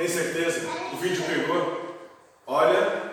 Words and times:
Tem 0.00 0.08
certeza? 0.08 0.66
O 0.94 0.96
vídeo 0.96 1.22
pegou? 1.24 1.94
Olha. 2.46 3.12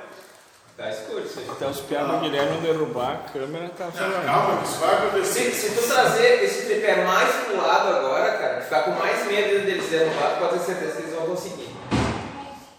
Tá 0.77 0.89
escuro 0.89 1.19
isso 1.19 1.37
aí. 1.39 1.49
Até 1.49 1.67
os 1.67 1.81
piados 1.81 2.13
do 2.13 2.19
Guilherme 2.21 2.61
derrubar 2.61 3.11
a 3.11 3.29
câmera, 3.29 3.67
tá 3.77 3.91
falando. 3.91 4.25
calma, 4.25 4.61
que 4.61 4.69
isso 4.69 4.77
vai 4.77 4.95
acontecer. 4.95 5.51
Se, 5.51 5.67
se 5.67 5.75
tu 5.75 5.85
trazer 5.85 6.45
esse 6.45 6.65
tripé 6.65 7.03
mais 7.03 7.29
pro 7.43 7.57
lado 7.57 7.89
agora, 7.89 8.37
cara, 8.37 8.61
ficar 8.61 8.83
com 8.83 8.91
mais 8.91 9.27
medo 9.27 9.65
deles 9.65 9.89
derrubar, 9.89 10.39
pode 10.39 10.59
ter 10.59 10.65
certeza 10.65 10.91
que 10.93 11.01
eles 11.01 11.13
vão 11.13 11.25
conseguir. 11.25 11.75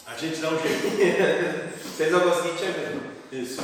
A 0.07 0.17
gente 0.17 0.41
dá 0.41 0.49
um 0.49 0.59
jeito. 0.59 1.77
Se 1.95 2.03
eles 2.03 2.13
vão 2.15 2.31
conseguir, 2.31 2.57
tinha 2.57 2.71
medo. 2.71 3.03
Isso. 3.31 3.63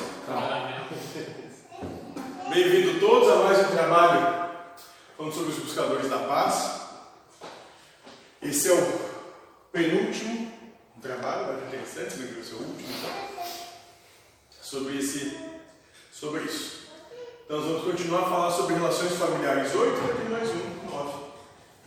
Bem-vindo 2.50 3.00
todos 3.00 3.30
a 3.30 3.36
mais 3.36 3.60
um 3.60 3.70
trabalho 3.70 4.50
falando 5.16 5.32
sobre 5.32 5.52
os 5.52 5.58
buscadores 5.58 6.10
da 6.10 6.18
paz. 6.18 6.82
Esse 8.42 8.68
é 8.68 8.74
o 8.74 9.03
penúltimo 9.74 10.52
trabalho, 11.02 11.46
vai 11.46 11.56
ser 11.56 11.66
interessante, 11.66 12.16
né? 12.16 12.28
que 12.28 12.34
vai 12.34 12.44
ser 12.44 12.54
o 12.54 12.58
último, 12.58 12.88
então, 12.88 13.10
sobre, 14.62 14.98
esse, 14.98 15.36
sobre 16.12 16.44
isso. 16.44 16.84
Então, 17.44 17.60
nós 17.60 17.66
vamos 17.66 17.84
continuar 17.84 18.20
a 18.20 18.30
falar 18.30 18.50
sobre 18.52 18.74
relações 18.74 19.12
familiares 19.12 19.74
8, 19.74 20.00
vai 20.00 20.14
ter 20.14 20.30
mais 20.30 20.48
um, 20.48 20.90
9. 20.90 21.24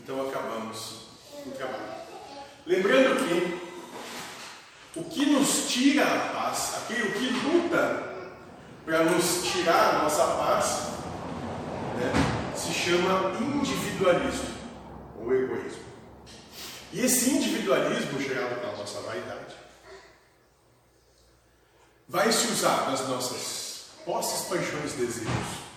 Então, 0.01 0.27
acabamos 0.27 1.07
o 1.45 1.51
trabalho. 1.51 1.97
Lembrando 2.65 3.25
que 3.25 3.67
o 4.99 5.03
que 5.05 5.25
nos 5.27 5.67
tira 5.69 6.05
a 6.05 6.19
paz, 6.33 6.83
aquilo 6.83 7.11
que 7.11 7.29
luta 7.29 8.03
para 8.85 9.03
nos 9.05 9.43
tirar 9.43 9.95
a 9.95 10.03
nossa 10.03 10.25
paz, 10.25 10.87
né, 11.95 12.53
se 12.55 12.73
chama 12.73 13.31
individualismo 13.39 14.49
ou 15.19 15.33
egoísmo. 15.33 15.86
E 16.93 17.01
esse 17.01 17.29
individualismo 17.29 18.21
gerado 18.21 18.59
pela 18.61 18.77
nossa 18.77 19.01
vaidade 19.01 19.55
vai 22.07 22.31
se 22.31 22.47
usar 22.47 22.89
nas 22.89 23.07
nossas 23.07 23.87
posses, 24.05 24.47
paixões 24.47 24.93
e 24.93 24.97
desejos 24.97 25.67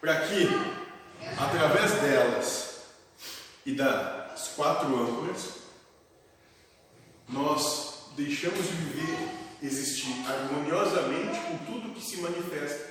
para 0.00 0.20
que, 0.20 0.48
através 1.36 1.92
delas 2.00 2.78
e 3.66 3.72
das 3.72 4.48
quatro 4.54 4.96
âncoras, 4.96 5.54
nós 7.28 8.04
deixamos 8.16 8.64
de 8.64 8.72
viver, 8.72 9.28
existir 9.62 10.24
harmoniosamente 10.26 11.40
com 11.40 11.58
tudo 11.66 11.94
que 11.94 12.00
se 12.00 12.18
manifesta 12.18 12.90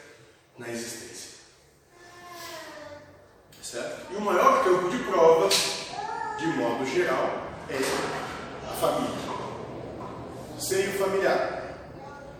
na 0.57 0.69
existência. 0.69 1.37
Certo? 3.63 4.13
E 4.13 4.15
o 4.15 4.21
maior 4.21 4.63
campo 4.63 4.89
de 4.89 4.97
prova, 5.03 5.49
de 6.37 6.45
modo 6.47 6.85
geral, 6.85 7.47
é 7.69 7.77
a 8.69 8.75
família. 8.75 9.27
Seio 10.59 10.93
familiar. 10.93 11.57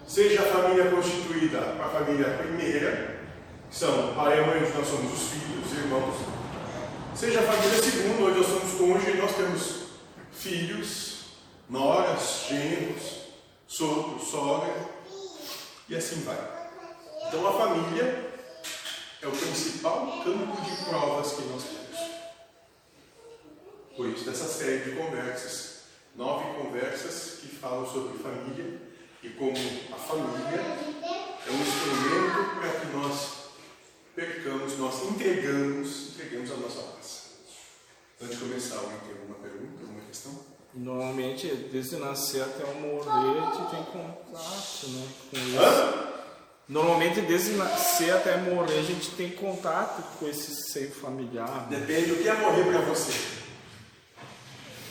Seja 0.08 0.42
a 0.42 0.45
família 0.45 0.90
constituída 0.90 1.59
a 1.59 1.90
família 1.90 2.38
primeira, 2.38 3.20
que 3.70 3.75
são 3.75 4.14
pai 4.14 4.40
e 4.40 4.45
mãe, 4.45 4.64
onde 4.64 4.78
nós 4.78 4.88
somos 4.88 5.14
os 5.14 5.30
filhos, 5.30 5.72
irmãos. 5.73 6.16
Seja 7.14 7.40
a 7.40 7.44
família 7.44 7.84
segunda, 7.84 8.23
onde 8.23 8.38
nós 8.38 8.48
somos 8.48 8.73
cônjuge 8.73 9.12
e 9.12 9.18
nós 9.18 9.36
temos 9.36 9.88
filhos, 10.31 11.25
noras, 11.70 12.45
genros, 12.48 13.28
sogro, 13.68 14.20
sogra, 14.20 14.73
e 15.90 15.95
assim 15.95 16.22
vai. 16.22 16.38
Então 17.28 17.45
a 17.48 17.53
família 17.53 18.31
é 19.22 19.28
o 19.28 19.31
principal 19.31 20.22
campo 20.23 20.62
de 20.62 20.86
provas 20.86 21.34
que 21.34 21.42
nós 21.48 21.64
temos. 21.64 21.77
Por 23.98 24.08
isso, 24.09 24.26
dessa 24.26 24.45
série 24.45 24.84
de 24.84 24.92
conversas, 24.92 25.80
nove 26.16 26.53
conversas 26.64 27.40
que 27.42 27.48
falam 27.48 27.84
sobre 27.92 28.17
família 28.20 28.80
e 29.23 29.30
como 29.30 29.52
a 29.92 29.95
família 29.95 30.62
é 31.48 31.52
um 31.52 31.62
instrumento 31.62 32.59
para 32.59 32.80
que 32.80 32.86
nós 32.96 33.30
percamos, 34.16 34.78
nós 34.78 35.03
entregamos, 35.03 36.09
entregamos 36.09 36.52
a 36.52 36.56
nossa 36.57 36.81
paz. 36.94 37.24
Antes 38.22 38.38
de 38.38 38.44
começar, 38.46 38.75
alguém 38.78 39.00
tem 39.00 39.18
alguma 39.19 39.36
pergunta, 39.40 39.81
alguma 39.81 40.02
questão? 40.02 40.40
Normalmente, 40.75 41.47
desde 41.72 41.96
nascer 41.96 42.44
até 42.44 42.63
eu 42.63 42.75
morrer, 42.75 43.40
a 43.40 43.52
gente 43.52 43.72
tem 43.72 43.84
contato, 43.86 44.88
né? 44.90 45.07
Com 45.31 45.38
isso. 45.38 45.59
Hã? 45.59 46.13
Normalmente, 46.69 47.22
desde 47.22 47.52
nascer 47.53 48.12
até 48.13 48.38
morrer, 48.38 48.78
a 48.78 48.84
gente 48.84 49.09
tem 49.12 49.31
contato 49.31 50.03
com 50.19 50.28
esse 50.28 50.72
seio 50.72 50.91
familiar. 50.91 51.68
né? 51.72 51.80
Depende 51.80 52.09
do 52.12 52.18
que 52.22 52.30
é 52.30 52.34
morrer 52.36 52.63
para 52.66 52.81
você. 52.81 53.47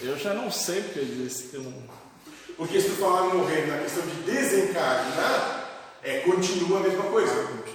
Eu 0.03 0.19
já 0.19 0.35
não 0.35 0.51
sei 0.51 0.83
porque 0.83 1.01
disse 1.01 1.49
que 1.49 1.55
eu 1.57 1.63
não. 1.63 1.73
Porque 2.57 2.81
se 2.81 2.89
tu 2.89 2.97
falar 2.97 3.35
morrer 3.35 3.67
na 3.67 3.79
questão 3.79 4.07
de 4.07 4.15
desencarnar, 4.23 5.71
é, 6.03 6.21
continua 6.21 6.79
a 6.79 6.83
mesma 6.83 7.05
coisa. 7.05 7.67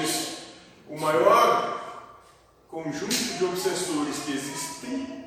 Diz, 0.00 0.38
o 0.88 1.00
maior 1.00 2.06
conjunto 2.68 3.14
de 3.14 3.44
obsessores 3.44 4.16
que 4.24 4.32
existem 4.32 5.24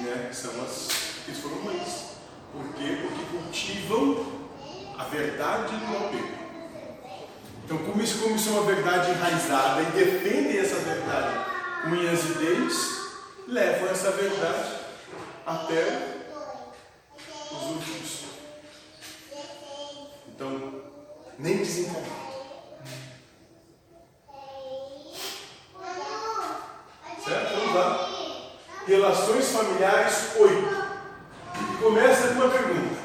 né, 0.00 0.30
são 0.32 0.50
as 0.62 0.88
que 1.24 1.32
foram 1.32 1.60
mães. 1.62 2.14
Por 2.52 2.74
quê? 2.74 2.98
Porque 3.02 3.24
cultivam 3.36 4.26
a 4.98 5.04
verdade 5.04 5.76
do 5.76 5.96
apego. 5.96 6.44
Então, 7.64 7.78
como 7.78 8.02
isso 8.02 8.18
como 8.18 8.36
isso 8.36 8.50
é 8.50 8.52
uma 8.52 8.62
verdade 8.62 9.10
enraizada 9.10 9.82
e 9.82 9.86
defendem 9.86 10.58
essa 10.58 10.76
verdade 10.76 11.46
com 11.82 11.90
unhas 11.90 12.22
e 12.24 12.34
dentes, 12.34 13.03
levam 13.46 13.88
essa 13.90 14.10
verdade 14.10 14.78
até 15.46 16.24
os 17.50 17.62
últimos. 17.70 18.24
Então, 20.28 20.82
nem 21.38 21.58
desencarnar. 21.58 22.24
Certo? 27.24 27.54
Vamos 27.54 27.74
lá. 27.74 28.10
Relações 28.86 29.50
familiares 29.50 30.36
8. 30.36 30.84
E 31.54 31.76
começa 31.82 32.28
com 32.28 32.34
uma 32.34 32.50
pergunta. 32.50 33.04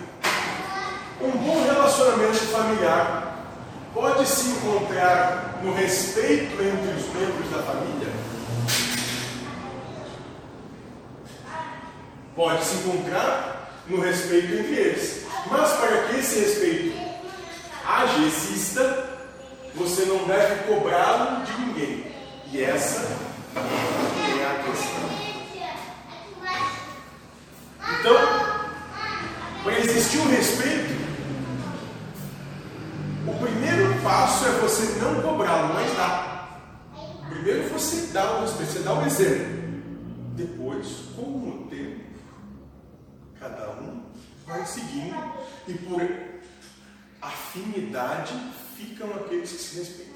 Um 1.22 1.32
bom 1.32 1.64
relacionamento 1.64 2.38
familiar 2.38 3.46
pode 3.94 4.26
se 4.26 4.50
encontrar 4.50 5.60
no 5.64 5.74
respeito 5.74 6.54
entre 6.62 6.94
os 6.94 7.14
membros 7.14 7.50
da 7.52 7.62
família? 7.64 8.29
Pode 12.40 12.64
se 12.64 12.76
encontrar 12.76 13.70
no 13.86 14.00
respeito 14.00 14.54
entre 14.54 14.74
eles. 14.74 15.26
Mas 15.52 15.74
para 15.74 16.04
que 16.04 16.20
esse 16.20 16.40
respeito 16.40 16.98
haja, 17.86 18.18
exista, 18.20 19.10
você 19.76 20.06
não 20.06 20.26
deve 20.26 20.64
cobrá-lo 20.64 21.44
de 21.44 21.52
ninguém. 21.60 22.06
E 22.50 22.64
essa 22.64 23.02
é 23.58 24.46
a 24.46 24.64
questão. 24.64 25.10
Então, 28.00 28.16
para 29.62 29.80
existir 29.80 30.20
um 30.20 30.30
respeito, 30.30 30.94
o 33.28 33.34
primeiro 33.34 34.02
passo 34.02 34.46
é 34.46 34.52
você 34.52 34.98
não 35.02 35.22
cobrá-lo, 35.22 35.74
mas 35.74 35.94
dar. 35.98 36.62
Primeiro 37.30 37.68
você 37.68 38.14
dá 38.14 38.38
o 38.38 38.42
respeito, 38.44 38.72
você 38.72 38.80
dá 38.80 38.94
o 38.94 39.06
exemplo. 39.06 39.60
Depois, 40.38 40.88
com 41.18 41.22
o 41.22 41.68
tempo, 41.70 42.08
cada 43.40 43.70
um 43.72 44.02
vai 44.50 44.66
seguindo 44.66 45.16
e 45.68 45.74
por 45.76 46.02
afinidade 47.22 48.34
ficam 48.76 49.14
aqueles 49.14 49.52
que 49.52 49.58
se 49.58 49.80
respeitam. 49.80 50.16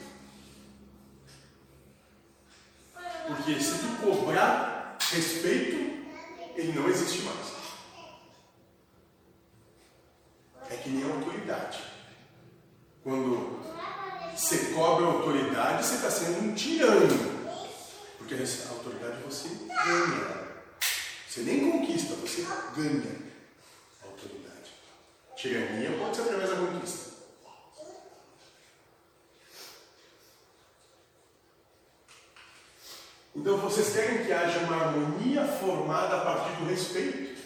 Porque 3.27 3.59
se 3.59 3.77
tu 3.77 4.01
cobrar 4.01 4.97
respeito, 4.99 5.75
ele 6.55 6.73
não 6.73 6.89
existe 6.89 7.21
mais. 7.21 7.53
É 10.69 10.77
que 10.77 10.89
nem 10.89 11.03
autoridade. 11.03 11.83
Quando 13.03 13.61
você 14.35 14.73
cobra 14.73 15.05
autoridade, 15.05 15.85
você 15.85 15.95
está 15.95 16.09
sendo 16.09 16.43
um 16.43 16.55
tirano. 16.55 17.33
Porque 18.17 18.33
a 18.33 18.69
autoridade 18.69 19.21
você 19.23 19.49
ganha. 19.67 20.43
Você 21.29 21.41
nem 21.41 21.71
conquista, 21.71 22.15
você 22.15 22.45
ganha 22.75 23.32
tirania 25.43 25.91
pode 25.99 26.15
ser 26.15 26.21
através 26.21 26.49
da 26.49 26.55
conquista. 26.55 27.13
Então 33.35 33.57
vocês 33.57 33.93
querem 33.93 34.25
que 34.25 34.31
haja 34.31 34.59
uma 34.59 34.77
harmonia 34.77 35.45
formada 35.45 36.17
a 36.17 36.21
partir 36.21 36.55
do 36.61 36.69
respeito, 36.69 37.41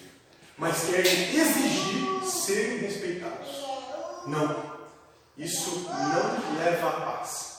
mas 0.58 0.86
querem 0.86 1.36
exigir 1.36 2.24
serem 2.24 2.78
respeitados. 2.80 3.64
Não. 4.28 4.78
Isso 5.36 5.88
não 5.90 6.64
leva 6.64 6.90
à 6.90 7.02
paz. 7.02 7.58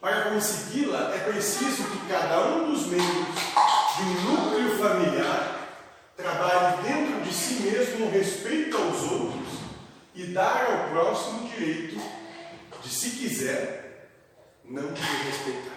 Para 0.00 0.30
consegui-la, 0.30 1.14
é 1.14 1.18
preciso 1.18 1.84
que 1.84 2.06
cada 2.08 2.46
um 2.46 2.72
dos 2.72 2.86
membros 2.86 3.34
de 3.96 4.02
um 4.02 4.22
núcleo 4.22 4.78
familiar 4.78 5.68
trabalhe 6.16 6.82
dentro 6.82 7.20
de 7.22 7.34
si 7.34 7.54
mesmo 7.54 8.06
o 8.06 8.10
respeito 8.10 8.76
aos 8.76 9.02
outros 9.02 9.45
e 10.16 10.28
dar 10.28 10.64
ao 10.64 10.88
próximo 10.88 11.44
o 11.44 11.48
direito 11.50 12.00
de, 12.82 12.88
se 12.88 13.10
quiser, 13.10 14.10
não 14.64 14.94
te 14.94 15.02
respeitar. 15.02 15.76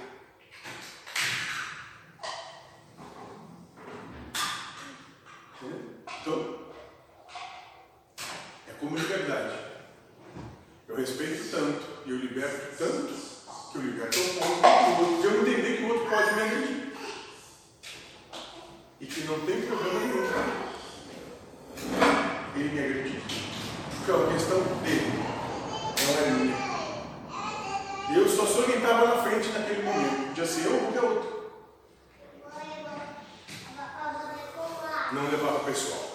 Então, 6.21 6.59
é 8.67 8.71
como 8.79 8.97
liberdade. 8.97 9.59
Eu 10.87 10.95
respeito 10.95 11.51
tanto 11.51 11.85
e 12.05 12.09
eu 12.09 12.17
liberto 12.17 12.77
tanto 12.77 13.13
que 13.71 13.77
eu 13.77 13.81
liberto 13.81 14.19
um 14.19 14.39
pouco 14.39 14.95
do 14.95 15.15
outro, 15.15 15.29
eu 15.29 15.41
entender 15.41 15.77
que 15.77 15.83
o 15.83 15.87
outro 15.89 16.09
pode 16.09 16.33
me 16.33 16.41
agredir. 16.41 16.93
E 19.01 19.05
que 19.05 19.21
não 19.21 19.45
tem 19.45 19.61
problema 19.63 19.99
nenhum. 19.99 20.29
Ele 22.55 22.69
me 22.69 22.79
agrediu 22.79 23.48
que 24.09 24.13
é 24.13 24.17
uma 24.17 24.33
questão 24.33 24.57
dele, 24.81 25.23
não 26.01 26.17
é 26.17 26.31
minha. 26.31 26.57
Eu 28.17 28.27
só 28.27 28.43
sou 28.43 28.63
quem 28.63 28.77
estava 28.77 29.05
na 29.05 29.21
frente 29.21 29.49
naquele 29.49 29.83
momento, 29.83 30.29
podia 30.29 30.45
ser 30.47 30.65
eu 30.65 30.73
ou 30.73 30.79
qualquer 30.79 31.03
outro. 31.03 31.51
Não 35.11 35.29
levava 35.29 35.59
para 35.59 35.61
o 35.61 35.65
pessoal. 35.65 36.08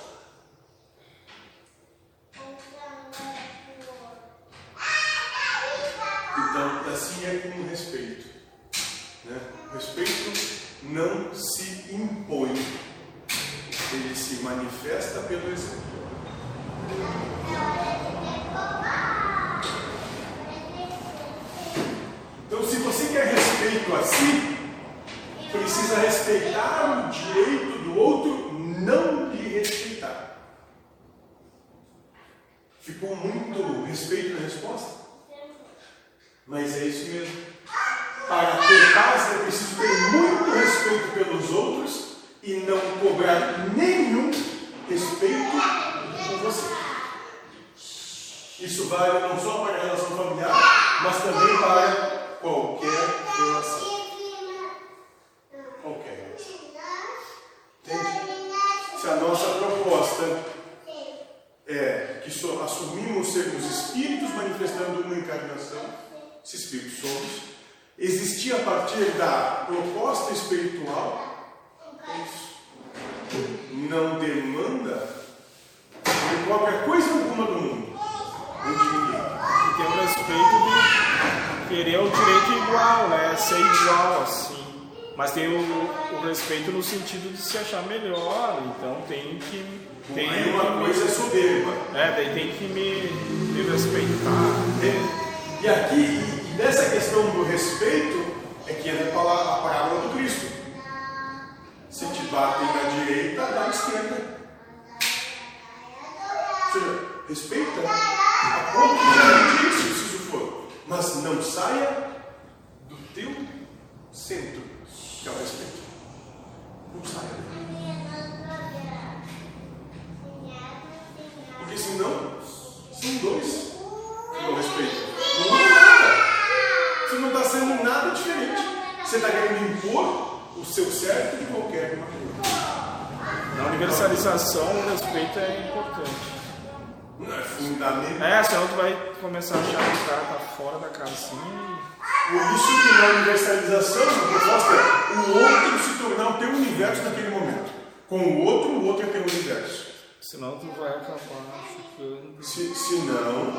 se, 152.45 152.75
senão 152.75 153.53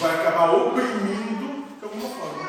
vai 0.00 0.14
acabar 0.14 0.50
oprimindo 0.52 1.64
de 1.78 1.84
alguma 1.84 2.08
forma. 2.08 2.45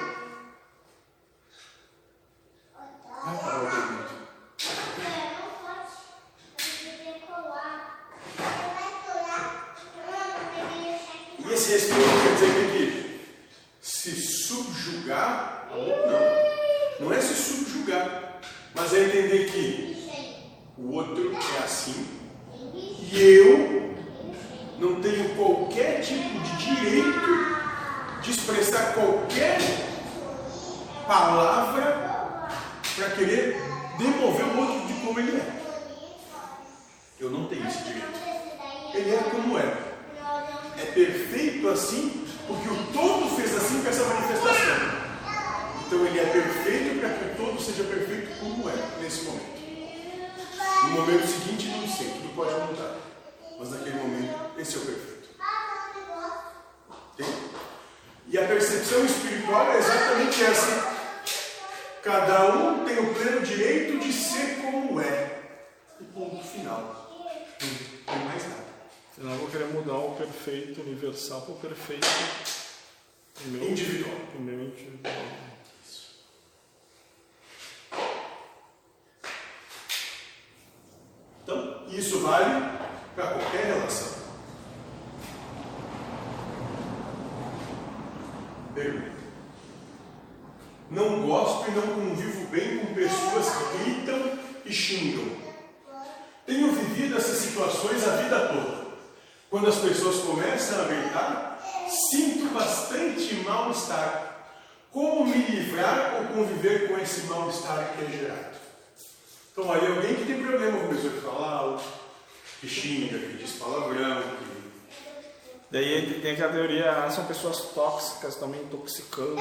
Tóxicas 118.17 118.35
também 118.35 118.61
intoxicando. 118.61 119.37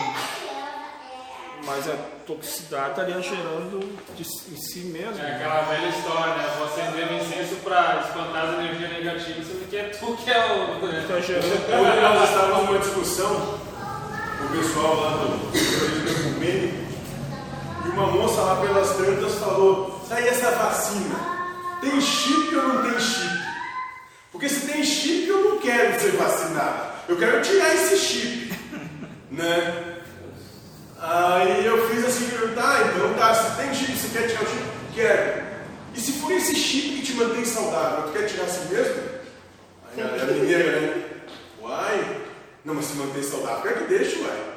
Mas 1.64 1.88
a 1.88 1.97
toxicidade 2.26 2.90
estaria 2.90 3.21
gerando 3.23 3.80
de, 4.14 4.23
em 4.23 4.56
si 4.56 4.80
mesmo. 4.80 5.18
É 5.18 5.37
aquela 5.37 5.62
velha 5.62 5.88
história, 5.88 6.35
né? 6.37 6.56
Você 6.61 6.80
acender 6.83 7.12
incenso 7.12 7.56
para 7.64 8.04
espantar 8.06 8.45
as 8.45 8.54
energias 8.59 8.90
negativas, 8.90 9.47
sendo 9.47 9.68
que 9.68 9.76
é 9.76 9.85
tu 9.85 10.16
que 10.16 10.30
é 10.30 10.52
o. 10.52 10.76
Né? 10.87 11.00
Está 11.00 11.21
gerando 11.21 12.14
nós 12.14 12.28
estávamos 12.28 12.66
numa 12.66 12.78
discussão 12.78 13.59
com 14.38 14.45
o 14.45 14.49
pessoal 14.50 15.00
lá 15.00 15.11
do 15.16 15.59
Ecumênico 16.11 16.76
e 17.85 17.88
uma 17.88 18.06
moça 18.09 18.40
lá 18.42 18.56
pelas 18.56 18.97
tantas 18.97 19.35
falou: 19.37 20.00
tá 20.09 20.16
aí 20.16 20.28
essa 20.28 20.50
vacina, 20.50 21.18
tem 21.80 22.00
chip 22.00 22.54
ou 22.54 22.68
não 22.68 22.83
tem 22.83 23.00
chip? 23.00 23.47
Porque 24.30 24.49
se 24.49 24.66
tem 24.66 24.85
chip, 24.85 25.28
eu 25.28 25.50
não 25.50 25.59
quero 25.59 25.99
ser 25.99 26.12
vacinado, 26.12 26.92
eu 27.09 27.16
quero 27.16 27.40
tirar 27.42 27.75
esse 27.75 27.97
chip, 27.97 28.55
né? 29.30 30.02
Aí 30.99 31.66
eu 31.66 31.88
fiz 31.88 32.04
assim, 32.04 32.26
tá, 32.54 32.92
então 32.95 33.14
tá, 33.14 33.35
se 33.35 33.56
tem 33.56 33.75
chip, 33.75 33.97
você 33.97 34.18
quer 34.18 34.28
tirar 34.28 34.42
o 34.42 34.47
chip? 34.47 34.62
Quero. 34.95 35.47
E 35.95 36.00
se 36.00 36.12
for 36.12 36.33
esse 36.33 36.54
chip 36.54 36.97
que 36.97 37.02
te 37.02 37.14
mantém 37.14 37.45
saudável, 37.45 38.04
tu 38.04 38.12
quer 38.12 38.26
tirar 38.26 38.45
assim 38.45 38.75
mesmo? 38.75 39.02
Aí 39.92 40.02
a, 40.02 40.23
a 40.23 40.26
mineira, 40.26 40.80
né? 40.80 41.04
Uai, 41.61 42.23
não, 42.64 42.75
mas 42.75 42.87
se 42.87 42.97
manter 42.97 43.23
saudável, 43.23 43.62
quer 43.62 43.78
que 43.78 43.95
deixe, 43.95 44.21
uai. 44.21 44.56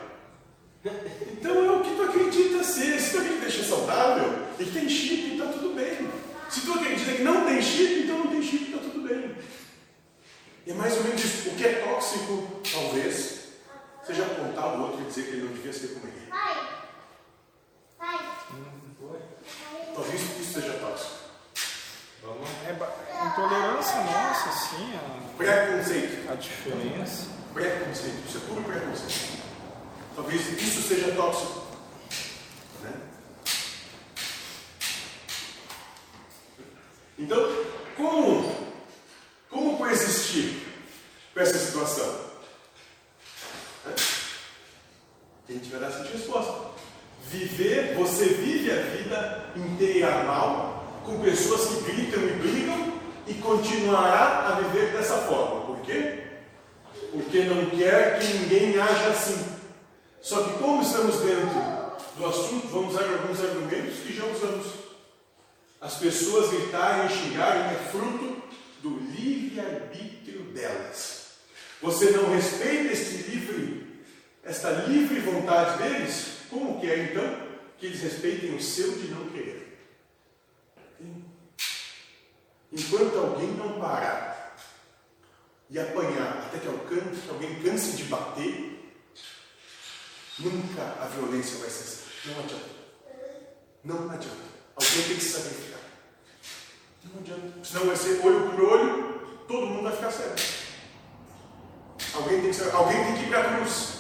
Então 1.34 1.66
é 1.66 1.72
o 1.72 1.82
que 1.82 1.96
tu 1.96 2.02
acredita 2.04 2.64
ser. 2.64 3.00
Se 3.00 3.12
tu 3.12 3.18
acredita 3.18 3.46
que 3.46 3.52
deixa 3.52 3.64
saudável 3.64 4.34
e 4.58 4.64
que 4.64 4.72
tem 4.72 4.90
chip, 4.90 5.38
tá 5.38 5.46
tudo 5.46 5.76
bem. 5.76 6.10
Se 6.50 6.62
tu 6.62 6.74
acredita 6.74 7.12
que 7.12 7.24
não 7.24 7.46
tem 7.46 7.62
chip, 7.62 8.04
então 8.04 8.18
não 8.18 8.28
tem 8.28 8.42
chip, 8.42 8.72
tá 8.72 8.80
tudo 8.80 9.08
bem. 9.08 9.36
E 10.66 10.72
é 10.72 10.74
mais 10.74 10.96
ou 10.98 11.04
menos 11.04 11.24
isso. 11.24 11.50
O 11.50 11.56
que 11.56 11.66
é 11.66 11.74
tóxico, 11.86 12.62
talvez, 12.72 13.39
seja 14.10 14.26
apontar 14.26 14.76
o 14.76 14.82
outro 14.82 15.02
e 15.02 15.06
dizer 15.06 15.24
que 15.26 15.30
ele 15.34 15.44
não 15.44 15.54
devia 15.54 15.72
ser 15.72 15.90
como 15.90 16.08
ele. 16.08 16.30
Talvez 19.94 20.22
isso 20.40 20.54
seja 20.54 20.74
tóxico. 20.80 21.20
é, 22.68 22.74
ba- 22.74 22.92
intolerância 23.32 23.96
nossa, 24.02 24.50
assim, 24.50 24.96
a, 24.96 25.38
Preconceito. 25.38 26.32
a 26.32 26.36
diferença. 26.36 27.28
Preconceito. 27.54 28.28
Isso 28.28 28.38
é 28.38 28.42
puro 28.48 28.64
preconceito. 28.64 29.44
Talvez 30.16 30.62
isso 30.62 30.82
seja 30.88 31.14
tóxico. 31.16 31.68
Né? 32.82 32.94
Então, 37.20 37.38
como, 37.96 38.74
como 39.50 39.78
coexistir 39.78 40.64
com 41.34 41.40
essa 41.42 41.58
situação? 41.60 42.30
Né? 43.86 43.96
Tiver 45.70 45.86
essa 45.86 46.04
resposta. 46.04 46.72
Viver, 47.30 47.94
você 47.94 48.26
vive 48.26 48.72
a 48.72 48.82
vida 48.82 49.46
inteira 49.56 50.24
mal, 50.24 51.02
com 51.06 51.22
pessoas 51.22 51.68
que 51.68 51.92
gritam 51.92 52.24
e 52.24 52.32
brigam, 52.40 52.94
e 53.28 53.36
continuará 53.36 54.48
a 54.48 54.62
viver 54.62 54.92
dessa 54.94 55.16
forma. 55.18 55.68
Por 55.68 55.80
quê? 55.82 56.24
Porque 57.12 57.44
não 57.44 57.68
quer 57.70 58.18
que 58.18 58.34
ninguém 58.34 58.80
haja 58.80 59.10
assim. 59.10 59.46
Só 60.24 60.42
que 60.42 60.58
como 60.58 60.82
estamos 60.82 61.18
dentro 61.18 61.62
do 62.18 62.26
assunto, 62.26 62.68
vamos 62.70 62.96
usar 62.96 63.04
alguns 63.04 63.40
argumentos 63.40 64.00
que 64.00 64.16
já 64.16 64.26
usamos. 64.26 64.66
As 65.80 65.98
pessoas 65.98 66.50
gritarem 66.50 67.06
e 67.06 67.10
xingarem 67.10 67.76
é 67.76 67.90
fruto 67.92 68.42
do 68.82 68.98
livre-arbítrio 69.12 70.46
delas. 70.46 71.28
Você 71.80 72.10
não 72.10 72.34
respeita 72.34 72.92
este 72.92 73.30
livre, 73.30 73.89
esta 74.50 74.72
livre 74.72 75.20
vontade 75.20 75.78
deles, 75.78 76.40
como 76.50 76.82
quer 76.82 77.12
então 77.12 77.48
que 77.78 77.86
eles 77.86 78.02
respeitem 78.02 78.56
o 78.56 78.62
seu 78.62 78.92
de 78.94 79.08
não 79.10 79.30
querer? 79.30 79.78
Enquanto 82.72 83.18
alguém 83.18 83.52
não 83.52 83.80
parar 83.80 84.58
e 85.70 85.78
apanhar 85.78 86.48
até 86.48 86.58
que 86.58 86.68
alcance, 86.68 87.22
que 87.22 87.30
alguém 87.30 87.62
canse 87.62 87.96
de 87.96 88.04
bater, 88.06 88.98
nunca 90.40 90.82
a 91.00 91.06
violência 91.06 91.60
vai 91.60 91.70
cessar. 91.70 92.08
Não 92.26 92.40
adianta. 92.40 92.70
Não 93.84 94.12
adianta. 94.12 94.50
Alguém 94.76 95.04
tem 95.04 95.16
que 95.16 95.22
se 95.22 95.30
sacrificar. 95.30 95.80
Não 97.06 97.22
adianta. 97.22 97.64
Senão 97.64 97.86
vai 97.86 97.96
ser 97.96 98.26
olho 98.26 98.50
por 98.50 98.62
olho, 98.62 99.44
todo 99.48 99.68
mundo 99.68 99.84
vai 99.84 99.96
ficar 99.96 100.12
cego. 100.12 100.36
Alguém 102.16 102.42
tem 102.42 102.52
que, 102.52 102.62
alguém 102.72 103.04
tem 103.06 103.16
que 103.16 103.24
ir 103.24 103.30
para 103.30 103.40
a 103.42 103.58
cruz. 103.58 103.99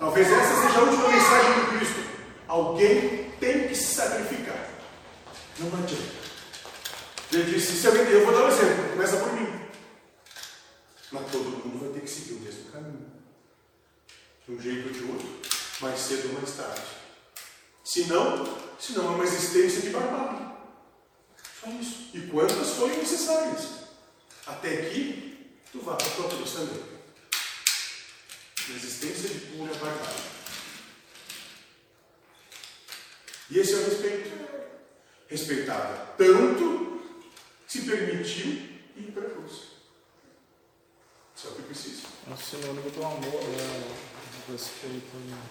Talvez 0.00 0.32
essa 0.32 0.62
seja 0.62 0.78
a 0.78 0.82
última 0.82 1.08
mensagem 1.08 1.60
do 1.60 1.78
Cristo. 1.78 2.00
Alguém 2.48 3.30
tem 3.38 3.68
que 3.68 3.74
se 3.74 3.94
sacrificar. 3.94 4.66
Não 5.58 5.68
adianta. 5.78 6.20
Ele 7.30 7.52
disse, 7.52 7.76
se 7.76 7.86
alguém, 7.86 8.04
eu 8.04 8.24
vou 8.24 8.34
dar 8.34 8.44
um 8.44 8.48
exemplo, 8.48 8.92
começa 8.92 9.18
por 9.18 9.32
mim. 9.34 9.60
Mas 11.12 11.30
todo 11.30 11.44
mundo 11.44 11.80
vai 11.80 11.90
ter 11.90 12.00
que 12.00 12.10
seguir 12.10 12.32
o 12.32 12.40
mesmo 12.40 12.64
caminho. 12.72 13.12
De 14.48 14.54
um 14.54 14.60
jeito 14.60 14.88
ou 14.88 14.92
de 14.94 15.04
outro, 15.04 15.28
mais 15.82 16.00
cedo 16.00 16.28
ou 16.28 16.40
mais 16.40 16.50
tarde. 16.56 16.82
Se 17.84 18.04
não, 18.04 18.58
se 18.78 18.92
não 18.94 19.04
é 19.04 19.14
uma 19.16 19.24
existência 19.24 19.82
de 19.82 19.90
barbárie. 19.90 20.46
Só 21.60 21.68
isso. 21.78 22.08
E 22.14 22.22
quantas 22.22 22.70
forem 22.70 22.96
necessárias. 22.96 23.68
Até 24.46 24.76
que 24.76 25.60
tu 25.70 25.80
vá 25.82 25.94
para 25.94 26.06
a 26.06 26.10
tua 26.10 26.28
também. 26.28 26.89
Uma 28.68 28.76
existência 28.76 29.28
de 29.28 29.40
pura 29.46 29.74
barbárie. 29.74 30.22
E 33.50 33.58
esse 33.58 33.74
é 33.74 33.76
o 33.78 33.84
respeito. 33.84 34.30
Respeitava 35.28 36.14
tanto 36.16 37.02
que 37.66 37.72
se 37.72 37.82
permitiu 37.82 38.52
ir 38.96 39.12
para 39.12 39.26
a 39.26 39.30
cruz. 39.30 39.52
Isso 41.34 41.46
é 41.46 41.50
o 41.50 41.54
que 41.54 41.62
precisa. 41.62 42.02
É 42.28 42.32
um 42.32 42.36
sinônimo 42.36 42.90
do 42.90 43.04
amor, 43.04 43.42
né? 43.42 43.96
Do 44.46 44.52
respeito. 44.52 45.16
né? 45.16 45.42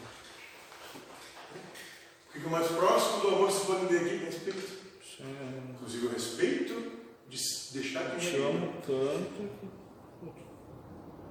O 2.35 2.37
é 2.37 2.45
o 2.45 2.49
mais 2.49 2.67
próximo 2.67 3.21
do 3.21 3.27
amor 3.29 3.51
se 3.51 3.65
pode 3.65 3.85
entender 3.85 4.15
aqui? 4.15 4.25
Respeito. 4.25 4.79
Sim, 5.03 5.73
Inclusive 5.73 6.07
o 6.07 6.11
respeito 6.11 6.91
de 7.27 7.37
deixar 7.73 8.03
eu 8.03 8.19
que 8.19 8.29
te 8.29 8.35
amo 8.37 8.81
tanto. 8.85 9.49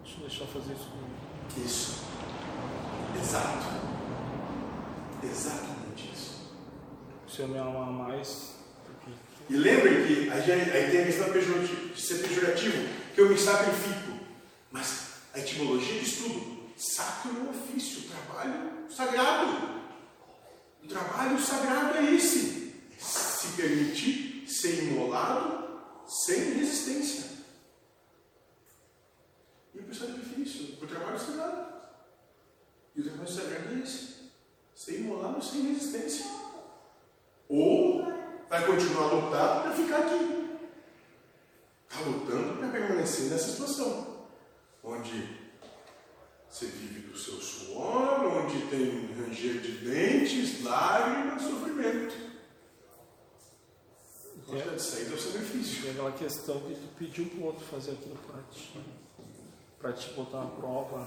Deixa 0.03 0.19
eu 0.19 0.29
deixar 0.29 0.47
fazer 0.47 0.73
isso 0.73 0.91
comigo. 0.91 1.18
Isso. 1.65 1.99
Exato. 3.21 3.67
Exatamente 5.23 6.11
isso. 6.15 6.53
Se 7.29 7.41
eu 7.41 7.49
me 7.49 7.59
amar 7.59 7.91
mais. 7.91 8.57
E 9.51 9.57
lembrem 9.57 10.07
que 10.07 10.31
aí, 10.31 10.53
aí 10.53 10.91
tem 10.91 11.03
a 11.03 11.07
questão 11.07 11.33
pejorati- 11.33 11.93
de 11.95 12.01
ser 12.01 12.17
pejorativo, 12.19 12.87
que 13.15 13.21
eu 13.21 13.29
me 13.31 13.39
sacrifico. 13.39 14.19
Mas 14.71 15.07
a 15.35 15.39
etimologia 15.39 16.01
diz 16.01 16.19
tudo. 16.19 16.59
Sacro 16.77 17.31
é 17.31 17.41
um 17.41 17.51
ofício, 17.51 18.03
trabalho 18.03 18.71
sagrado. 18.95 19.79
O 20.85 20.87
trabalho 20.87 21.41
sagrado 21.41 21.97
é 21.99 22.15
esse. 22.15 22.75
Se 22.99 23.49
permitir 23.57 24.45
ser 24.47 24.85
imolado 24.85 25.81
sem 26.07 26.59
resistência. 26.59 27.38
O 29.89 30.43
isso, 30.43 30.79
o 30.83 30.87
trabalho 30.87 31.19
sagrado. 31.19 31.73
E 32.95 33.01
o 33.01 33.05
trabalho 33.05 33.29
sagrado 33.29 33.75
é 33.75 33.79
esse. 33.83 34.31
Ser 34.75 35.01
imolado 35.01 35.43
sem 35.43 35.63
resistência. 35.73 36.27
Ou 37.49 38.05
vai 38.51 38.67
continuar 38.67 39.07
lutando 39.07 39.63
para 39.63 39.73
ficar 39.73 39.99
aqui. 40.01 40.59
Está 41.89 42.01
lutando 42.05 42.59
para 42.59 42.69
permanecer 42.69 43.31
nessa 43.31 43.51
situação. 43.51 44.27
Onde 44.85 45.39
você 46.49 46.67
vive 46.67 47.09
do 47.09 47.19
seu 47.19 47.41
suor, 47.41 48.25
onde 48.25 48.67
tem 48.67 49.13
ranger 49.15 49.61
de 49.61 49.73
dentes, 49.79 50.63
lágrimas, 50.63 51.43
sofrimento. 51.43 52.15
A 54.37 54.51
porta 54.51 54.71
de 54.77 54.83
saída 54.83 55.13
é 55.13 55.15
o 55.15 55.19
sacrifício. 55.19 55.83
Tem 55.83 55.91
aquela 55.93 56.13
questão 56.13 56.61
que 56.61 56.75
tu 56.75 56.89
pediu 56.99 57.27
pro 57.27 57.45
outro 57.45 57.65
fazer 57.65 57.93
aquilo 57.93 58.17
pra 58.27 58.43
ti. 58.51 59.08
Pra 59.81 59.93
te 59.93 60.11
botar 60.11 60.39
na 60.39 60.51
prova. 60.51 61.07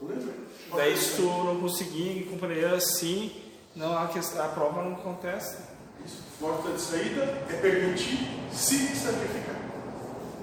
Lembra? 0.00 0.34
Daí 0.74 0.96
se 0.96 1.16
tu 1.16 1.22
não 1.22 1.60
conseguir 1.60 2.28
compreender 2.30 2.72
assim, 2.72 3.42
não, 3.74 3.98
a, 3.98 4.08
questão, 4.08 4.44
a 4.44 4.48
prova 4.48 4.82
não 4.82 4.94
acontece. 4.94 5.62
Isso. 6.04 6.22
Porta 6.38 6.72
de 6.72 6.80
saída 6.80 7.24
é 7.24 7.60
permitir 7.60 8.18
se 8.52 8.96
sacrificar. 8.96 9.56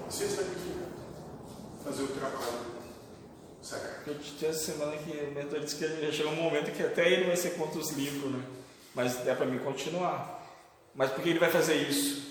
Se 0.08 0.28
sacrificar. 0.28 0.88
Fazer 1.84 2.02
o 2.02 2.08
trabalho 2.08 2.68
sagrado. 3.68 3.94
Eu 4.06 4.48
essa 4.48 4.72
semana 4.72 4.96
que 4.96 5.10
o 5.10 5.32
mentor 5.32 5.60
disse 5.60 5.76
que 5.76 6.06
já 6.06 6.12
chegou 6.12 6.32
um 6.32 6.42
momento 6.42 6.72
que 6.72 6.82
até 6.82 7.10
ele 7.10 7.24
vai 7.24 7.36
ser 7.36 7.50
contra 7.50 7.78
os 7.78 7.90
livros, 7.90 8.32
né? 8.32 8.42
Mas 8.94 9.26
é 9.26 9.34
para 9.34 9.46
mim 9.46 9.58
continuar. 9.58 10.38
Mas 10.94 11.10
por 11.10 11.22
que 11.22 11.30
ele 11.30 11.38
vai 11.38 11.50
fazer 11.50 11.74
isso? 11.74 12.26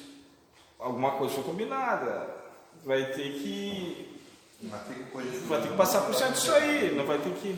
Alguma 0.80 1.12
coisa 1.12 1.36
foi 1.36 1.44
combinada. 1.44 2.36
Vai 2.84 3.12
ter 3.14 3.34
que. 3.34 4.17
Vai 4.64 4.80
ter 4.88 4.94
que 4.96 5.04
corrigir. 5.12 5.40
Vai 5.42 5.62
ter 5.62 5.68
que 5.70 5.78
passar 5.78 6.02
por 6.02 6.16
cima 6.16 6.32
disso 6.32 6.52
aí. 6.52 6.94
Não 6.96 7.06
vai 7.06 7.18
ter 7.20 7.32
que. 7.32 7.56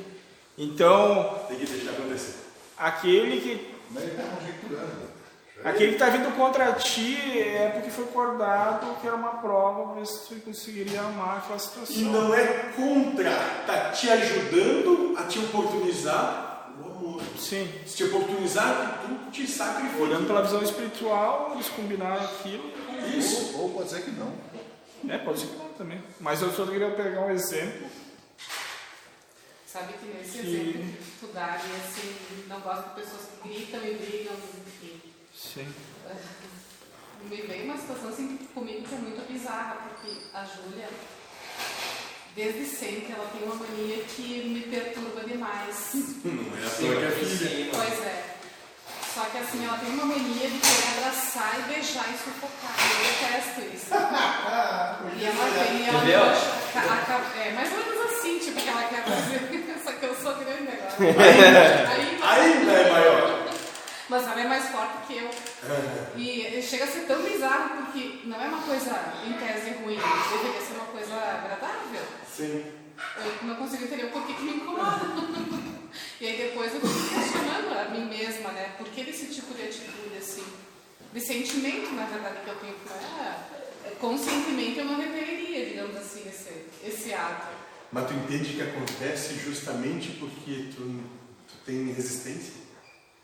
Então, 0.58 1.40
Tem 1.48 1.58
que 1.58 1.66
deixar 1.66 1.92
acontecer. 1.92 2.36
aquele 2.78 3.40
que 3.40 3.76
Mas 3.92 4.04
ele 4.04 4.12
está 4.12 4.24
conjecturando. 4.24 5.10
Aquele 5.64 5.88
que 5.90 5.94
está 5.96 6.10
vindo 6.10 6.36
contra 6.38 6.72
ti 6.74 7.18
é 7.38 7.70
porque 7.74 7.90
foi 7.90 8.06
acordado 8.06 8.96
que 9.02 9.08
era 9.08 9.16
uma 9.16 9.38
prova 9.42 9.88
para 9.88 10.00
ver 10.00 10.06
se 10.08 10.28
tu 10.28 10.36
conseguiria 10.42 11.02
amar 11.02 11.40
aquela 11.40 11.60
situação. 11.60 11.96
E 11.98 12.02
não 12.04 12.34
é 12.34 12.46
contra, 12.78 13.32
tá 13.68 13.90
te 13.92 14.10
ajudando 14.10 15.16
a 15.18 15.24
te 15.24 15.38
oportunizar 15.40 16.70
o 16.82 16.90
amor. 16.90 17.22
Sim. 17.38 17.70
Se 17.86 17.98
te 17.98 18.04
oportunizar 18.06 19.02
tu 19.06 19.32
te 19.32 19.46
sacrifica. 19.48 20.02
Olhando 20.02 20.28
pela 20.28 20.42
visão 20.44 20.62
espiritual, 20.62 21.52
eles 21.56 21.68
combinaram 21.70 22.24
aquilo. 22.24 22.72
Isso. 23.18 23.58
Ou, 23.58 23.64
ou 23.64 23.70
pode 23.72 23.90
ser 23.90 24.02
que 24.04 24.12
não. 24.12 24.32
É, 25.08 25.18
pode 25.20 25.40
ser 25.40 25.48
que 25.48 25.56
não 25.56 25.70
também. 25.74 26.04
Mas 26.20 26.42
eu 26.42 26.52
só 26.52 26.66
queria 26.66 26.92
pegar 26.92 27.22
um 27.22 27.32
exemplo. 27.32 27.88
Sabe 29.66 29.94
que 29.94 30.06
nesse 30.08 30.40
Que- 30.40 30.48
exemplo 30.48 31.30
dá, 31.34 31.58
e 31.64 31.76
assim, 31.86 32.16
não 32.48 32.60
gosto 32.62 32.90
de 32.90 32.96
pessoas 33.02 33.22
que 33.42 33.50
gritam 33.50 33.80
e 33.86 33.94
brigam, 33.96 34.34
enfim. 34.36 35.02
Sim. 35.36 35.68
Me 37.30 37.36
veio 37.42 37.66
uma 37.66 37.78
situação 37.78 38.10
assim 38.10 38.38
comigo 38.54 38.88
que 38.88 38.96
é 38.96 38.98
muito 38.98 39.28
bizarra, 39.32 39.76
porque 39.90 40.18
a 40.34 40.44
Júlia, 40.46 40.88
desde 42.34 42.66
sempre, 42.66 43.12
ela 43.12 43.30
tem 43.30 43.44
uma 43.44 43.56
mania 43.56 44.04
que 44.06 44.44
me 44.50 44.62
perturba 44.62 45.22
demais. 45.26 45.92
Não 46.24 46.58
é 46.58 46.66
a 46.66 46.70
Sim, 46.70 46.88
tua 46.88 46.96
que 46.96 47.06
é 47.06 47.12
filha. 47.12 47.72
Pois 47.74 48.02
é. 48.06 48.29
Só 49.14 49.22
que 49.26 49.38
assim, 49.38 49.66
ela 49.66 49.78
tem 49.78 49.90
uma 49.94 50.06
mania 50.06 50.48
de 50.50 50.60
querer 50.60 50.98
abraçar 51.00 51.60
e 51.60 51.74
beijar 51.74 52.06
e 52.14 52.18
sufocar. 52.18 52.76
Eu 52.80 52.98
detesto 53.06 53.76
isso. 53.76 53.90
E 55.20 55.26
ela 55.26 55.46
vem 55.50 55.82
e 55.82 55.88
ela 55.90 55.98
Entendeu? 56.00 56.22
a- 56.24 56.26
a- 56.26 57.40
É 57.46 57.52
mais 57.54 57.72
ou 57.72 57.78
menos 57.80 58.14
assim, 58.14 58.40
tipo, 58.40 58.60
que 58.62 58.70
ela 58.70 58.84
quer 58.84 59.04
fazer. 59.04 59.80
Só 59.84 59.92
que 59.94 60.06
eu 60.06 60.16
sou 60.16 60.36
grande 60.36 60.70
agora. 60.70 60.96
Aí, 62.22 62.50
Ainda 62.50 62.72
é 62.72 62.92
maior. 62.92 63.48
mas 64.10 64.24
ela 64.24 64.42
é 64.42 64.48
mais 64.48 64.66
forte 64.70 64.94
que 65.08 65.18
eu. 65.18 65.30
E 66.16 66.62
chega 66.62 66.84
a 66.84 66.88
ser 66.88 67.02
tão 67.02 67.22
bizarro 67.24 67.78
porque 67.78 68.20
não 68.26 68.42
é 68.42 68.48
uma 68.48 68.62
coisa 68.62 68.92
em 69.26 69.34
tese 69.34 69.72
ruim, 69.84 69.98
deveria 69.98 70.62
ser 70.62 70.74
uma 70.76 70.86
coisa 70.86 71.16
agradável. 71.16 72.02
Sim. 72.32 72.66
Eu 73.18 73.48
não 73.48 73.56
consigo 73.56 73.84
entender 73.86 74.06
o 74.06 74.12
porquê 74.12 74.34
que 74.34 74.42
me 74.44 74.56
incomoda. 74.58 75.00
E 76.22 76.28
aí 76.28 76.38
depois 76.38 76.74
eu 76.76 76.82
fico 76.82 77.16
questionando 77.16 77.80
a 77.80 77.86
mim 77.90 78.06
mesma, 78.06 78.52
né? 78.52 78.72
Por 78.78 78.88
que 78.90 79.04
desse 79.06 79.28
tipo 79.28 79.54
de 79.54 79.64
atitude, 79.64 80.18
assim? 80.18 80.46
De 81.14 81.20
sentimento, 81.20 81.92
na 81.94 82.06
verdade, 82.06 82.42
que 82.44 82.50
eu 82.50 82.56
tenho 82.56 82.74
com 82.76 82.90
ela. 82.94 83.48
É, 83.86 83.90
Conscientemente 84.00 84.78
eu 84.78 84.86
não 84.86 85.00
repeliria, 85.00 85.66
digamos 85.66 85.96
assim, 85.96 86.30
esse, 86.30 86.66
esse 86.88 87.14
ato. 87.14 87.48
Mas 87.92 88.08
tu 88.08 88.14
entende 88.14 88.54
que 88.54 88.62
acontece 88.62 89.34
justamente 89.36 90.12
porque 90.20 90.70
tu, 90.76 91.04
tu 91.48 91.56
tem 91.66 91.92
resistência? 91.92 92.54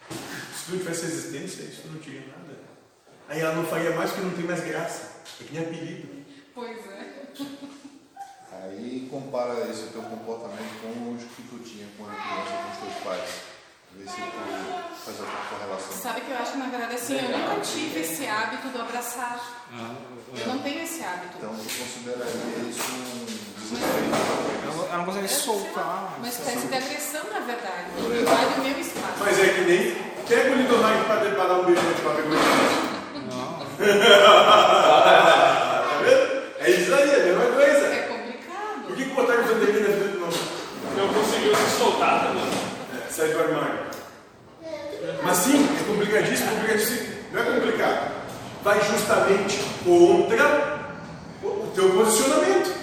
Se 0.10 0.65
tu 0.65 0.72
não 0.72 0.77
tivesse 0.80 1.06
resistência, 1.06 1.63
isso 1.63 1.88
não 1.88 2.00
tinha 2.00 2.22
nada. 2.22 2.58
Aí 3.30 3.39
ela 3.39 3.56
não 3.56 3.65
faria 3.65 3.92
mais 3.92 4.12
porque 4.12 4.25
não 4.25 4.36
tem 4.36 4.46
mais 4.46 4.63
graça. 4.63 5.22
É 5.42 5.44
que 5.44 5.54
nem 5.54 5.63
apelido. 5.63 6.25
Pois 6.54 6.77
é. 6.88 7.25
Aí 8.51 9.07
compara 9.12 9.70
esse 9.70 9.88
teu 9.88 10.01
comportamento 10.01 10.81
com 10.81 11.14
os 11.14 11.24
que 11.24 11.44
tu 11.44 11.60
tinha 11.60 11.88
quando 11.98 12.16
criança 12.16 12.64
com 12.64 12.72
os 12.72 12.94
teus 12.94 13.03
pais. 13.03 13.54
Vê 13.98 14.05
se 14.10 14.16
tu 14.16 14.22
faz 15.05 15.18
a 15.20 15.55
correlação. 15.55 15.92
Sabe 16.01 16.22
que 16.22 16.31
eu 16.31 16.38
acho 16.38 16.51
que, 16.53 16.58
na 16.58 16.66
verdade, 16.68 16.96
assim, 16.96 17.16
eu 17.18 17.38
nunca 17.38 17.60
tive 17.62 18.00
esse 18.01 18.25
hábito 18.27 18.68
do 18.70 18.81
abraçar. 18.81 19.40
Eu 20.38 20.48
não 20.48 20.60
tenho 20.60 20.84
esse 20.84 21.03
hábito. 21.03 21.38
Então 21.38 21.50
tu 21.50 21.64
consideraria 21.64 22.70
isso 22.70 22.81
um 22.92 23.25
desrespeito? 23.25 24.16
Ela 24.64 24.75
não- 24.75 24.98
não 24.98 25.05
consegue 25.05 25.27
soltar. 25.29 26.16
Uma 26.18 26.27
espécie 26.27 26.68
de 26.68 26.75
agressão, 26.75 27.24
na 27.31 27.40
verdade. 27.40 27.86
Invade 27.98 28.60
o 28.60 28.64
meu 28.64 28.79
espaço. 28.79 29.16
Mas 29.20 29.40
é 29.40 29.48
que 29.53 29.62
nem 29.62 29.96
pega 30.27 30.51
o 30.51 30.55
Lindomar 30.55 31.03
para 31.05 31.29
para 31.31 31.48
dar 31.48 31.53
um 31.60 31.66
beijo 31.66 31.81
na 31.81 31.94
tua 31.94 32.16
Tá 32.16 32.22
vendo? 36.01 36.46
É 36.60 36.70
isso 36.72 36.94
aí, 36.96 37.10
é 37.10 37.16
a 37.16 37.25
mesma 37.25 37.46
coisa. 37.53 37.86
É 37.88 38.01
complicado. 38.08 38.88
Por 38.88 38.96
que, 38.96 39.03
que 39.05 39.14
botaram 39.14 39.44
o 39.44 39.48
Vanderlei 39.48 39.81
na 39.81 39.88
do 40.14 40.20
nome? 40.20 40.38
Não 40.98 41.14
conseguiu 41.14 41.55
se 41.55 41.77
soltar 41.77 42.27
também. 42.27 42.44
É, 42.44 43.12
sai 43.12 43.27
do 43.29 43.40
armário. 43.40 43.85
Mas 45.24 45.37
sim, 45.37 45.68
é 45.79 45.83
complicadíssimo, 45.83 46.50
complicadíssimo. 46.51 47.07
Não 47.31 47.41
é 47.41 47.46
complicado. 47.46 48.11
Vai 48.63 48.79
justamente 48.83 49.59
contra 49.83 50.79
o 51.44 51.72
teu 51.75 51.89
posicionamento. 51.91 52.74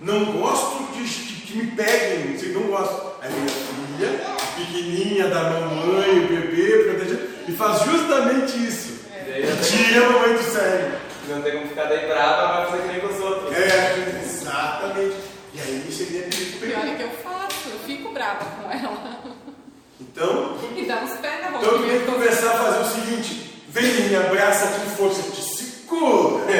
Não 0.00 0.24
gosto 0.32 0.92
de, 0.94 1.04
de 1.04 1.34
que 1.42 1.56
me 1.58 1.66
peguem, 1.72 2.38
se 2.38 2.46
não 2.50 2.62
gosto. 2.62 3.10
É 3.22 3.28
minha 3.28 3.48
filha, 3.48 4.20
pequenininha 4.56 5.28
da 5.28 5.42
mamãe, 5.42 6.18
o 6.24 6.28
bebê, 6.28 7.14
e 7.48 7.52
faz 7.52 7.82
justamente 7.82 8.56
isso. 8.66 9.00
Tem- 9.24 9.42
Tira 9.62 10.06
a 10.06 10.10
mamãe 10.10 10.34
do 10.34 10.42
sério. 10.42 10.92
Não 11.28 11.42
tem 11.42 11.52
como 11.52 11.68
ficar 11.68 11.84
daí 11.84 12.06
brava, 12.08 12.56
vai 12.62 12.66
fazer 12.70 12.82
que 12.82 12.88
nem 12.88 13.00
com 13.00 13.06
os 13.08 13.20
outros. 13.20 13.56
É, 13.56 14.20
exatamente. 14.24 15.16
E 15.52 15.60
aí 15.60 15.92
seria 15.92 16.22
perigo 16.22 16.58
Pior 16.60 16.86
é 16.86 16.94
que 16.96 17.02
eu 17.02 17.10
faço, 17.22 17.68
eu 17.70 17.78
fico 17.86 18.12
brava 18.12 18.44
com 18.44 18.70
ela. 18.70 19.19
Então, 20.12 20.56
E 20.76 20.84
dá 20.86 20.96
uns 20.96 21.12
pés 21.20 21.40
na 21.42 21.48
Então 21.58 21.60
tu 21.60 21.82
tem 21.84 21.98
que 22.00 22.04
boca. 22.06 22.12
começar 22.12 22.50
a 22.50 22.58
fazer 22.58 22.80
o 22.80 22.84
seguinte: 22.84 23.62
vem 23.68 24.08
me 24.08 24.16
abraça 24.16 24.66
com 24.66 24.90
força, 24.96 25.22
te 25.30 25.42
segura. 25.42 26.44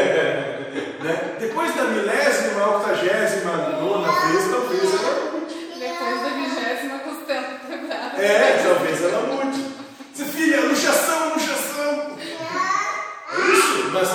né? 1.03 1.37
Depois 1.41 1.75
da 1.75 1.83
milésima, 1.85 2.77
octagésima, 2.77 3.53
nona 3.81 4.13
vez, 4.13 4.51
talvez 4.51 4.95
ela 4.95 5.33
mude. 5.33 5.55
Depois 5.79 6.21
da 6.23 6.29
vigésima 6.29 6.99
costela 7.01 7.49
quebrada. 7.67 8.23
É, 8.23 8.63
talvez 8.63 9.03
ela 9.03 9.23
mude. 9.35 9.67
Você, 10.15 10.25
filha, 10.25 10.61
luxação, 10.61 11.35
luxação. 11.35 12.17
É 12.19 13.53
isso, 13.53 13.91
mas 13.93 14.09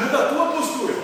muda 0.00 0.18
a 0.18 0.28
tua 0.28 0.46
postura. 0.52 0.94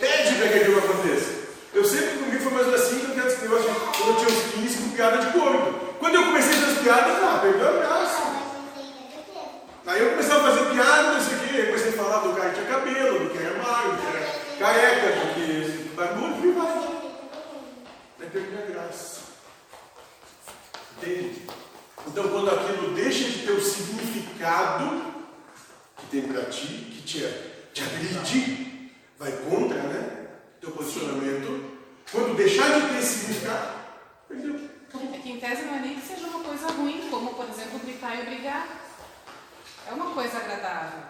Pede 0.00 0.34
para 0.36 0.48
que 0.48 0.58
aquilo 0.58 0.78
aconteça. 0.78 1.36
Eu 1.74 1.84
sempre 1.84 2.18
comigo 2.18 2.42
foi 2.42 2.52
mais 2.52 2.74
assim 2.74 2.98
que 3.00 3.06
eu 3.10 3.14
quero 3.14 3.26
esse 3.28 3.42
negócio 3.42 3.64
quando 3.98 4.08
eu 4.10 4.16
tinha 4.16 4.28
uns 4.38 4.52
15 4.54 4.76
com 4.78 4.88
piada 4.90 5.18
de 5.18 5.38
gordo. 5.38 5.85
Quando 5.98 6.14
eu 6.14 6.24
comecei 6.24 6.52
a 6.52 6.56
fazer 6.56 6.72
as 6.72 6.78
piadas, 6.78 7.22
ah, 7.22 7.38
perdeu 7.40 7.68
a 7.68 7.72
graça. 7.72 8.36
Aí 9.86 10.00
eu 10.00 10.10
comecei 10.10 10.36
a 10.36 10.40
fazer 10.40 10.70
piada, 10.70 11.12
não 11.12 11.20
sei 11.20 11.36
o 11.36 11.40
quê, 11.40 11.56
eu 11.58 11.66
comecei 11.66 11.88
a 11.90 11.92
falar 11.92 12.18
do 12.18 12.34
cara 12.34 12.50
que 12.50 12.56
tinha 12.56 12.66
cabelo, 12.66 13.18
do 13.20 13.30
que 13.30 13.38
era 13.38 13.62
magro, 13.62 13.92
do 13.92 13.98
que 13.98 14.06
era 14.06 14.26
careca, 14.58 15.20
do 15.20 15.34
que 15.34 15.94
barbudo, 15.94 16.46
e 16.46 16.52
vai. 16.52 16.76
Aí 18.20 18.30
perdeu 18.30 18.58
a 18.58 18.70
graça. 18.70 19.20
Entende? 20.96 21.42
Então 22.06 22.28
quando 22.28 22.50
aquilo 22.50 22.94
deixa 22.94 23.24
de 23.24 23.46
ter 23.46 23.52
o 23.52 23.60
significado 23.60 25.02
que 25.98 26.06
tem 26.06 26.22
para 26.22 26.42
ti, 26.46 26.66
que 26.66 27.02
te, 27.02 27.18
te 27.72 27.82
agride, 27.82 28.92
vai 29.18 29.32
contra, 29.32 29.82
né? 29.82 30.26
Teu 30.60 30.70
posicionamento. 30.72 31.76
Quando 32.10 32.36
deixar 32.36 32.80
de 32.80 32.94
ter 32.94 33.02
significado, 33.02 33.68
perdeu. 34.28 34.75
Que 34.96 35.32
em 35.32 35.40
tese 35.40 35.62
não 35.62 35.76
é 35.76 35.80
nem 35.80 35.96
que 35.96 36.06
seja 36.06 36.26
uma 36.26 36.40
coisa 36.40 36.68
ruim, 36.68 37.08
como 37.10 37.34
por 37.34 37.48
exemplo 37.48 37.80
gritar 37.80 38.14
e 38.14 38.26
brigar. 38.26 38.66
É 39.88 39.92
uma 39.92 40.10
coisa 40.10 40.36
agradável. 40.38 41.00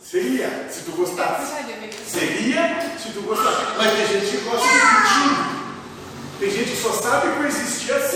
Seria, 0.00 0.68
se 0.70 0.82
tu 0.84 0.92
gostasse. 0.92 1.52
Ser. 1.52 1.92
Seria 2.04 2.98
se 2.98 3.12
tu 3.12 3.22
gostasse. 3.22 3.76
Mas 3.76 3.92
tem 3.92 4.06
gente 4.06 4.30
que 4.30 4.44
gosta 4.44 4.68
de 4.68 4.74
mentir. 4.74 5.64
Tem 6.38 6.50
gente 6.50 6.70
que 6.70 6.76
só 6.76 6.92
sabe 6.92 7.36
coexistir 7.36 7.94
assim. 7.94 8.13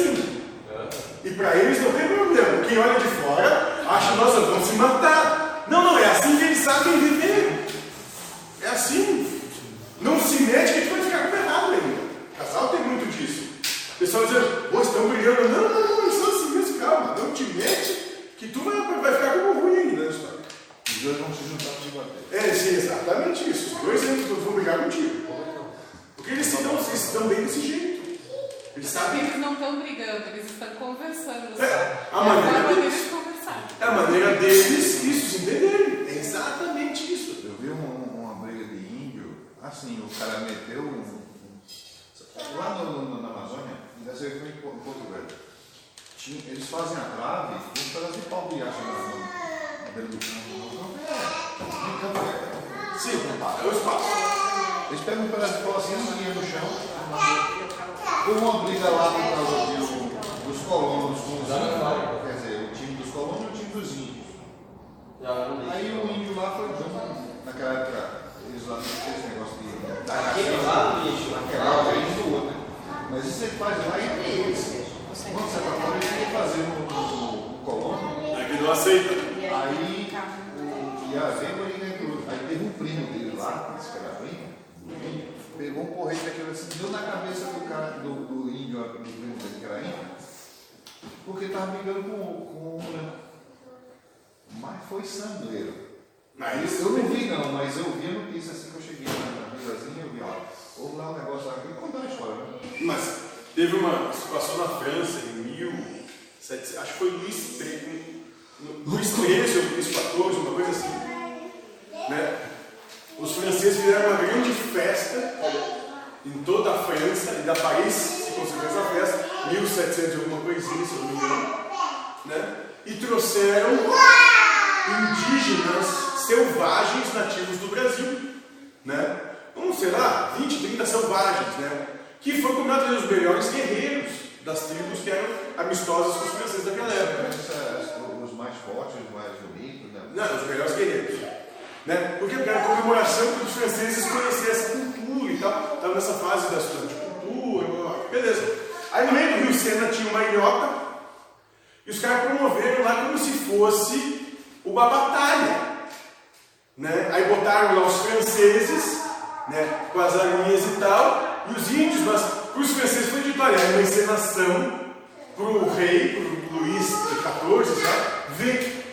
O 166.06 166.48
para 166.48 166.56
o 166.56 167.50
Luís 167.50 167.64
XIV, 167.66 167.82
sabe? 167.82 168.18
ver. 168.38 168.84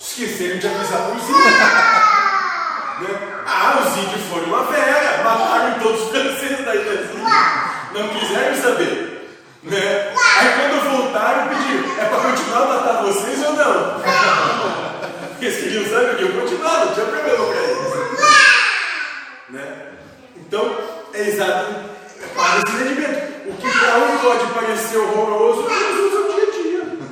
Esqueceram 0.00 0.58
de 0.58 0.66
avisar 0.66 1.02
para 1.02 1.14
os 1.14 1.22
índios. 1.22 1.44
né? 3.00 3.42
Ah, 3.46 3.82
os 3.86 3.96
índios 3.96 4.22
foram 4.30 4.44
uma 4.46 4.66
fera, 4.66 5.22
mataram 5.22 5.78
todos 5.80 6.02
os 6.02 6.10
franceses 6.10 6.64
da 6.64 6.74
ilhazinha, 6.74 7.62
não 7.92 8.08
quiseram 8.08 8.56
saber. 8.60 9.30
Né? 9.62 10.12
Aí 10.38 10.48
quando 10.56 10.90
voltaram, 10.90 11.48
pediram, 11.48 12.00
é 12.00 12.04
para 12.04 12.20
continuar 12.20 12.62
a 12.62 12.66
matar 12.66 13.02
vocês 13.02 13.42
ou 13.44 13.52
não? 13.52 14.00
Porque 15.30 15.44
eles 15.46 15.62
queriam 15.62 15.84
saber 15.84 16.16
que 16.16 16.22
eu 16.22 16.32
continuava, 16.40 16.84
não 16.86 16.94
tinha 16.94 17.06
problema 17.06 17.46
para 17.46 17.56
eles. 17.62 17.88
Né? 19.50 19.86
Então, 20.36 20.78
é 21.14 21.20
exato, 21.20 21.74
é 22.22 22.26
para 22.34 22.58
esse 22.66 22.76
rendimento. 22.84 23.27
O 23.48 23.52
que 23.54 23.70
para 23.70 23.98
um 23.98 24.18
pode 24.18 24.52
parecer 24.52 24.98
horroroso, 24.98 25.62
outros 25.62 25.72
é 26.14 26.18
o 26.18 26.32
dia 26.34 26.42
a 26.42 26.50
dia. 26.50 26.84
Né? 26.84 27.08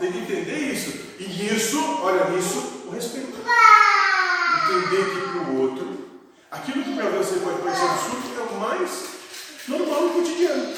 Tem 0.00 0.12
que 0.12 0.18
entender 0.18 0.58
isso. 0.72 0.90
E 1.20 1.24
nisso, 1.24 2.00
olha, 2.02 2.24
nisso, 2.30 2.82
o 2.86 2.90
respeito. 2.90 3.38
Entender 4.64 5.04
que 5.10 5.20
para 5.20 5.50
o 5.52 5.60
outro, 5.62 6.08
aquilo 6.50 6.82
que 6.82 6.94
para 6.96 7.10
você 7.10 7.36
pode 7.36 7.62
parecer 7.62 7.84
absurdo 7.84 8.22
é 8.38 8.42
o 8.42 8.60
mais 8.60 8.90
normal 9.68 10.02
no 10.02 10.10
cotidiano. 10.10 10.72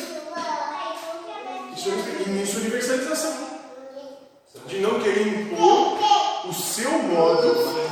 Isso, 1.74 1.88
é- 1.90 2.22
e 2.26 2.28
nisso, 2.30 2.58
universalização. 2.58 3.54
De 4.66 4.78
não 4.80 5.00
querer 5.00 5.26
impor 5.26 5.98
o 6.48 6.52
seu 6.52 6.90
modo. 6.90 7.84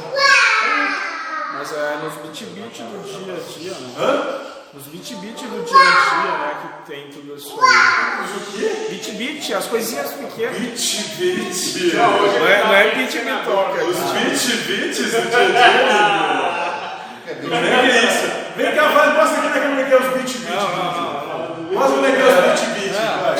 Mas 1.54 1.72
é 1.72 1.98
nos 2.02 2.14
bit-bit 2.14 2.82
do 2.82 3.02
dia 3.04 3.34
a 3.34 3.58
dia, 3.58 3.72
né? 3.72 3.94
Hã? 3.98 4.40
Nos 4.72 4.84
bit-bit 4.84 5.44
do 5.46 5.64
dia 5.64 5.76
a 5.76 6.22
dia, 6.22 6.38
né? 6.38 6.54
Que 6.62 6.90
tem 6.90 7.08
tudo 7.10 7.36
isso 7.36 7.52
aí. 7.60 8.18
Mas 8.20 8.30
o 8.30 8.52
quê? 8.52 8.86
Bit-bit, 8.90 9.54
as 9.54 9.66
coisinhas 9.66 10.12
pequenas. 10.12 10.58
Bit, 10.58 11.04
bit. 11.18 11.96
Não 11.96 12.48
é, 12.48 12.64
não 12.64 12.74
é 12.74 12.90
bit-bit 12.94 13.44
toca. 13.44 13.84
Os 13.84 13.96
bit, 13.96 14.56
bits 14.66 14.98
do 14.98 15.02
dia 15.10 15.18
a 15.18 15.42
dia. 15.42 17.02
É 17.26 17.34
que 17.34 17.54
é 17.54 18.04
isso? 18.04 18.26
Vem 18.56 18.74
cá, 18.74 18.88
vai, 18.88 19.08
mostra 19.16 19.38
aqui 19.48 19.60
como 19.60 19.80
é 19.80 19.84
que 19.84 19.92
é 19.92 19.96
os 19.96 20.06
bit, 20.16 20.38
bit. 20.38 20.50
Não, 20.50 20.68
não, 20.68 20.92
não. 20.92 21.72
Mostra 21.72 21.94
como 21.94 22.06
é 22.06 22.12
que 22.12 22.20
é 22.22 22.24
os 22.24 22.60
bit, 22.60 22.80
bit. 22.80 22.94
vai. 23.22 23.36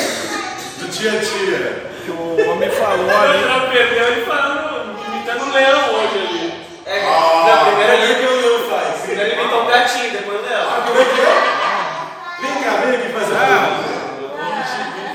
Do 0.78 0.88
dia 0.88 1.10
a 1.12 1.16
dia. 1.16 1.92
Que 2.04 2.10
o 2.10 2.50
homem 2.50 2.70
falou 2.70 3.04
Ele 3.04 3.12
ali. 3.12 3.44
já 3.44 3.60
perdeu 3.70 4.08
ele 4.08 4.24
falando, 4.26 4.98
imitando 5.06 5.44
um 5.44 5.52
leão 5.52 5.94
hoje 5.94 6.18
ali. 6.18 6.62
É, 6.84 7.00
na 7.00 7.56
primeira 7.64 7.94
linha 7.94 8.14
que 8.18 8.26
o 8.26 8.40
Leão 8.40 8.68
faz. 8.68 9.02
Primeiro 9.02 9.30
ele 9.30 9.40
imitou 9.40 9.62
um 9.62 9.66
gatinho, 9.66 10.10
depois 10.10 10.40
o 10.40 10.42
Leão. 10.42 10.82
Como 10.84 11.00
é 11.00 11.04
que 11.04 11.20
é? 11.20 11.24
Vem 12.40 12.54
cá, 12.64 12.70
vem 12.84 12.96
aqui 12.96 13.08
fazer 13.12 13.36
a 13.36 13.38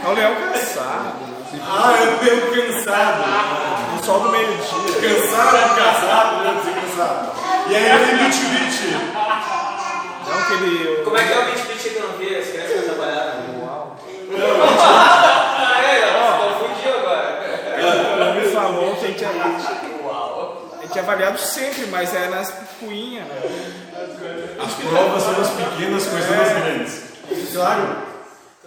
É 0.08 0.10
o 0.10 0.14
leão 0.14 0.36
cansado. 0.36 1.16
Ah, 1.64 1.94
eu 2.02 2.18
tenho 2.20 2.72
cansado. 2.72 3.24
O 4.00 4.06
sol 4.06 4.22
do 4.22 4.30
meio-dia. 4.30 4.62
Cansado, 4.62 5.76
casado, 5.76 6.44
né? 6.44 6.62
Você 6.64 6.72
cansado. 6.72 7.32
E 7.68 7.76
aí 7.76 8.06
vem 8.06 8.18
bit, 8.24 8.40
bit. 8.46 8.78
Não 10.30 10.42
que 10.46 10.54
ele. 10.64 11.04
Como 11.04 11.18
é 11.18 11.24
que 11.26 11.34
é 11.34 11.40
o 11.40 11.46
beat 11.46 11.60
que 11.78 11.96
eu 11.96 12.08
não 12.08 12.18
vi? 12.18 12.36
As 12.38 12.48
crianças 12.48 12.86
trabalharam. 12.86 13.60
Uau. 13.60 13.98
Ah, 14.80 15.82
é, 15.84 16.00
confundiu 16.54 17.00
agora. 17.00 17.28
O 18.18 18.30
homem 18.30 18.52
falou 18.52 18.96
que 18.96 19.06
a 19.06 19.08
gente, 19.10 19.26
é, 19.26 20.06
Uau. 20.06 20.72
a 20.80 20.82
gente 20.84 20.98
é 20.98 21.02
avaliado 21.02 21.38
sempre, 21.38 21.86
mas 21.88 22.16
é 22.16 22.30
nas 22.30 22.50
picuinhas, 22.50 23.26
né? 23.26 23.42
As 24.58 24.74
provas 24.74 25.24
são 25.24 25.42
as 25.42 25.50
pequenas 25.50 26.06
coisas 26.06 26.30
das 26.30 26.64
grandes. 26.64 27.02
Claro. 27.54 28.17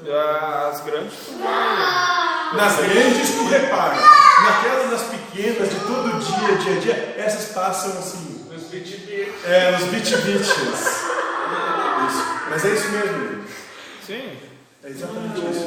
As 0.03 0.81
grandes 0.81 1.13
tu 1.27 1.33
vai. 1.43 2.57
Nas 2.57 2.77
grandes 2.77 3.31
tu 3.31 3.47
repara. 3.49 3.97
Naquelas 4.43 4.91
das 4.91 5.03
pequenas, 5.03 5.69
de 5.69 5.81
todo 5.81 6.19
dia, 6.19 6.57
dia 6.57 6.77
a 6.77 6.81
dia, 6.81 7.15
essas 7.19 7.53
passam 7.53 7.91
assim. 7.99 8.47
Nos 8.51 8.63
bit 8.65 9.39
É, 9.45 9.73
nos 9.73 9.85
bit-bits. 9.85 10.49
Isso. 10.49 12.25
Mas 12.49 12.65
é 12.65 12.69
isso 12.71 12.89
mesmo. 12.89 13.45
Sim. 14.07 14.39
É 14.83 14.89
exatamente 14.89 15.39
O, 15.41 15.51
isso. 15.51 15.61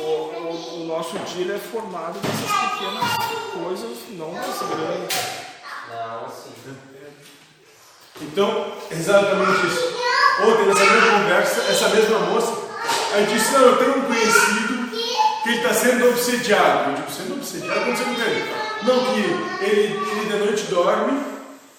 o, 0.00 0.80
o 0.80 0.86
nosso 0.86 1.18
dia 1.18 1.54
é 1.54 1.58
formado 1.58 2.18
dessas 2.20 2.70
pequenas 2.70 3.16
coisas, 3.52 3.98
não 4.10 4.32
das 4.32 4.58
grandes. 4.68 5.18
Não, 5.90 6.28
sim. 6.30 6.74
Então, 8.22 8.72
exatamente 8.90 9.66
isso. 9.66 9.94
Ontem, 10.42 10.66
nessa 10.66 10.84
mesma 10.84 11.10
conversa, 11.18 11.60
essa 11.70 11.88
mesma 11.90 12.18
moça, 12.20 12.52
a 13.12 13.18
gente 13.20 13.34
disse, 13.34 13.52
não, 13.52 13.60
eu 13.60 13.76
tenho 13.76 13.98
um 13.98 14.02
conhecido 14.02 14.90
que 15.42 15.48
ele 15.48 15.58
está 15.58 15.74
sendo 15.74 16.08
obsediado. 16.08 16.90
Eu 16.90 16.96
digo, 16.96 17.10
sendo 17.10 17.34
obsediado, 17.34 17.80
acontecendo 17.80 18.16
com 18.16 18.22
ele. 18.22 18.50
Não, 18.82 19.04
que 19.04 19.64
ele, 19.64 20.10
ele 20.10 20.32
de 20.32 20.38
noite 20.38 20.64
dorme 20.64 21.20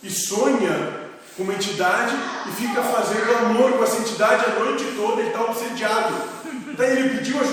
e 0.03 0.09
sonha 0.09 1.01
com 1.37 1.43
uma 1.43 1.53
entidade 1.53 2.13
e 2.47 2.51
fica 2.51 2.81
fazendo 2.83 3.37
amor 3.37 3.71
com 3.73 3.83
essa 3.83 3.97
entidade 3.97 4.45
a 4.45 4.59
noite 4.59 4.83
toda, 4.95 5.21
ele 5.21 5.29
está 5.29 5.41
obsediado. 5.43 6.13
Daí 6.77 6.97
ele 6.97 7.17
pediu 7.17 7.39
ajuda. 7.39 7.50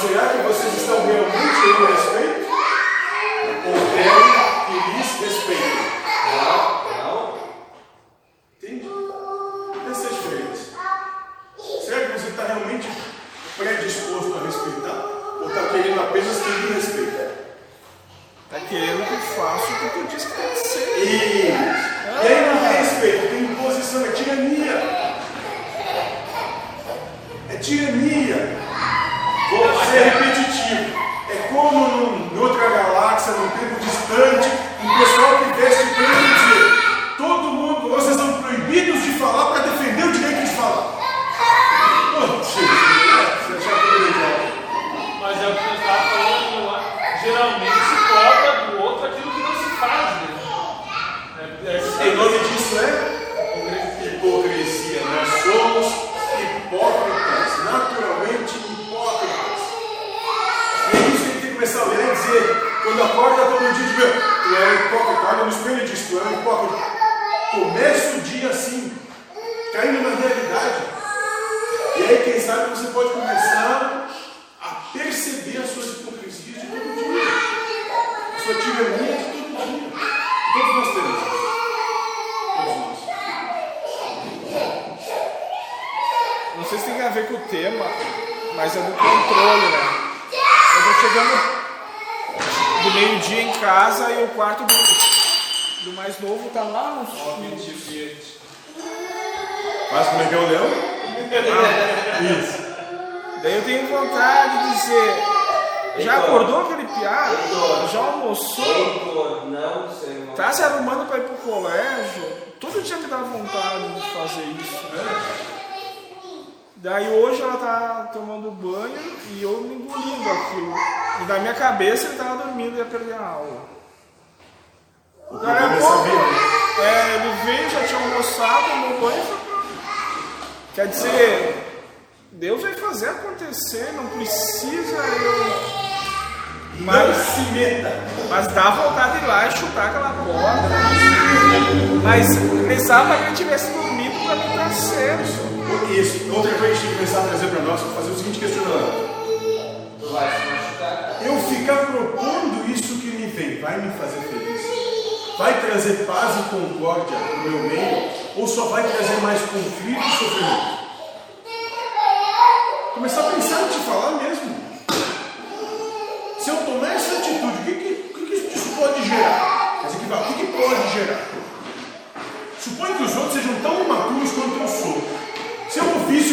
Será 0.00 0.28
que 0.28 0.38
vocês 0.48 0.74
estão 0.80 1.04
realmente 1.04 1.60
tendo 1.62 2.09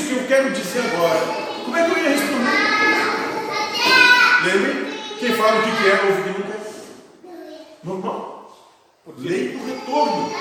o 0.07 0.15
que 0.15 0.21
eu 0.21 0.27
quero 0.27 0.49
dizer 0.51 0.81
agora, 0.93 1.19
como 1.65 1.77
é 1.77 1.83
que 1.83 1.91
eu 1.91 1.97
ia 1.97 2.09
responder? 2.09 2.57
Lembre, 4.45 4.99
quem 5.19 5.33
fala 5.35 5.59
o 5.59 5.63
que 5.63 5.83
quer, 5.83 6.05
ouve 6.05 6.21
o 6.21 6.23
que 6.23 6.39
não 6.39 6.47
quer. 6.47 6.57
Normal. 7.83 8.55
Lei 9.17 9.49
do 9.49 9.65
retorno. 9.65 10.33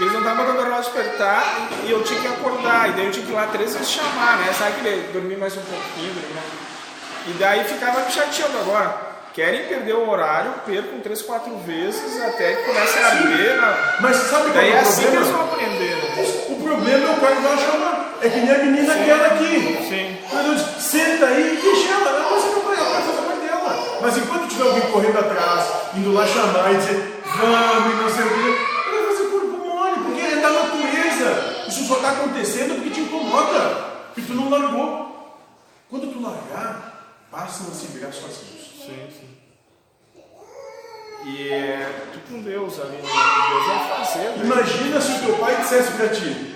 Eles 0.00 0.12
não 0.12 0.20
estavam 0.20 0.46
dando 0.46 0.60
hora 0.60 0.70
de 0.72 0.80
despertar 0.80 1.68
e 1.86 1.90
eu 1.90 2.02
tinha 2.02 2.20
que 2.20 2.26
acordar. 2.26 2.88
E 2.88 2.92
daí 2.92 3.06
eu 3.06 3.12
tinha 3.12 3.24
que 3.24 3.32
ir 3.32 3.34
lá 3.34 3.46
três 3.46 3.72
vezes 3.74 3.90
chamar, 3.90 4.38
né? 4.38 4.52
Sabe 4.52 4.72
que 4.82 5.12
dormir 5.12 5.36
mais 5.36 5.56
um 5.56 5.60
pouquinho, 5.62 6.14
mais... 6.34 6.46
E 7.28 7.32
daí 7.38 7.64
ficava 7.64 8.00
me 8.00 8.10
chateando 8.10 8.58
agora. 8.58 9.14
Querem 9.32 9.66
perder 9.66 9.94
o 9.94 10.08
horário, 10.08 10.52
percam 10.66 11.00
três, 11.00 11.20
quatro 11.22 11.56
vezes 11.58 12.20
até 12.22 12.54
que 12.54 12.62
comece 12.64 12.98
a 12.98 13.06
arder. 13.06 13.60
né? 13.60 13.96
Mas 14.00 14.16
sabe 14.16 14.42
qual 14.44 14.54
Daí 14.54 14.70
é 14.70 14.72
é 14.72 14.76
o 14.76 14.80
assim 14.80 15.00
que 15.02 15.06
eles 15.16 15.28
problema? 15.28 15.44
vão 15.44 15.52
aprender, 15.54 15.96
né? 15.96 16.14
O 16.64 16.66
problema 16.66 17.06
é 17.06 17.12
o 17.12 17.20
cara 17.20 17.36
que 17.36 17.42
vai 17.42 17.58
chamar. 17.58 18.14
É 18.22 18.28
que 18.30 18.40
nem 18.40 18.50
a 18.50 18.58
menina 18.58 18.94
aquela 18.94 19.26
aqui. 19.26 19.76
Sim. 19.86 20.16
Disse, 20.54 20.80
senta 20.80 21.26
aí 21.26 21.58
e 21.58 21.60
deixa 21.60 21.92
ela. 21.92 22.08
Ela 22.08 22.30
vai 22.30 22.40
fazer 22.40 22.80
ela 22.80 22.90
vai 22.90 23.02
fazer 23.02 23.18
a 23.18 23.22
parte 23.22 23.46
dela. 23.46 23.98
Mas 24.00 24.16
enquanto 24.16 24.48
tiver 24.48 24.62
alguém 24.62 24.90
correndo 24.90 25.18
atrás, 25.18 25.68
indo 25.94 26.14
lá 26.14 26.26
chamar 26.26 26.72
e 26.72 26.76
dizer, 26.78 27.22
vamos 27.36 27.92
e 27.92 28.02
não 28.02 28.08
sei 28.08 28.24
o 28.24 28.28
quê, 28.28 28.58
ela 28.88 29.02
vai 29.02 29.14
fazer 29.14 29.28
corpo 29.28 29.66
mole, 29.66 29.94
porque 30.04 30.20
é 30.22 30.36
da 30.36 30.50
natureza. 30.50 31.66
Isso 31.68 31.84
só 31.86 31.96
está 31.96 32.10
acontecendo 32.12 32.76
porque 32.76 32.90
te 32.90 33.00
incomoda. 33.00 33.60
Porque 34.14 34.22
tu 34.22 34.34
não 34.34 34.48
largou. 34.48 35.36
Quando 35.90 36.10
tu 36.10 36.22
largar, 36.22 37.18
passam 37.30 37.66
a 37.70 37.74
se 37.74 37.88
virar 37.88 38.10
sozinhos. 38.10 38.72
Sim, 38.86 39.06
sim. 39.10 39.33
E 41.24 41.48
é 41.48 42.10
tu 42.12 42.18
com 42.28 42.42
Deus 42.42 42.78
ali, 42.80 42.96
né? 42.96 43.10
Deus 43.48 43.66
vai 43.66 43.96
fazer, 43.96 44.28
né? 44.30 44.40
Imagina 44.44 45.00
se 45.00 45.12
o 45.12 45.18
teu 45.20 45.36
pai 45.36 45.56
dissesse 45.56 45.92
pra 45.92 46.08
ti, 46.08 46.54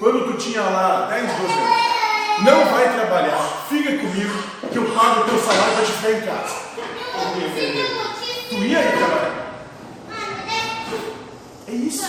quando 0.00 0.26
tu 0.26 0.36
tinha 0.36 0.60
lá 0.62 1.06
10, 1.06 1.22
12 1.22 1.42
anos, 1.44 2.42
não 2.42 2.64
vai 2.66 2.92
trabalhar, 2.94 3.38
fica 3.68 3.96
comigo, 3.96 4.42
que 4.72 4.76
eu 4.76 4.90
pago 4.92 5.20
o 5.20 5.24
teu 5.24 5.38
salário 5.38 5.74
para 5.74 5.84
te 5.84 5.92
ficar 5.92 6.10
em 6.10 6.20
casa. 6.22 6.68
Tu 8.48 8.54
ia 8.56 8.80
ir 8.80 8.96
trabalhar. 8.96 9.38
É 11.68 11.72
isso. 11.72 12.08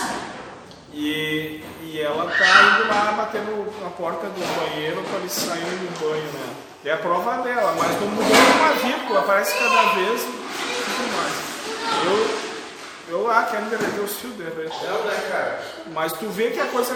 E, 0.92 1.62
e 1.82 2.00
ela 2.00 2.24
tá 2.24 2.80
indo 2.80 2.88
lá 2.88 3.12
batendo 3.16 3.72
na 3.82 3.90
porta 3.90 4.26
do 4.26 4.40
banheiro 4.60 5.02
para 5.02 5.18
eles 5.20 5.32
saírem 5.32 5.64
do 5.64 6.00
banho, 6.00 6.24
né? 6.24 6.54
É 6.84 6.92
a 6.92 6.96
prova 6.96 7.42
dela, 7.42 7.74
mas 7.78 8.00
não 8.00 8.08
mudou 8.08 8.36
uma 8.36 8.72
vírgula, 8.82 9.22
parece 9.22 9.52
que 9.52 9.62
cada 9.62 9.94
vez. 9.94 10.39
Eu, 12.06 13.14
eu 13.14 13.26
lá 13.26 13.44
quero 13.44 13.66
derreter 13.66 14.00
os 14.00 14.16
fios 14.16 14.34
dele. 14.34 14.70
Não, 14.82 15.04
né, 15.04 15.28
cara? 15.30 15.62
Mas 15.92 16.12
tu 16.12 16.28
vê 16.28 16.50
que 16.50 16.60
a 16.60 16.66
coisa 16.66 16.94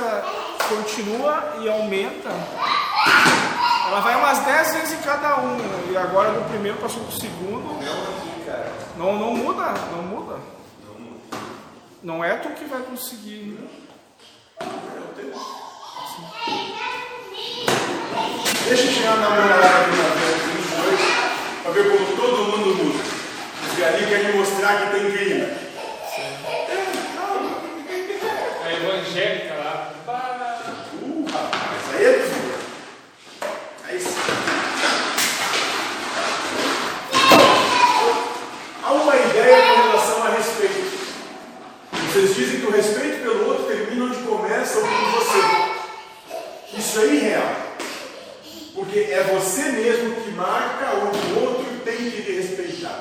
continua 0.68 1.56
e 1.60 1.68
aumenta. 1.68 2.30
Ela 3.86 4.00
vai 4.00 4.16
umas 4.16 4.38
10 4.40 4.74
vezes 4.74 4.92
em 4.92 5.02
cada 5.02 5.40
um. 5.40 5.58
E 5.90 5.96
agora 5.96 6.32
do 6.32 6.48
primeiro 6.48 6.78
passou 6.78 7.02
pro 7.02 7.20
segundo. 7.20 7.80
Não 7.84 7.92
aqui, 7.92 8.44
cara. 8.46 8.72
Não, 8.96 9.18
não 9.18 9.34
muda, 9.34 9.74
não 9.92 10.02
muda. 10.02 10.38
Não 12.02 12.24
é 12.24 12.36
tu 12.36 12.50
que 12.50 12.64
vai 12.64 12.80
conseguir. 12.82 13.58
Deixa 18.68 18.82
eu 18.82 18.92
chegar 18.92 19.16
na 19.16 19.28
namorada 19.28 19.66
aqui 19.66 19.96
na 19.96 20.04
frente, 20.04 20.44
22, 20.56 21.00
para 21.62 21.72
ver 21.72 21.90
como 21.90 22.16
todo 22.16 22.44
mundo 22.44 22.53
galinhos 23.84 24.08
querem 24.08 24.26
me 24.28 24.32
mostrar 24.38 24.80
que 24.80 24.98
tem 24.98 25.10
clima. 25.10 25.46
A 28.64 28.72
evangélica 28.72 29.54
lá. 29.54 29.92
Uh, 31.02 31.26
rapaz, 31.30 31.82
aí 31.94 32.04
é 32.04 32.12
tudo. 32.12 32.54
Aí 33.86 34.00
sim. 34.00 34.14
Há 38.82 38.92
uma 38.92 39.16
ideia 39.16 39.62
com 39.62 39.82
relação 39.82 40.22
a 40.22 40.30
respeito. 40.30 40.94
Vocês 41.92 42.34
dizem 42.34 42.60
que 42.60 42.66
o 42.66 42.70
respeito 42.70 43.22
pelo 43.22 43.48
outro 43.48 43.64
termina 43.64 44.04
onde 44.06 44.18
começa 44.20 44.78
ou 44.78 44.86
por 44.86 45.10
você. 45.10 46.78
Isso 46.78 47.00
é 47.00 47.06
irreal. 47.06 47.56
Porque 48.74 48.98
é 48.98 49.22
você 49.24 49.62
mesmo 49.72 50.14
que 50.22 50.30
marca 50.30 50.94
onde 50.96 51.18
o 51.18 51.44
outro 51.44 51.66
tem 51.84 51.96
que 51.96 52.32
respeitar. 52.32 53.00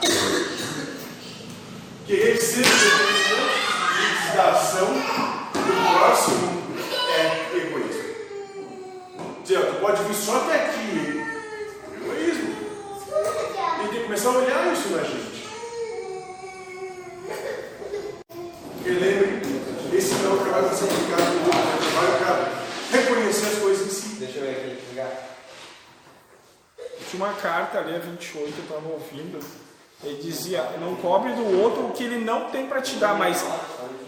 Querer 2.06 2.38
ser 2.38 2.66
representante 2.66 4.36
da 4.36 4.52
ação 4.52 4.88
do 4.88 5.98
próximo 5.98 6.63
é 7.16 7.58
egoísmo. 7.58 8.04
Tu 9.46 9.80
pode 9.80 10.04
vir 10.04 10.13
só 10.13 10.42
até 10.42 10.66
aqui. 10.66 11.24
Egoísmo. 11.96 12.56
E 13.84 13.88
tem 13.88 14.00
que 14.00 14.04
começar 14.04 14.30
a 14.30 14.32
olhar 14.34 14.74
isso 14.74 14.89
na 14.89 15.04
gente. 15.04 15.48
Porque 18.76 18.89
lembre, 18.89 19.42
esse 19.94 20.13
não 20.16 20.32
é 20.32 20.34
o 20.34 20.38
trabalho 20.39 20.68
para 20.68 20.76
ser 20.76 20.86
aplicado 20.86 21.32
no 21.32 21.46
outro, 21.46 21.60
é 21.62 21.76
o 21.76 21.80
trabalho 21.89 22.18
para 22.20 23.00
reconhecer 23.00 23.46
as 23.46 23.60
coisas 23.60 23.88
em 23.88 23.89
si. 23.89 24.16
Deixa 24.16 24.39
eu 24.39 24.44
ver 24.44 24.52
aqui, 24.52 24.89
ligar. 24.89 25.30
Tinha 27.10 27.24
uma 27.24 27.34
carta 27.34 27.80
ali, 27.80 27.96
a 27.96 28.00
28, 28.00 28.54
eu 28.58 28.63
estava 28.63 28.89
ouvindo. 28.89 29.39
Ele 30.04 30.22
dizia: 30.22 30.62
Não 30.80 30.96
cobre 30.96 31.32
do 31.34 31.62
outro 31.62 31.88
o 31.88 31.92
que 31.92 32.04
ele 32.04 32.24
não 32.24 32.50
tem 32.50 32.66
para 32.66 32.82
te 32.82 32.96
dar, 32.96 33.18
mas 33.18 33.44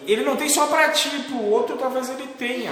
ele 0.05 0.23
não 0.23 0.35
tem 0.35 0.49
só 0.49 0.67
para 0.67 0.89
ti, 0.89 1.09
para 1.09 1.37
o 1.37 1.51
outro 1.51 1.77
talvez 1.77 2.09
ele 2.09 2.27
tenha. 2.37 2.71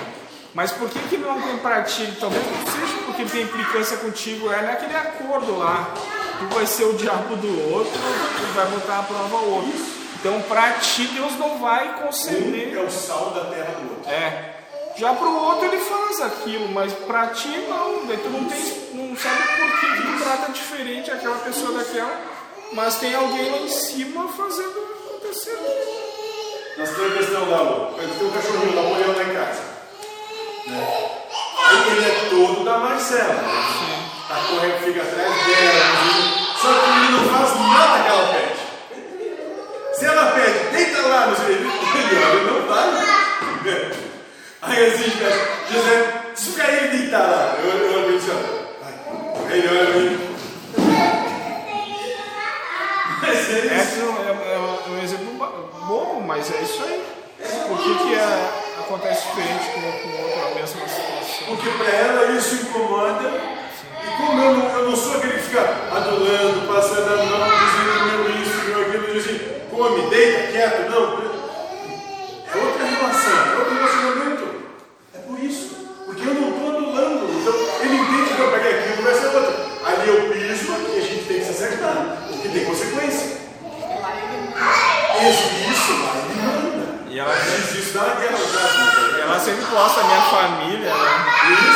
Mas 0.54 0.72
por 0.72 0.88
que, 0.88 1.00
que 1.10 1.16
ele 1.16 1.26
não 1.26 1.42
tem 1.42 1.58
para 1.58 1.82
ti? 1.82 2.14
Talvez 2.20 2.44
não 2.46 2.72
seja 2.72 3.04
porque 3.06 3.22
ele 3.24 3.32
tem 3.32 3.42
implicância 3.42 3.98
contigo, 3.98 4.52
é 4.52 4.62
naquele 4.62 4.96
acordo 4.96 5.58
lá. 5.58 5.94
Tu 6.40 6.46
vai 6.54 6.66
ser 6.66 6.84
o 6.84 6.94
diabo 6.94 7.36
do 7.38 7.74
outro, 7.74 7.92
tu 7.92 8.54
vai 8.54 8.68
botar 8.68 9.00
a 9.00 9.04
prova 9.04 9.38
ao 9.38 9.46
outro. 9.46 9.72
Então, 10.20 10.42
para 10.44 10.74
ti, 10.74 11.08
Deus 11.08 11.38
não 11.38 11.58
vai 11.58 12.02
conceder. 12.02 12.78
Um 12.78 12.82
é 12.82 12.86
o 12.86 12.90
sal 12.90 13.32
da 13.32 13.46
terra 13.46 13.74
do 13.74 13.90
outro. 13.90 14.10
É. 14.10 14.54
Já 14.96 15.14
pro 15.14 15.30
outro 15.30 15.66
ele 15.66 15.80
faz 15.80 16.22
aquilo, 16.22 16.70
mas 16.70 16.94
pra 16.94 17.28
ti 17.28 17.50
não. 17.68 18.06
Daí 18.06 18.18
tu 18.18 18.30
não, 18.30 18.46
tem, 18.46 18.60
não 18.94 19.18
sabe 19.18 19.42
por 19.58 19.80
que, 19.80 19.96
que 19.96 20.02
tu 20.02 20.24
trata 20.24 20.52
diferente 20.52 21.12
aquela 21.12 21.38
pessoa 21.40 21.78
daquela, 21.80 22.22
mas 22.74 22.96
tem 22.96 23.14
alguém 23.14 23.52
lá 23.52 23.58
em 23.58 23.70
cima 23.70 24.28
fazendo 24.30 24.94
acontecer. 25.08 25.58
Nós 26.78 26.90
temos 26.90 27.14
a 27.14 27.18
questão 27.18 27.50
lá, 27.50 27.62
ó. 27.62 27.94
tem 27.98 28.28
um 28.28 28.32
cachorrinho 28.32 28.76
Napoleão 28.76 29.16
lá 29.16 29.24
em 29.24 29.34
casa. 29.34 29.62
Né? 30.68 31.10
Ele 31.92 32.06
é 32.06 32.30
todo 32.30 32.66
da 32.66 32.78
Marcela. 32.80 33.34
Né? 33.34 34.10
Tá 34.28 34.36
correndo, 34.50 34.84
fica 34.84 35.02
atrás 35.02 35.46
dela. 35.46 35.74
né? 35.74 36.44
Só 36.62 36.68
que 36.74 36.90
ele 36.90 37.12
não 37.12 37.30
faz 37.30 37.56
nada 37.60 38.04
que 38.04 38.10
ela 38.10 38.34
pede. 38.34 39.98
Se 40.00 40.06
ela 40.06 40.32
pede, 40.32 40.60
deita 40.76 41.02
lá 41.08 41.28
no 41.28 41.36
ele, 41.46 41.68
ele 41.68 42.52
não 42.52 42.68
vai. 42.68 43.14
Aí 44.64 44.86
assim, 44.86 45.12
José, 45.72 46.24
se 46.36 46.50
o 46.50 46.54
cara 46.54 46.72
ele 46.72 46.98
deitar 46.98 47.20
lá, 47.20 47.58
eu 47.62 47.70
olho 47.70 47.80
pra 47.80 48.00
ele 48.00 48.18
assim, 48.18 48.32
ó. 48.32 48.64
Aí 49.52 49.68
olha. 49.68 50.33
Mas 53.26 53.50
é 53.50 53.76
isso. 53.78 54.02
É, 54.28 54.52
é- 54.52 54.56
é 54.56 54.90
um 54.92 55.04
exemplo 55.04 55.34
ba- 55.36 55.52
bobo, 55.88 56.22
mas 56.22 56.52
é 56.54 56.62
isso 56.62 56.84
aí. 56.84 57.04
Por 57.68 57.78
que, 57.78 57.96
que 58.04 58.16
é- 58.16 58.50
acontece 58.80 59.28
diferente 59.28 59.66
com, 59.74 59.80
o 59.80 60.24
outro 60.24 60.42
a 60.42 60.56
mesma 60.56 60.68
situação? 60.68 61.46
Porque 61.48 61.70
para 61.70 61.90
ela 61.92 62.32
isso 62.38 62.56
incomoda. 62.56 63.30
E 64.04 64.18
como 64.18 64.42
eu 64.44 64.54
não, 64.54 64.70
eu 64.80 64.90
não 64.90 64.96
sou 64.96 65.18
aquele 65.18 65.34
que 65.34 65.40
fica 65.44 65.62
adulando, 65.62 66.68
passando 66.74 67.14
a 67.14 67.24
mão, 67.24 67.50
dizendo 67.50 68.06
meu 68.06 68.42
isso, 68.42 68.66
meu 68.66 68.82
aquilo, 68.82 69.14
dizendo 69.14 69.36
assim, 69.36 69.68
come, 69.72 70.10
deita, 70.10 70.52
quieto, 70.52 70.90
não. 70.90 71.23
sempre 89.44 89.66
posto 89.66 90.00
a 90.00 90.04
minha 90.04 90.22
família, 90.22 90.94
né? 90.94 91.26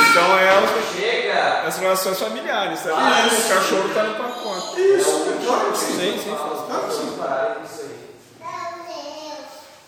Então 0.10 0.38
é 0.38 0.64
os, 0.64 1.68
as 1.68 1.78
relações 1.78 2.18
familiares, 2.18 2.80
sabe? 2.80 2.96
Ah, 2.96 3.28
o 3.28 3.50
cachorro 3.50 3.90
tá 3.94 4.04
no 4.04 4.16
pacote. 4.16 4.80
Isso, 4.80 5.38
claro 5.46 5.72
que 5.72 5.78
sim. 5.78 6.00
Sim, 6.00 6.20
sim, 6.24 6.36
faz. 6.38 6.62
Tá 6.68 7.58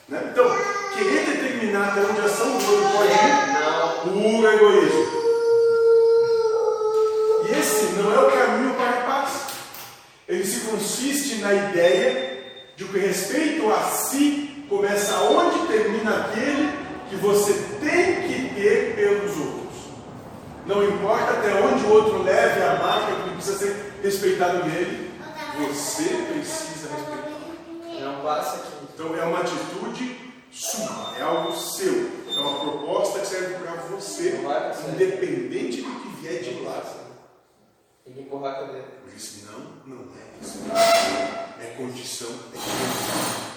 né? 0.10 0.30
Então, 0.32 0.46
querer 0.94 1.26
determinar 1.26 1.90
até 1.90 2.02
onde 2.02 2.20
a 2.20 2.26
ação 2.26 2.58
do 2.58 2.74
outro 2.74 2.90
pode 2.98 3.14
ir, 3.14 3.44
puro 4.04 4.52
egoísmo. 4.52 5.20
E 7.48 7.60
esse 7.60 7.86
não 7.94 8.14
é 8.14 8.28
o 8.28 8.32
caminho 8.32 8.74
para 8.74 8.90
a 8.90 9.02
paz. 9.04 9.32
Ele 10.28 10.44
se 10.44 10.60
consiste 10.68 11.36
na 11.36 11.54
ideia 11.54 12.44
de 12.76 12.84
que 12.84 12.98
o 12.98 13.02
respeito 13.02 13.72
a 13.72 13.84
si 13.84 14.66
começa 14.68 15.16
onde 15.22 15.68
termina 15.68 16.26
aquele 16.26 16.89
que 17.10 17.16
você 17.16 17.53
tem 17.80 18.28
que 18.28 18.53
ter 18.53 18.95
pelos 18.95 19.38
outros. 19.38 19.60
Não 20.66 20.84
importa 20.84 21.32
até 21.32 21.53
onde 21.62 21.84
o 21.86 21.91
outro 21.91 22.22
leve 22.22 22.62
a 22.62 22.76
marca 22.76 23.24
que 23.24 23.36
precisa 23.36 23.57
ser 23.57 23.93
respeitado 24.03 24.66
nele, 24.66 25.12
você 25.57 26.03
precisa 26.32 26.89
respeitar. 26.89 27.30
Não 27.99 28.22
passa 28.22 28.57
aqui. 28.57 28.70
Então 28.93 29.16
é 29.16 29.24
uma 29.24 29.39
atitude 29.39 30.34
sua, 30.51 31.16
é 31.18 31.22
algo 31.22 31.55
seu, 31.55 32.12
é 32.36 32.39
uma 32.39 32.60
proposta 32.60 33.20
que 33.20 33.28
serve 33.28 33.55
para 33.55 33.74
você, 33.74 34.41
Não 34.43 34.93
independente 34.93 35.82
do 35.82 35.91
que 36.01 36.22
vier 36.22 36.43
de 36.43 36.62
lá. 36.62 36.84
Tem 38.05 38.14
que 38.14 38.22
empurrar 38.22 38.53
a 38.53 38.60
cadeira. 38.60 38.88
Porque 39.03 39.20
senão 39.20 39.60
não 39.86 40.05
é 40.16 40.43
isso. 40.43 40.60
É 41.60 41.74
condição, 41.76 42.30
é 42.30 42.57
condição. 42.57 43.49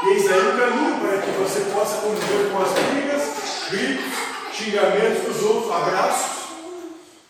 E 0.00 0.10
eis 0.10 0.30
aí 0.30 0.38
o 0.38 0.56
caminho 0.56 1.00
para 1.00 1.20
que 1.22 1.30
você 1.32 1.60
possa 1.72 2.00
conviver 2.00 2.52
com 2.52 2.62
as 2.62 2.70
brigas, 2.70 3.22
gritos, 3.70 4.04
xingamentos 4.52 5.24
dos 5.24 5.42
outros, 5.42 5.72
abraços 5.72 6.38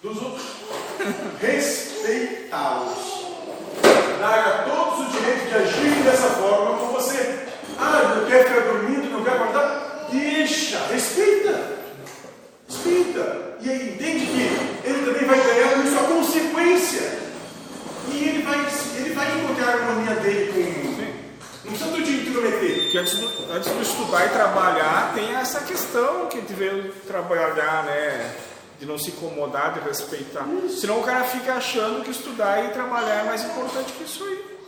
dos 0.02 0.22
outros. 0.22 0.46
Respeitá-los. 1.40 3.18
Dar 4.20 4.38
a 4.38 4.62
todos 4.62 5.06
o 5.06 5.10
direito 5.10 5.48
de 5.48 5.54
agir 5.54 6.02
dessa 6.02 6.28
forma 6.30 6.78
com 6.78 6.86
você. 6.88 7.46
Ah, 7.78 8.14
não 8.16 8.26
quer 8.26 8.48
ficar 8.48 8.60
dormindo, 8.60 9.10
não 9.10 9.22
quer 9.22 9.32
acordar? 9.32 10.08
Deixa, 10.10 10.78
respeita. 10.90 11.78
Respeita. 12.68 13.56
E 13.60 13.70
aí 13.70 13.94
entende 13.94 14.26
que 14.26 14.88
ele 14.88 15.04
também 15.04 15.24
vai 15.24 15.40
ganhar 15.40 15.74
com 15.74 15.82
isso 15.82 15.98
a 15.98 16.02
consequência. 16.04 17.18
E 18.10 18.28
ele 18.28 18.42
vai, 18.42 18.66
ele 18.96 19.14
vai 19.14 19.38
encontrar 19.38 19.68
a 19.68 19.72
harmonia 19.74 20.14
dele 20.16 20.52
com. 20.52 20.88
Não 21.68 21.74
precisa 21.74 21.90
tu 21.90 22.02
te 22.02 22.12
intrometer. 22.12 22.82
Porque 22.84 22.98
antes 22.98 23.18
do, 23.18 23.52
antes 23.52 23.70
do 23.70 23.82
estudar 23.82 24.24
e 24.24 24.28
trabalhar, 24.30 25.12
tem 25.14 25.34
essa 25.36 25.60
questão 25.60 26.26
que 26.26 26.38
a 26.38 26.40
gente 26.40 26.54
veio 26.54 26.92
trabalhar, 27.06 27.84
né? 27.84 28.34
De 28.78 28.86
não 28.86 28.96
se 28.96 29.10
incomodar, 29.10 29.74
de 29.74 29.80
respeitar. 29.80 30.46
Senão 30.80 31.00
o 31.00 31.04
cara 31.04 31.24
fica 31.24 31.54
achando 31.54 32.04
que 32.04 32.10
estudar 32.10 32.64
e 32.64 32.68
trabalhar 32.68 33.22
é 33.22 33.24
mais 33.24 33.44
importante 33.44 33.92
que 33.92 34.04
isso 34.04 34.22
aí. 34.24 34.58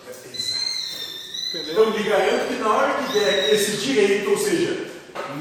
Entendeu? 1.51 1.73
Então 1.73 1.91
lhe 1.91 2.09
garanto 2.09 2.49
que 2.49 2.55
na 2.55 2.69
hora 2.73 2.95
que 2.95 3.13
der 3.13 3.53
esse 3.55 3.77
direito, 3.79 4.31
ou 4.31 4.39
seja, 4.39 4.89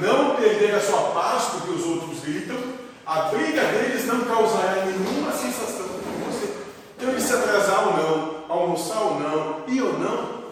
não 0.02 0.36
perder 0.36 0.76
a 0.76 0.82
sua 0.82 1.02
paz 1.12 1.46
porque 1.52 1.72
os 1.72 1.86
outros 1.86 2.20
gritam, 2.22 2.58
a 3.06 3.22
briga 3.24 3.62
deles 3.62 4.06
não 4.06 4.22
causará 4.26 4.86
nenhuma 4.86 5.32
sensação 5.32 5.88
com 5.88 6.32
você. 6.32 6.54
Então 6.98 7.10
ele 7.10 7.22
se 7.22 7.34
atrasar 7.34 7.88
ou 7.88 7.98
não, 7.98 8.46
almoçar 8.50 9.02
ou 9.02 9.20
não, 9.20 9.64
ir 9.68 9.82
ou 9.82 9.94
não, 9.94 10.44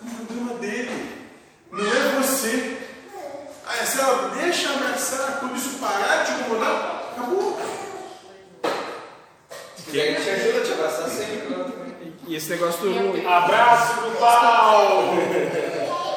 é 0.00 0.04
um 0.04 0.24
problema 0.26 0.54
dele. 0.58 1.18
Não 1.70 1.86
é 1.86 2.20
você. 2.20 2.78
Se 3.84 3.98
ela 3.98 4.28
deixa 4.34 4.70
abraçar, 4.70 5.40
quando 5.40 5.56
isso 5.56 5.78
parar 5.78 6.24
de 6.24 6.32
incomodar, 6.32 6.99
acabou. 7.12 7.58
E 9.92 10.00
aí 10.00 10.14
te 10.14 10.30
ajuda 10.30 10.58
a 10.60 10.62
te 10.64 10.72
abraçar 10.72 11.08
sempre. 11.08 11.48
né? 11.48 11.64
E 12.26 12.36
esse 12.36 12.50
negócio 12.50 12.80
do. 12.80 13.28
Abraço 13.28 13.94
do 14.02 14.10
pau! 14.18 15.14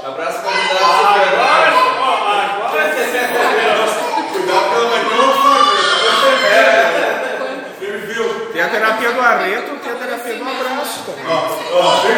Abraço 0.05 0.41
pra 0.41 0.49
ajudar 0.51 0.75
a 0.75 0.85
superar. 0.97 1.73
Cuidado 4.33 4.69
que 4.69 4.75
ela 4.75 4.87
vai 4.89 4.99
ter 4.99 5.09
faca. 5.41 5.73
Ferveu. 7.79 8.51
Tem 8.51 8.61
a 8.61 8.69
terapia 8.69 9.11
do 9.11 9.19
arreto, 9.21 9.75
tem 9.77 9.91
a 9.91 9.95
terapia 9.95 10.35
do 10.35 10.43
abraço 10.43 11.03
também. 11.05 11.25
Ó, 11.27 11.31
ó, 11.73 12.01
aí. 12.05 12.13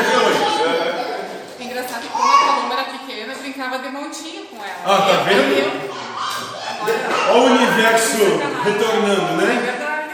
É 1.59 1.63
engraçado 1.63 2.01
que 2.01 2.07
quando 2.09 2.33
a 2.33 2.37
Paloma 2.37 2.73
era 2.73 2.83
pequena, 2.85 3.33
eu 3.33 3.39
brincava 3.39 3.79
de 3.79 3.89
montinho 3.89 4.45
com 4.47 4.57
ela. 4.57 4.75
Ah, 4.83 4.97
tá 5.07 5.23
vendo? 5.23 6.04
Olha, 7.29 7.39
o 7.39 7.45
universo 7.45 8.17
retornando, 8.63 9.41
é 9.41 9.45
né? 9.45 9.61
verdade. 9.65 10.09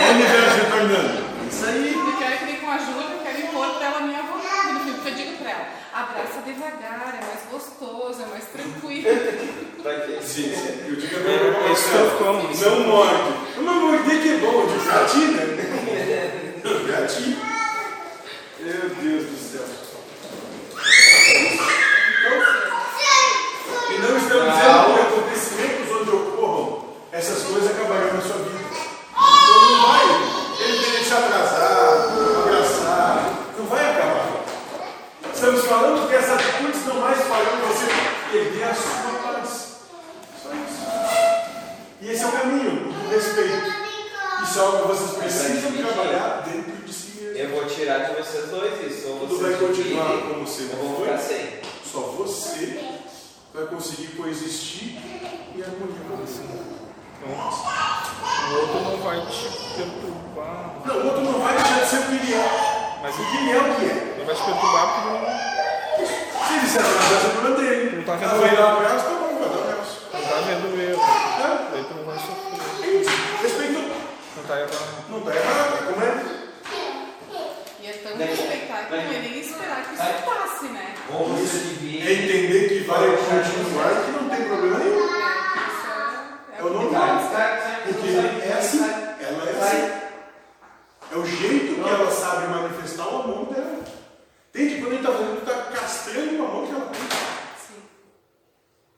Olha 0.00 0.10
o 0.10 0.14
universo 0.14 0.56
retornando. 0.56 1.24
Isso 1.50 1.64
aí. 1.66 1.94
Eu 1.94 2.16
quero 2.18 2.38
que 2.38 2.44
nem 2.44 2.56
com 2.56 2.70
ajuda, 2.70 3.12
eu 3.12 3.20
quero 3.22 3.40
impor 3.40 3.68
pra 3.76 3.86
ela 3.86 3.98
a 3.98 4.00
minha 4.00 4.22
vontade. 4.22 4.72
No 4.72 4.80
fim, 4.80 4.92
porque 4.94 5.08
eu 5.08 5.14
digo 5.14 5.36
pra 5.38 5.50
ela, 5.50 5.66
abraça 5.94 6.40
devagar, 6.44 7.18
é 7.20 7.24
mais 7.24 7.42
gostoso, 7.50 8.22
é 8.22 8.26
mais 8.26 8.44
tranquilo. 8.46 9.08
Sim, 10.22 10.54
sim. 10.54 10.84
Eu 10.88 10.96
digo 10.96 11.16
Esse 11.72 11.88
trocão, 11.90 12.50
isso. 12.50 12.68
Não 12.68 12.80
morde. 12.86 13.32
Não 13.58 13.74
morder 13.74 14.20
que 14.20 14.28
é 14.28 14.36
bom, 14.38 14.66
de 14.66 14.74
né? 15.26 15.44
Pra 16.86 17.06
ti. 17.06 17.38
Meu 18.60 18.88
Deus 18.90 19.24
do 19.24 19.36
céu. 19.38 19.64
Então, 22.20 22.60
e 23.90 23.98
não 23.98 24.16
estamos 24.16 24.54
dizendo 24.54 24.94
que 24.94 25.00
acontecimentos 25.00 25.90
onde 26.00 26.10
ocorram 26.10 26.84
essas 27.10 27.42
coisas 27.42 27.70
acabarão 27.70 28.14
na 28.14 28.20
sua 28.20 28.36
vida. 28.36 28.60
Então 29.10 29.60
não 29.62 29.82
vai. 29.88 30.06
Ele 30.60 30.78
tem 30.84 30.92
que 30.92 31.04
se 31.04 31.12
atrasar, 31.12 32.08
abraçar. 32.44 33.32
Não 33.58 33.66
vai 33.66 33.90
acabar. 33.90 34.44
Estamos 35.32 35.64
falando 35.64 36.08
que 36.08 36.14
essas 36.14 36.34
atitudes 36.34 36.86
não 36.86 37.00
mais 37.00 37.18
farão 37.18 37.56
você 37.66 37.86
perder 38.30 38.64
a 38.64 38.74
sua 38.74 39.32
paz. 39.32 39.48
Só 40.42 40.50
isso. 40.50 40.82
E 42.00 42.10
esse 42.10 42.19
é 42.19 42.19
o 42.30 42.38
caminho 42.40 42.92
do 42.92 43.08
respeito. 43.14 43.80
Isso 44.42 44.58
é 44.58 44.62
algo 44.62 44.78
que 44.78 44.88
vocês 44.88 45.10
precisam 45.18 45.72
trabalhar 45.72 46.42
dentro 46.46 46.72
de 46.84 46.92
si 46.92 47.20
mesmo. 47.20 47.38
Eu 47.38 47.50
vou 47.50 47.64
tirar 47.66 47.98
de 47.98 48.16
vocês 48.22 48.48
dois 48.50 48.72
isso. 48.90 49.08
Ou 49.08 49.18
Tudo 49.20 49.36
vocês 49.38 49.58
vai 49.58 49.68
continuar 49.68 50.18
como 50.28 50.46
sempre 50.46 50.76
foi. 50.76 51.18
sem. 51.18 51.60
Só 51.84 51.98
você 52.00 52.80
vai 53.52 53.64
conseguir 53.66 54.08
coexistir 54.16 54.96
em 55.54 55.62
harmonia 55.62 56.00
com 56.08 56.16
você. 56.16 56.42
O 57.22 58.54
outro 58.54 58.80
não 58.80 58.96
vai 59.04 59.20
te 59.26 59.48
perturbar. 59.76 60.76
Não, 60.86 60.96
o 60.96 61.04
outro 61.06 61.20
não 61.22 61.38
vai 61.40 61.54
deixar 61.54 61.80
de 61.80 61.86
ser 61.86 61.96
o 61.98 62.02
que 62.02 62.12
ele 62.14 62.34
é. 62.34 62.98
Mas 63.02 63.14
O 63.14 63.18
que 63.18 63.36
ele 63.36 63.50
é 63.50 63.58
o 63.58 63.74
que 63.74 63.84
é. 63.84 64.14
ele 64.16 64.24
vai 64.24 64.34
te 64.34 64.42
perturbar 64.42 64.86
porque 64.94 65.08
não, 65.10 66.46
Se 66.46 66.52
ele 66.54 66.66
se 66.66 66.78
atrasar, 66.78 67.26
é 67.26 67.28
problema 67.30 67.56
dele. 67.56 67.96
Não 67.96 68.04
tá 68.04 68.14
vendo 68.16 68.40
vai 68.40 68.48
ele. 68.48 68.56
dar 68.56 68.66
um 68.74 68.76
abraço, 68.78 69.04
tá 69.04 69.10
bom, 69.10 69.38
vai 69.38 69.48
dar 69.48 69.56
um 69.56 69.62
abraço. 69.62 69.98
não 70.12 70.20
tá 70.20 70.36
vendo 70.46 70.76
o 70.76 70.80
erro. 70.80 71.29
Tu 71.40 71.94
não 71.94 72.04
vai 72.04 72.18
sofrer. 72.18 73.00
Isso. 73.00 73.10
Respeitou. 73.42 73.82
Não 74.36 74.44
tá 74.44 74.60
errado. 74.60 75.04
Não 75.08 75.20
tá 75.22 75.34
errado, 75.34 75.74
é 75.74 75.92
como 75.92 76.04
é. 76.04 76.40
E 77.80 77.86
é 77.86 77.92
tão 77.92 78.16
respeitar 78.18 78.84
que 78.84 78.92
não 78.92 79.00
é 79.00 79.18
nem 79.20 79.40
esperar 79.40 79.84
que 79.84 79.94
isso 79.94 80.24
passe, 80.26 80.66
né? 80.66 80.94
Ou 81.08 81.30
É 81.30 82.12
entender 82.12 82.68
que 82.68 82.80
vai 82.80 83.16
continuar 83.16 83.90
e 83.90 84.04
que 84.04 84.10
não 84.10 84.28
tem 84.28 84.44
problema 84.48 84.78
nenhum. 84.78 85.14
É, 85.14 86.56
é 86.56 86.60
É 86.60 86.62
o 86.62 86.70
normal. 86.70 87.30
Porque 87.84 88.08
é 88.46 88.52
assim. 88.58 88.84
Ela 88.84 89.48
é 89.48 89.62
assim. 89.62 90.00
É 91.10 91.16
o 91.16 91.24
jeito 91.24 91.74
que 91.74 91.88
ela 91.88 92.10
sabe 92.10 92.48
manifestar 92.48 93.08
o 93.08 93.22
amor 93.22 93.46
dela. 93.46 93.80
Entende? 94.54 94.82
Quando 94.82 94.92
a 94.92 94.94
gente 94.96 95.06
tá 95.06 95.12
falando, 95.12 95.44
tá 95.46 95.80
castrando 95.80 96.42
o 96.42 96.44
amor 96.44 96.66
que 96.66 96.72
ela 96.74 96.86
tem. 96.86 97.29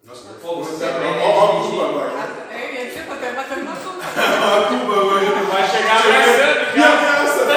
Nossa, 0.05 0.32
Pô, 0.42 0.57
você 0.57 0.84
Ó, 0.84 0.88
aprende 0.88 1.18
ó, 1.22 1.28
ó, 1.28 1.40
a 1.40 1.44
a 1.44 1.53
dividir. 1.53 1.70
culpa 1.70 1.84
agora. 1.88 2.12
Eu 2.50 2.74
ia 2.74 2.84
dizer, 2.86 3.07
tô 3.07 3.12
até 3.12 3.32
batendo 3.32 3.64
na 3.64 3.76
culpa. 3.76 4.05
A 4.05 4.68
culpa 4.68 4.92
agora. 5.00 5.44
vai 5.46 5.68
chegar 5.70 5.96
a 5.96 6.03
graça? 6.03 7.53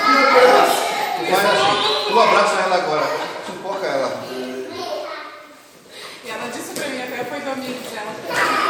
Tu 0.00 1.30
vai 1.30 1.44
assim, 1.44 2.08
tu 2.08 2.20
abraça 2.20 2.60
ela 2.62 2.76
agora, 2.76 3.06
sufoca 3.46 3.86
ela. 3.86 4.22
E 6.24 6.30
ela 6.30 6.46
disse 6.52 6.72
pra 6.74 6.88
mim, 6.88 7.02
até 7.02 7.24
foi 7.24 7.40
domingo, 7.40 7.80
diz 7.82 7.96
ela, 7.96 8.14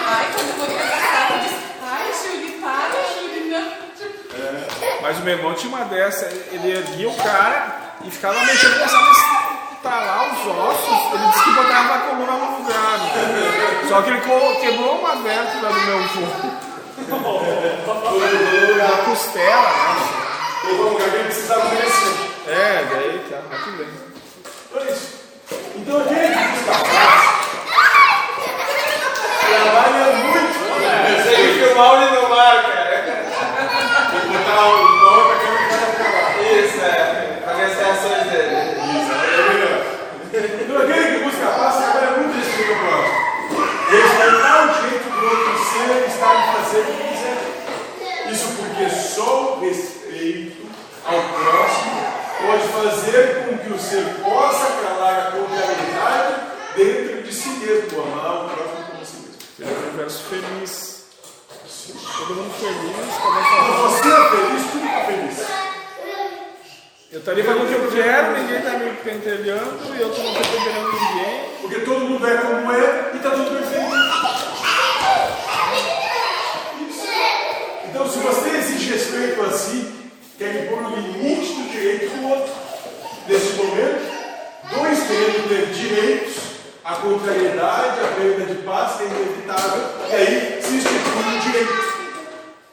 ai, 0.06 0.26
quando 0.34 0.48
eu 0.48 0.54
vou 0.54 0.66
te 0.66 0.74
abraçar, 0.74 1.30
ela 1.30 1.38
disse, 1.42 1.56
ai, 1.82 2.12
Júlia, 2.12 2.58
para, 2.60 2.98
Júlia, 3.14 3.60
não. 3.60 4.99
Mas 5.10 5.18
o 5.18 5.22
meu 5.22 5.36
irmão 5.36 5.52
tinha 5.54 5.74
uma 5.74 5.84
dessa, 5.86 6.26
ele 6.52 6.70
erguia 6.70 7.08
o 7.08 7.16
cara 7.16 7.96
e 8.04 8.10
ficava 8.12 8.38
mexendo, 8.44 8.74
começava 8.74 9.08
a 9.08 9.74
estalar 9.74 10.32
os 10.32 10.46
ossos, 10.46 11.14
ele 11.14 11.26
disse 11.32 11.42
que 11.42 11.50
botava 11.50 11.94
a 11.96 11.98
coluna 11.98 12.30
no 12.30 12.58
lugar. 12.58 12.98
né? 13.00 13.86
Só 13.88 14.02
que 14.02 14.10
ele 14.10 14.20
quebrou 14.60 15.00
uma 15.00 15.16
vértebra 15.16 15.72
do 15.72 15.80
meu 15.80 15.98
avô. 15.98 16.20
Na 18.78 19.04
costela, 19.04 19.70
né? 19.72 19.96
Eu 20.68 20.76
vou 20.76 20.90
lugar 20.90 21.10
que 21.10 21.16
ele 21.16 21.24
precisava 21.24 21.64
merecer. 21.70 22.14
É, 22.46 22.86
daí 22.88 23.26
tá, 23.28 23.38
mas 23.50 23.64
tudo 23.64 23.78
bem. 23.78 23.88
Olha 24.76 24.90
isso. 24.92 25.08
Então 25.74 26.02
aquele 26.02 26.28
que 26.28 26.44
busca 26.50 26.84
paz 26.84 27.40
trabalha 29.40 30.12
muito. 30.12 30.54
Você 31.24 31.34
tem 31.34 31.54
que 31.54 31.58
o 34.68 34.99
Lindomar, 53.70 53.78
cara. 53.78 53.78
ser 53.78 54.04
possa 54.22 54.66
calar 54.82 55.18
a 55.18 55.30
contrariedade 55.32 56.50
dentro 56.76 57.22
de 57.22 57.32
si 57.32 57.48
mesmo, 57.50 58.02
amar 58.02 58.44
o 58.44 58.48
próximo 58.48 58.86
como 58.90 59.04
si 59.04 59.16
mesmo. 59.16 59.34
Seria 59.56 59.72
um 59.72 59.82
universo 59.88 60.24
feliz. 60.24 61.00
Todo 62.18 62.34
mundo 62.34 62.54
feliz, 62.54 62.96
cada 63.16 63.30
um 63.30 63.44
falando. 63.44 63.82
você 63.82 64.08
é 64.08 64.30
feliz, 64.30 64.70
tudo 64.70 64.86
é 64.86 65.04
feliz. 65.06 65.60
Eu 67.12 67.18
estaria 67.18 67.44
fazendo 67.44 67.64
o 67.64 67.66
que 67.66 67.74
eu 67.74 67.90
quero, 67.90 68.38
ninguém 68.38 68.62
tá 68.62 68.70
me 68.78 68.90
pentelhando 68.92 69.96
e 69.96 70.00
eu 70.00 70.14
tô 70.14 70.22
não 70.22 70.34
pentelhando 70.34 70.92
ninguém. 70.92 71.50
Porque 71.60 71.80
todo 71.80 72.00
mundo 72.00 72.26
é 72.26 72.36
como 72.38 72.72
é 72.72 73.10
e 73.12 73.16
está 73.16 73.30
tudo 73.30 73.50
perfeito. 73.50 73.94
Isso. 76.88 77.06
Então, 77.88 78.08
se 78.08 78.18
você 78.20 78.48
exige 78.50 78.92
respeito 78.92 79.42
a 79.42 79.50
si, 79.50 79.92
quer 80.38 80.66
impor 80.66 80.84
o 80.84 80.96
limite 80.96 81.52
do 81.54 81.70
direito 81.72 82.16
do 82.16 82.28
outro. 82.28 82.69
Nesse 83.26 83.52
momento, 83.54 84.02
dois 84.74 84.98
querendo 85.06 85.48
ter 85.48 85.66
direitos, 85.72 86.34
a 86.84 86.94
contrariedade, 86.96 88.00
a 88.00 88.14
perda 88.16 88.46
de 88.46 88.62
paz 88.62 89.00
é 89.00 89.04
inevitável, 89.04 89.82
e 90.10 90.14
aí 90.14 90.62
se 90.62 90.74
institui 90.74 91.36
o 91.36 91.40
direito. 91.40 91.90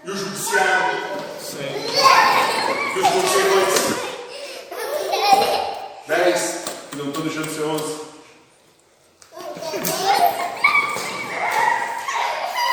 E 0.03 0.11
o 0.11 0.15
judiciário, 0.15 0.97
Sim. 1.41 1.85
e 2.95 2.99
os 2.99 3.09
conselheiros. 3.09 3.97
10, 6.07 6.65
não 6.95 7.07
estou 7.09 7.23
deixando 7.23 7.49
ser 7.53 7.63
11. 7.63 8.07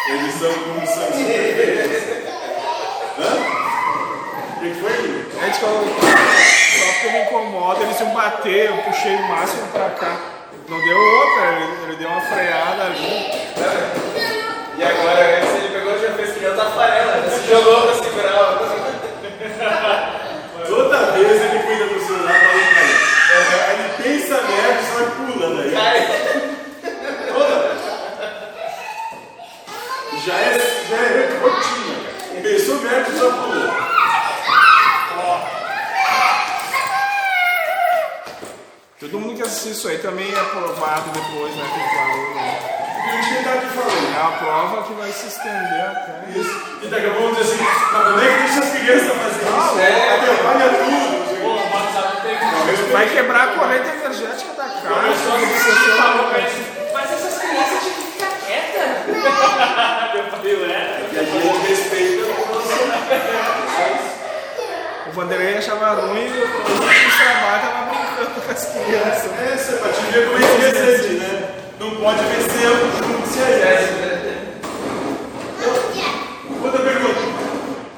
Eles 0.07 0.35
são 0.35 0.53
como 0.53 0.87
são. 0.87 1.05
Hã? 3.19 3.65
O 4.65 4.67
que 4.67 4.73
que 4.73 4.81
foi, 4.81 4.97
Lili? 4.97 5.21
Antes 5.45 5.59
que 5.59 5.65
eu, 5.65 5.69
só 5.69 5.75
porque 6.93 7.11
me 7.11 7.19
incomoda, 7.25 7.83
eles 7.83 8.01
iam 8.01 8.15
bater, 8.15 8.71
eu 8.71 8.79
puxei 8.79 9.15
o 9.15 9.29
máximo 9.29 9.69
pra 9.69 9.91
cá. 9.91 10.17
Não 10.67 10.81
deu 10.81 10.99
outra, 10.99 11.53
ele, 11.53 11.69
ele 11.83 11.97
deu 11.97 12.09
uma 12.09 12.23
freada 12.23 12.85
ali. 12.85 13.31
E 14.79 14.83
agora, 14.83 15.37
antes 15.37 15.55
ele 15.57 15.69
pegou 15.69 15.95
e 15.95 15.99
já 16.01 16.15
fez 16.15 16.33
que 16.33 16.41
nem 16.41 16.49
o 16.49 16.57
Tafarela, 16.57 17.17
né? 17.17 17.29
se 17.29 17.47
jogou 17.47 17.83
pra 17.83 17.95
segurar 17.95 18.41
o. 18.41 18.45
Toda 20.67 21.13
vez 21.13 21.43
ele 21.43 21.59
cuida 21.65 21.85
do 21.85 22.01
celular 22.01 22.33
da 22.33 22.39
outra 22.39 22.81
aí. 22.81 22.95
Aí 23.69 23.81
ele 23.81 23.91
pensa 24.03 24.41
merda 24.41 24.81
e 24.81 24.85
sai 24.87 25.11
pulando 25.11 25.61
aí. 25.61 25.73
Toda 27.29 27.55
vez. 27.69 27.83
Já 30.25 30.37
é, 30.37 30.59
já 30.89 30.97
é 30.97 31.39
rotina. 31.43 31.97
cara. 32.01 32.41
Pensou 32.43 32.77
merda 32.81 33.11
e 33.11 33.19
só 33.19 33.31
pulando. 33.31 33.85
Todo 39.15 39.27
mundo 39.27 39.41
que 39.41 39.47
isso 39.47 39.87
aí 39.87 39.99
também 39.99 40.29
é 40.29 40.41
aprovado 40.41 41.09
depois, 41.13 41.55
né? 41.55 41.65
Que 41.73 41.79
falou, 41.95 42.35
né? 42.35 42.59
E 43.07 43.15
o 43.15 43.23
que 43.23 43.35
ele 43.35 43.45
tá 43.45 43.53
aqui 43.53 43.67
falando? 43.67 44.11
É 44.11 44.21
uma 44.21 44.33
prova 44.33 44.83
que 44.83 44.93
vai 44.95 45.13
se 45.13 45.29
estender 45.29 45.87
até. 45.87 46.37
Isso. 46.37 46.51
E 46.83 46.87
daqui 46.89 47.07
a 47.07 47.11
pouco 47.11 47.23
vamos 47.23 47.39
dizer 47.39 47.55
assim, 47.55 47.63
mas 47.63 47.79
como 47.93 48.19
é 48.19 48.27
que 48.27 48.39
deixa 48.43 48.59
as 48.59 48.71
crianças 48.71 49.17
fazer 49.17 49.43
isso? 49.45 49.79
é. 49.79 50.15
Atrapalha 50.17 50.69
tudo. 50.69 51.15
Pô, 51.43 51.47
o 51.47 51.55
WhatsApp 51.55 52.23
tem 52.23 52.35
que. 52.37 52.93
Vai 52.93 53.09
quebrar 53.09 53.43
a 53.45 53.47
corrente 53.55 53.89
energética 53.89 54.53
da 54.55 54.65
a 54.65 54.69
casa. 54.69 54.89
pra 56.27 56.39
ele, 56.41 56.67
mas 56.93 57.13
essas 57.13 57.39
crianças 57.39 57.79
tinham 57.85 57.95
que 57.95 58.03
ficar 58.19 58.35
quietas. 58.45 59.15
Eu 60.19 60.25
falei, 60.33 60.57
ué. 60.57 61.07
E 61.13 61.19
a 61.19 61.23
gente 61.23 61.67
respeita 61.69 62.25
o 62.25 62.53
nosso. 62.53 64.11
O 65.15 65.17
Vanderlei 65.17 65.57
achava 65.57 65.93
ruim 66.09 66.27
e 66.27 66.29
o 66.29 66.33
trabalho 66.43 67.63
tava 67.63 67.85
brincando 67.87 68.41
com 68.41 68.51
as 68.51 68.65
crianças. 68.65 69.31
É, 69.31 69.57
você 69.57 69.73
pra 69.77 69.93
te 69.93 70.01
ver 70.11 70.27
como 70.27 70.39
é 70.39 70.41
que 70.41 70.47
recente, 70.57 71.13
né? 71.21 71.55
Não 71.79 71.91
pode 71.95 72.19
vencer 72.25 72.69
o 72.69 72.75
judiciário. 72.99 73.95
Outra 76.65 76.81
pergunta. 76.83 77.21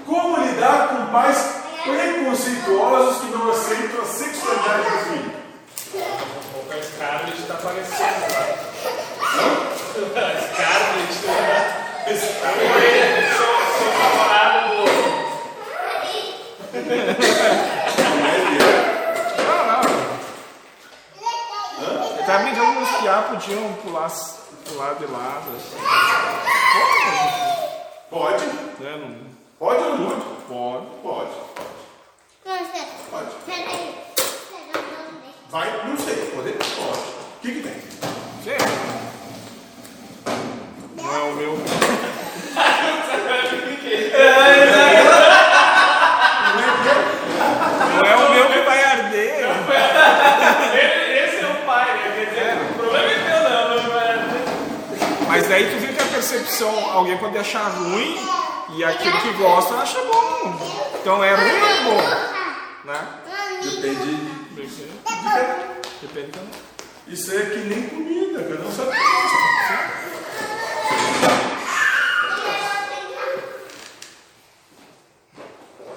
Como 0.05 0.45
lidar 0.45 0.89
com 0.89 1.07
pais 1.07 1.39
preconceituosos 1.85 3.23
que 3.23 3.29
não 3.33 3.51
aceitam 3.51 4.03
a 4.03 4.05
sexualidade 4.05 4.83
do 4.83 4.99
filho? 5.09 5.33
O 5.95 6.69
Scarlett 6.85 7.43
tá 7.49 7.55
aparecendo 7.55 8.27
lá. 8.31 8.45
Scarlett, 10.53 11.41
né? 12.85 13.33
Sou, 13.39 13.57
sou 13.79 13.89
namorada 14.03 14.69
do. 14.69 14.85
Tava 22.27 22.43
brincando 22.43 22.81
os 22.81 22.89
piá 22.99 23.23
podiam 23.29 23.73
pular, 23.85 24.11
pular 24.69 24.95
de 24.95 25.07
lado. 25.07 25.45
assim. 25.57 25.77
Pode? 28.11 28.45
Né? 28.81 28.97
Não 28.99 29.37
Pode 29.59 29.83
ou 29.85 29.99
não 29.99 30.09
pode? 30.49 30.87
pode. 31.03 31.31
Pode. 32.45 32.67
Pode. 33.11 33.31
Vai? 35.51 35.71
Não 35.87 35.97
sei. 35.97 36.17
Poder? 36.35 36.53
Pode. 36.59 36.99
O 36.99 37.41
que 37.43 37.53
que 37.53 37.61
tem? 37.63 37.83
Sei. 38.43 38.59
Não 40.97 41.15
é 41.15 41.19
o 41.23 41.33
meu. 41.35 41.57
Não 47.97 48.05
é 48.05 48.17
o 48.17 48.31
meu 48.35 48.47
que 48.49 48.59
vai 48.61 48.85
arder. 48.85 49.47
Esse 51.25 51.45
é 51.45 51.47
o 51.47 51.67
pai, 51.67 51.87
né? 51.95 52.13
Quer 52.15 52.27
dizer, 52.27 52.57
o 52.71 52.75
problema 52.75 53.11
é 53.11 53.19
meu, 53.19 53.41
não. 53.51 53.83
não 53.89 54.01
é- 54.01 55.27
Mas 55.29 55.49
daí 55.49 55.65
tu 55.71 55.77
viu 55.79 55.95
que 55.95 56.03
a 56.03 56.06
percepção, 56.17 56.91
alguém 56.93 57.19
pode 57.19 57.37
achar 57.37 57.69
ruim 57.69 58.17
e 58.75 58.83
aquele 58.83 59.21
que 59.21 59.33
gosta 59.35 59.75
acha 59.75 60.01
bom. 60.01 60.59
Então 60.99 61.23
é 61.23 61.35
ruim 61.35 61.61
ou 61.61 61.69
é 61.69 61.83
bom? 61.85 62.01
Né? 62.85 63.09
Depende. 63.63 64.17
Depende. 64.55 64.89
Depende 66.01 66.31
também. 66.33 66.51
Isso 67.07 67.37
é 67.37 67.41
que 67.45 67.59
nem 67.59 67.83
comida, 67.89 68.43
cada 68.45 68.67
um 68.67 68.73
sabe 68.73 68.89
o 68.89 68.93
que 68.93 68.99
gosta. 68.99 69.97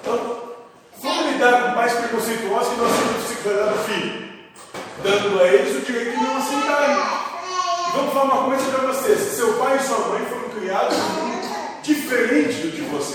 Então, 0.02 0.52
como 1.00 1.30
lidar 1.30 1.62
com 1.62 1.74
pais 1.74 1.92
preconceituosos 1.94 2.74
que 2.74 2.80
não 2.80 2.86
aceitam 2.86 3.16
a 3.16 3.26
sexualidade 3.26 3.72
do 3.72 3.84
filho? 3.84 4.30
Dando 5.02 5.42
a 5.42 5.46
eles 5.46 5.76
o 5.76 5.80
direito 5.80 6.10
de 6.10 6.16
não 6.22 6.36
aceitarem. 6.36 7.29
Vamos 7.92 8.14
falar 8.14 8.34
uma 8.34 8.44
coisa 8.44 8.70
para 8.70 8.86
vocês: 8.86 9.18
seu 9.18 9.54
pai 9.54 9.76
e 9.76 9.82
sua 9.82 9.98
mãe 10.08 10.24
foram 10.26 10.48
criados 10.50 10.96
diferente 11.82 12.54
do 12.62 12.70
de 12.70 12.82
vocês. 12.82 13.09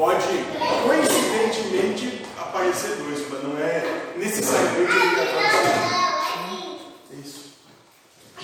Pode, 0.00 0.24
coincidentemente, 0.86 2.22
aparecer 2.38 2.96
dois, 2.96 3.22
mas 3.30 3.42
não 3.42 3.58
é 3.58 4.14
necessariamente 4.16 4.92
que 4.92 5.16
tá 5.16 6.44
É 7.12 7.16
isso. 7.16 7.52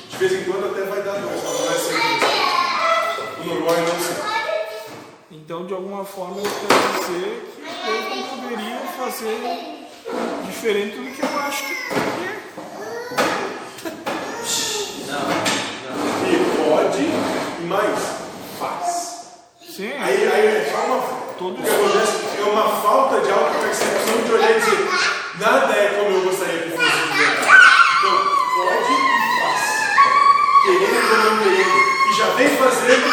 De 0.07 0.17
vez 0.19 0.33
em 0.35 0.45
quando 0.45 0.67
até 0.67 0.83
vai 0.83 1.03
dar 1.03 1.13
dois, 1.13 1.43
mas 1.43 1.59
não 1.59 1.67
vai 1.67 1.79
ser 1.79 1.95
isso. 1.95 3.41
O 3.41 3.45
normal 3.47 3.75
é 3.75 3.81
assim. 3.81 3.91
não 3.91 4.01
ser. 4.01 4.17
Então, 5.31 5.67
de 5.67 5.73
alguma 5.73 6.05
forma, 6.05 6.37
eu 6.37 6.43
quero 6.43 7.01
dizer 7.01 7.55
que 7.65 8.19
eu 8.19 8.27
poderia 8.27 8.79
fazer 8.99 9.89
diferente 10.45 10.97
do 10.99 11.11
que 11.11 11.23
eu 11.23 11.39
acho 11.39 11.65
que 11.65 12.16
tudo. 21.47 21.61
O 21.61 21.62
que 21.62 21.70
acontece 21.70 22.38
é 22.38 22.44
uma 22.44 22.68
falta 22.82 23.20
de 23.20 23.30
autopercepção 23.30 24.22
de 24.24 24.32
olhar 24.32 24.51
e 24.51 24.61
dizer, 24.61 24.88
nada 25.38 25.72
é 25.72 25.88
como 25.97 26.16
eu 26.16 26.24
gostaria 26.24 26.62
que 26.62 26.70
fosse 26.70 26.90
de. 26.90 27.22
Então, 27.97 28.16
pode 28.57 28.92
e 28.92 29.01
faz. 29.40 29.62
Querendo 30.62 31.12
ou 31.12 31.18
não 31.18 31.38
querendo. 31.42 31.76
E 32.09 32.12
já 32.16 32.26
vem 32.34 32.49
fazendo 32.57 33.06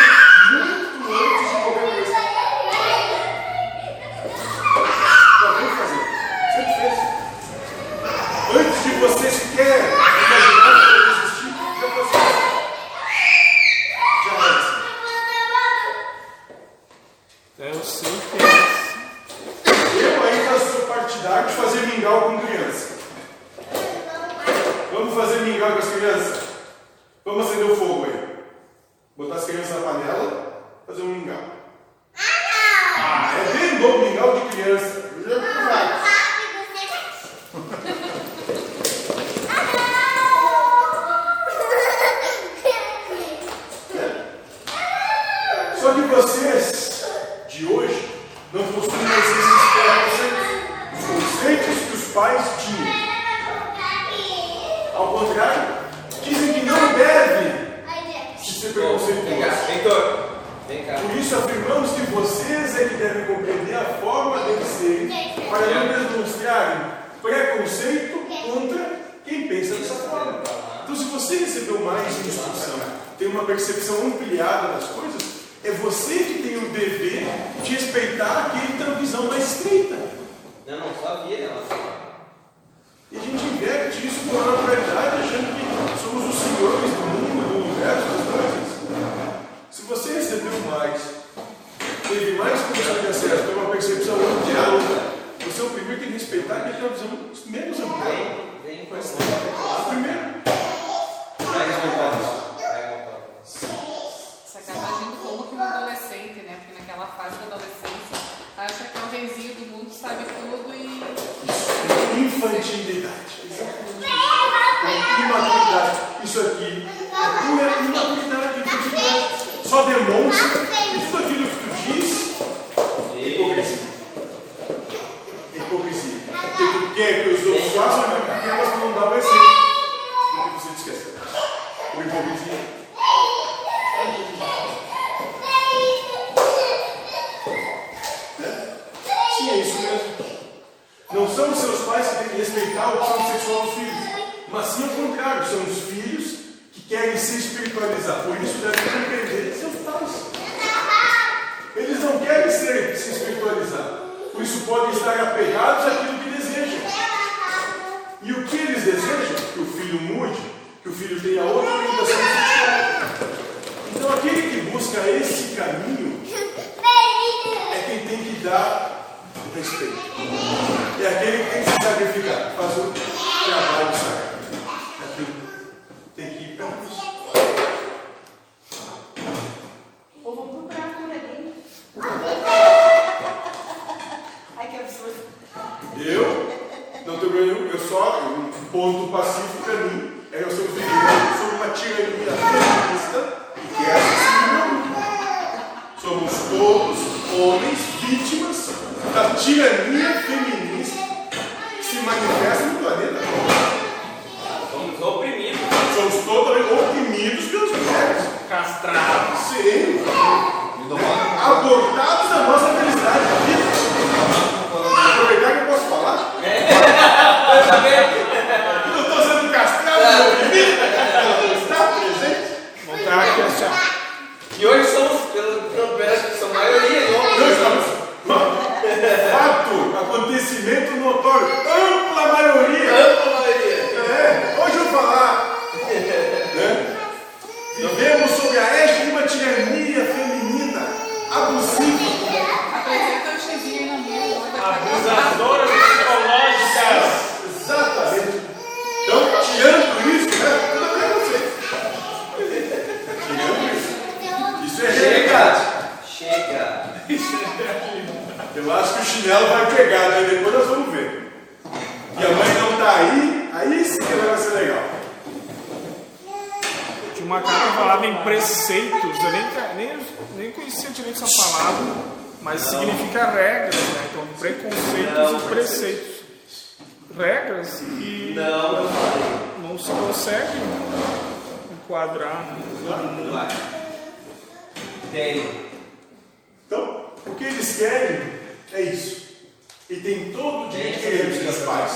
tem 290.04 290.32
todo 290.32 290.68
o 290.68 290.70
direito 290.70 290.96
de 290.96 291.02
querer 291.02 291.50
os 291.50 291.58
pais. 291.64 291.92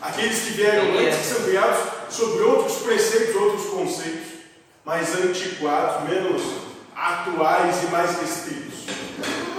Aqueles 0.00 0.38
que 0.40 0.50
vieram 0.52 0.98
antes 0.98 1.18
que 1.18 1.24
são 1.26 1.42
criados 1.44 1.78
sobre 2.10 2.42
outros 2.42 2.78
preceitos, 2.78 3.36
outros 3.36 3.66
conceitos, 3.66 4.32
mais 4.84 5.14
antiquados, 5.14 6.08
menos 6.08 6.42
atuais 6.96 7.82
e 7.84 7.86
mais 7.86 8.18
restritos. 8.20 8.72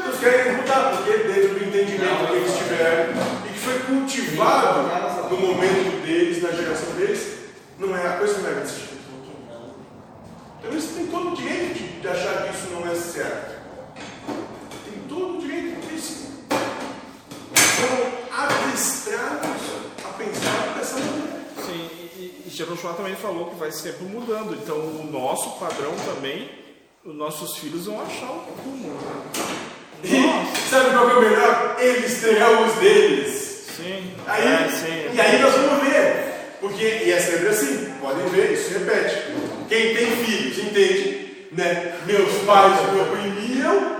Eles 0.06 0.20
querem 0.20 0.58
mudar, 0.58 0.91
porque 0.98 1.18
dentro 1.20 1.56
do 1.60 1.66
entendimento 1.66 2.28
que 2.28 2.34
eles 2.34 2.58
tiveram 2.58 3.14
e 3.48 3.54
que 3.54 3.60
foi 3.60 3.80
cultivado 3.80 4.82
no 5.30 5.38
momento 5.38 6.06
deles, 6.06 6.44
na 6.44 6.52
geração 6.52 6.91
deles, 6.98 7.38
não 7.80 7.96
é 7.96 8.06
a 8.06 8.18
coisa 8.18 8.39
não 8.39 8.50
é 8.50 8.54
desse 8.62 8.80
jeito. 8.80 8.94
Então 10.60 10.72
eles 10.72 10.86
têm 10.86 11.08
todo 11.08 11.32
o 11.32 11.36
direito 11.36 11.74
de- 11.74 12.02
de 12.02 12.08
achar 12.08 12.44
que 12.44 12.56
isso 12.56 12.68
não 12.72 12.91
é 12.91 12.96
certo. 12.96 13.54
Tem 14.86 15.00
todo 15.08 15.38
o 15.38 15.41
direito 15.41 15.80
disso. 15.88 15.93
São 17.76 18.39
adestrados 18.39 19.61
a 20.03 20.07
pensar 20.13 20.76
dessa 20.78 20.95
maneira. 20.95 21.43
Sim, 21.65 21.89
e, 22.17 22.43
e 22.45 22.49
Jerusalém 22.49 22.97
também 22.97 23.15
falou 23.15 23.47
que 23.47 23.55
vai 23.55 23.71
sempre 23.71 24.05
mudando. 24.05 24.53
Então, 24.55 24.76
o 24.78 25.07
nosso 25.11 25.51
padrão 25.59 25.93
também, 26.13 26.49
os 27.05 27.15
nossos 27.15 27.57
filhos 27.57 27.86
vão 27.86 28.01
achar 28.01 28.32
o 28.32 28.45
rumo. 28.63 28.93
né? 28.93 29.24
E 30.03 30.69
sabe 30.69 30.89
qual 30.91 31.09
é 31.09 31.13
o 31.13 31.21
melhor? 31.21 31.76
Eles 31.80 32.21
terão 32.21 32.67
os 32.67 32.74
deles. 32.76 33.65
Sim, 33.78 34.13
Aí, 34.28 34.47
é, 34.47 34.69
sim. 34.69 35.15
E 35.15 35.21
aí 35.21 35.41
nós 35.41 35.53
vamos 35.53 35.84
ver. 35.88 36.57
Porque, 36.59 36.84
e 36.84 37.11
é 37.11 37.19
sempre 37.19 37.47
assim, 37.49 37.93
podem 37.99 38.26
ver, 38.28 38.53
isso 38.53 38.69
se 38.69 38.78
repete. 38.78 39.17
Quem 39.67 39.95
tem 39.95 40.15
filhos 40.26 40.57
entende, 40.59 41.47
né? 41.51 41.95
Meus 42.05 42.32
pais 42.45 42.93
me 42.93 43.01
oprimiam 43.01 43.97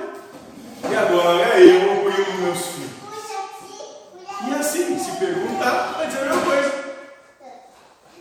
e 0.90 0.96
agora 0.96 1.60
eu 1.60 2.08
oprimo 2.08 2.38
meus 2.46 2.66
filhos. 2.68 2.83
E 4.46 4.54
assim, 4.60 5.00
se 5.00 5.12
perguntar, 5.12 5.94
vai 5.98 6.08
dizer 6.08 6.20
a 6.20 6.26
mesma 6.26 6.42
coisa. 6.42 6.84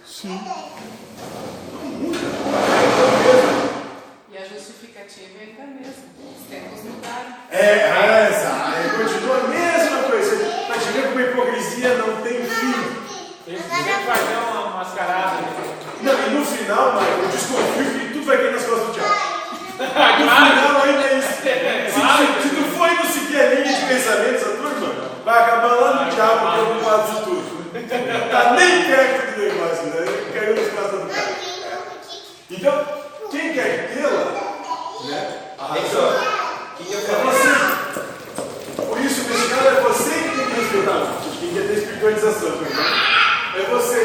Sim. 0.07 0.41
Não 1.73 1.85
muda. 1.85 2.18
É. 3.29 4.35
E 4.35 4.39
a 4.39 4.45
justificativa 4.45 5.39
é 5.39 5.43
ainda 5.43 5.62
a 5.62 5.66
mesma. 5.66 6.05
Os 6.39 6.47
tempos 6.49 6.85
mudaram. 6.85 7.35
É, 7.51 8.29
essa, 8.29 8.51
aí 8.66 8.91
continua 8.91 9.37
a 9.37 9.49
mesma 9.49 10.03
coisa. 10.05 10.66
Mas 10.68 10.85
ver 10.85 11.09
como 11.09 11.18
a 11.18 11.23
hipocrisia 11.23 11.99
não 11.99 12.23
tem 12.23 12.45
fim. 12.45 13.03
Sempre 13.45 14.05
vai 14.07 14.18
dar 14.18 14.41
uma 14.53 14.77
mascarada. 14.77 15.43
Não, 16.03 16.12
e 16.12 16.31
no 16.31 16.45
final, 16.45 16.93
Michael, 16.95 17.18
eu 17.23 17.29
desconfio 17.29 17.99
que 17.99 18.12
tudo 18.12 18.27
vai 18.27 18.37
cair 18.37 18.53
nas 18.53 18.64
costas 18.64 18.87
do 18.87 18.93
diabo. 18.93 19.43
No 19.83 20.31
final 20.31 20.83
ainda 20.83 21.03
é 21.03 21.18
isso. 21.18 21.33
Se, 21.43 22.49
se 22.49 22.55
tu 22.55 22.62
for 22.77 22.89
e 22.89 22.95
não 22.95 23.05
seguir 23.05 23.41
a 23.41 23.47
linha 23.55 23.77
de 23.77 23.87
pensamentos 23.87 24.43
turma, 24.62 24.62
vai 25.33 25.45
acabar 25.45 25.74
lá 25.76 26.05
no 26.05 26.11
diabo 26.11 26.53
que 26.53 26.59
é 26.59 26.62
o 26.62 26.66
culpado 26.66 27.11
de 27.11 27.24
tudo. 27.24 27.62
Tá 28.30 28.53
nem 28.53 28.85
perto 28.85 29.35
do 29.35 29.41
negócio, 29.41 29.87
né? 29.87 30.05
Caiu 30.35 30.57
nas 30.57 30.72
costas 30.74 31.01
do 31.01 31.09
cara. 31.09 31.33
Então, 32.51 32.87
quem 33.30 33.55
quer 33.55 33.95
tê-la, 33.95 34.24
né? 35.07 35.39
A 35.59 35.66
razão 35.68 36.12
que 36.76 36.85
que 36.85 36.93
eu 36.93 36.99
é 36.99 37.22
você. 37.24 37.49
Por 38.76 39.01
isso, 39.01 39.22
nesse 39.22 39.49
caso, 39.49 39.68
é 39.68 39.80
você 39.80 40.11
que 40.11 40.37
tem 40.37 40.47
que 40.47 40.61
respeitar. 40.61 41.01
Quem 41.41 41.55
quer 41.55 41.66
ter 41.66 41.78
espiritualização, 41.78 42.51
né? 42.51 42.68
É 43.57 43.62
você. 43.70 44.01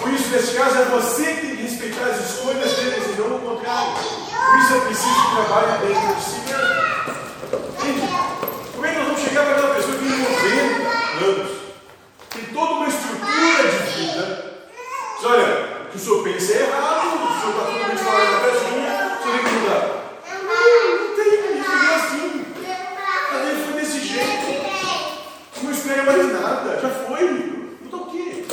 Por 0.00 0.12
isso, 0.12 0.28
nesse 0.28 0.54
caso, 0.54 0.78
é 0.78 0.84
você 0.84 1.24
que 1.24 1.40
tem 1.40 1.56
que 1.56 1.62
respeitar 1.62 2.04
as 2.04 2.30
escolhas 2.30 2.70
deles 2.76 3.04
e 3.06 3.20
não 3.20 3.36
o 3.36 3.40
contrário. 3.40 3.92
Por 3.94 4.58
isso 4.58 4.74
é 4.74 4.80
preciso 4.80 5.14
que 5.14 5.34
trabalhe 5.34 5.78
dentro 5.78 6.14
de 6.14 6.22
si 6.22 6.40
mesmo. 6.46 6.94
Entende? 7.72 8.34
Como 8.74 8.86
é 8.86 8.88
que 8.90 8.98
nós 8.98 9.06
vamos 9.06 9.22
chegar 9.22 9.44
para 9.44 9.52
aquela 9.52 9.74
pessoa 9.74 9.96
que 9.96 10.04
tem 10.04 10.18
90 10.18 10.44
anos, 11.24 11.50
tem 12.30 12.44
toda 12.52 12.72
uma 12.74 12.86
estrutura 12.86 13.70
de 13.70 13.78
vida, 13.92 14.60
diz, 15.16 15.24
olha, 15.24 15.84
o 15.84 15.90
que 15.90 15.96
o 15.96 16.00
senhor 16.00 16.22
pensa 16.22 16.52
é 16.52 16.60
errado, 16.62 17.06
o 17.06 17.40
senhor 17.40 17.50
está 17.50 17.64
totalmente 17.64 18.02
fora 18.02 18.24
da 18.24 18.40
casinha, 18.40 19.18
o 19.18 19.22
senhor 19.22 19.38
tem 19.38 19.44
que 19.44 19.50
mudar. 19.54 19.82
Não, 20.42 21.08
não 21.08 21.16
tem, 21.16 21.32
ele 21.32 21.62
foi 21.64 21.94
assim. 21.94 22.44
A 23.30 23.64
foi 23.64 23.72
desse 23.80 24.00
jeito. 24.00 24.48
Não 25.62 25.70
espera 25.70 26.02
mais 26.02 26.32
nada, 26.32 26.80
já 26.80 26.90
foi. 26.90 27.24
Muda 27.80 27.96
o 27.96 28.10
quê? 28.10 28.44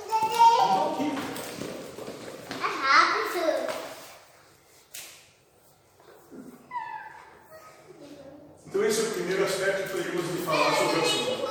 Muda 0.00 0.14
o 0.78 0.96
quê? 0.96 1.10
Então 8.82 8.90
esse 8.90 9.00
é 9.00 9.04
o 9.04 9.12
primeiro 9.12 9.44
aspecto 9.44 9.82
que 9.84 9.88
poderíamos 9.90 10.26
lhe 10.32 10.44
falar 10.44 10.74
sobre 10.74 10.98
o 10.98 11.02
assunto. 11.02 11.48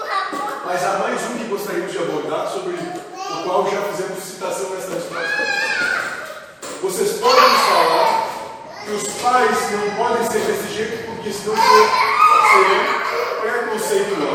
Mas 0.65 0.83
há 0.83 0.99
mais 0.99 1.21
um 1.23 1.37
que 1.37 1.45
gostaríamos 1.45 1.89
de 1.93 1.97
abordar, 1.97 2.45
sobre 2.49 2.73
o 2.73 3.43
qual 3.45 3.71
já 3.71 3.81
fizemos 3.83 4.21
citação 4.21 4.69
nessa 4.71 4.95
resposta. 4.95 5.47
Vocês 6.81 7.11
podem 7.19 7.49
falar 7.49 8.83
que 8.83 8.91
os 8.91 9.07
pais 9.21 9.71
não 9.71 9.95
podem 9.95 10.29
ser 10.29 10.39
desse 10.39 10.73
jeito 10.75 11.05
porque 11.05 11.31
senão 11.31 11.55
serão 11.55 12.83
preconceituosos. 13.39 14.30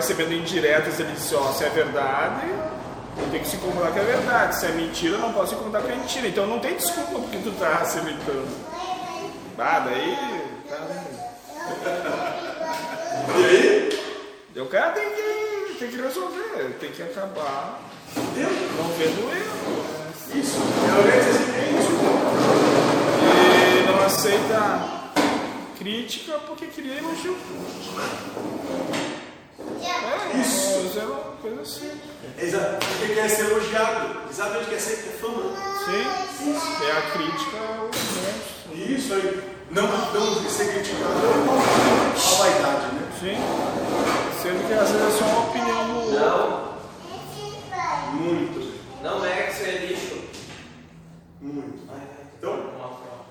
Recebendo 0.00 0.32
indiretas, 0.32 0.98
ele 0.98 1.12
disse, 1.12 1.34
ó, 1.34 1.52
se 1.52 1.64
é 1.64 1.68
verdade, 1.68 2.46
eu 3.18 3.28
tenho 3.30 3.42
que 3.42 3.48
se 3.48 3.56
incomodar 3.56 3.92
com 3.92 4.00
a 4.00 4.02
verdade. 4.02 4.56
Se 4.56 4.66
é 4.66 4.70
mentira, 4.70 5.16
eu 5.16 5.20
não 5.20 5.32
posso 5.32 5.48
se 5.48 5.54
incomodar 5.54 5.82
com 5.82 5.92
a 5.92 5.96
mentira. 5.96 6.26
Então 6.28 6.46
não 6.46 6.58
tem 6.58 6.74
desculpa 6.74 7.18
porque 7.20 7.38
tu 7.38 7.52
tá 7.52 7.84
se 7.84 7.98
imitando. 7.98 8.48
Ah, 9.58 9.80
daí. 9.80 10.16
Tá... 10.68 10.76
E 13.36 13.44
aí? 13.44 13.90
O 14.56 14.66
cara 14.66 14.92
tem 14.92 15.10
que, 15.10 15.74
tem 15.78 15.90
que 15.90 15.96
resolver, 16.00 16.76
tem 16.80 16.90
que 16.90 17.02
acabar 17.02 17.80
Entendeu? 18.16 18.50
não 18.76 18.88
vendo 18.94 19.30
erro. 19.36 20.00
Isso. 20.34 20.58
É 20.58 21.08
é 21.08 21.70
isso. 21.78 21.92
E 23.78 23.86
não 23.86 24.04
aceita 24.04 25.00
crítica 25.78 26.38
porque 26.46 26.66
queria 26.66 26.98
elogio. 26.98 27.36
É, 29.82 30.40
Isso. 30.40 30.98
é 30.98 31.04
uma 31.04 31.18
coisa 31.42 31.60
assim. 31.62 31.90
Exa- 32.38 32.78
Porque 32.98 33.14
quer 33.14 33.28
ser 33.30 33.50
elogiado. 33.50 34.20
Exatamente 34.30 34.70
quer 34.70 34.80
ser 34.80 34.96
fama. 35.20 35.42
Sim, 35.84 36.54
é 36.86 36.92
a 36.92 37.02
crítica 37.12 37.56
ao 37.58 37.84
monstro. 37.86 38.74
Isso 38.74 39.14
aí. 39.14 39.42
Não, 39.70 39.86
não 39.86 40.50
ser 40.50 40.72
criticado. 40.72 41.12
A 41.12 42.38
vaidade, 42.38 42.94
né? 42.94 43.08
Sim. 43.20 43.36
Sendo 44.42 44.66
que 44.66 44.72
às 44.74 44.90
vezes 44.90 45.06
é 45.14 45.18
só 45.18 45.24
uma 45.24 45.48
opinião 45.48 45.86
do. 45.86 46.10
Não, 46.12 46.70
Muito. 48.14 48.72
não 49.02 49.24
é 49.24 49.42
que 49.42 49.52
isso 49.52 49.62
é 49.64 49.86
lixo. 49.86 50.18
Muito. 51.40 51.78
Ai, 51.90 52.00
ai, 52.00 52.24
Então, 52.38 52.52
uma 52.52 52.88
prova. 52.88 53.24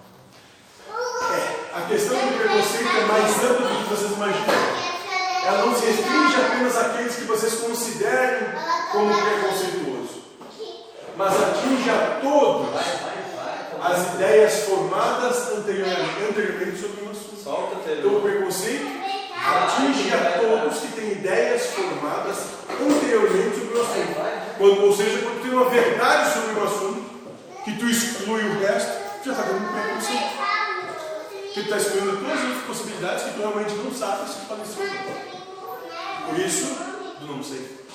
é, 1.35 1.77
a 1.77 1.81
questão 1.87 2.15
do 2.15 2.37
preconceito 2.37 2.97
é 2.97 3.05
mais 3.05 3.43
ampla 3.43 3.67
do 3.67 3.83
que 3.83 3.89
vocês 3.89 4.11
imaginam. 4.11 4.78
Ela 5.45 5.65
não 5.65 5.75
se 5.75 5.85
restringe 5.85 6.35
apenas 6.35 6.77
àqueles 6.77 7.15
que 7.15 7.23
vocês 7.23 7.53
considerem 7.55 8.47
como 8.91 9.13
preconceituoso, 9.13 10.23
mas 11.15 11.33
atinge 11.33 11.89
a 11.89 12.19
todos 12.21 12.69
as 13.81 14.13
ideias 14.15 14.63
formadas 14.63 15.51
anteriormente, 15.57 16.79
sobre 16.79 17.03
um 17.05 17.11
assunto. 17.11 17.29
O 17.45 17.91
Então, 17.91 18.17
o 18.17 18.21
preconceito 18.21 18.87
atinge 19.33 20.13
a 20.13 20.39
todos 20.39 20.79
que 20.79 20.87
têm 20.89 21.11
ideias 21.13 21.67
formadas 21.67 22.37
anteriormente 22.69 23.59
sobre 23.59 23.77
o 23.77 23.81
assunto. 23.81 24.39
Quando, 24.57 24.85
ou 24.85 24.95
seja, 24.95 25.19
quando 25.19 25.41
tem 25.41 25.51
uma 25.51 25.69
verdade 25.69 26.33
sobre 26.33 26.59
o 26.59 26.63
assunto, 26.63 27.09
que 27.63 27.77
tu 27.77 27.85
exclui 27.85 28.43
o 28.43 28.59
resto, 28.59 28.91
tu 29.23 29.25
já 29.27 29.31
está 29.31 29.43
dando 29.43 29.65
um 29.65 29.73
preconceito. 29.73 30.68
Tu 31.59 31.63
está 31.63 31.75
excluindo 31.75 32.15
todas 32.15 32.39
as 32.39 32.45
outras 32.45 32.63
possibilidades 32.67 33.23
que 33.25 33.31
tu 33.31 33.39
realmente 33.39 33.73
não 33.73 33.93
sabe 33.93 34.29
se 34.29 34.45
podem 34.45 34.63
ser. 34.63 34.89
Por 36.25 36.39
isso, 36.39 36.73
tu 37.19 37.25
não 37.25 37.43
sei. 37.43 37.85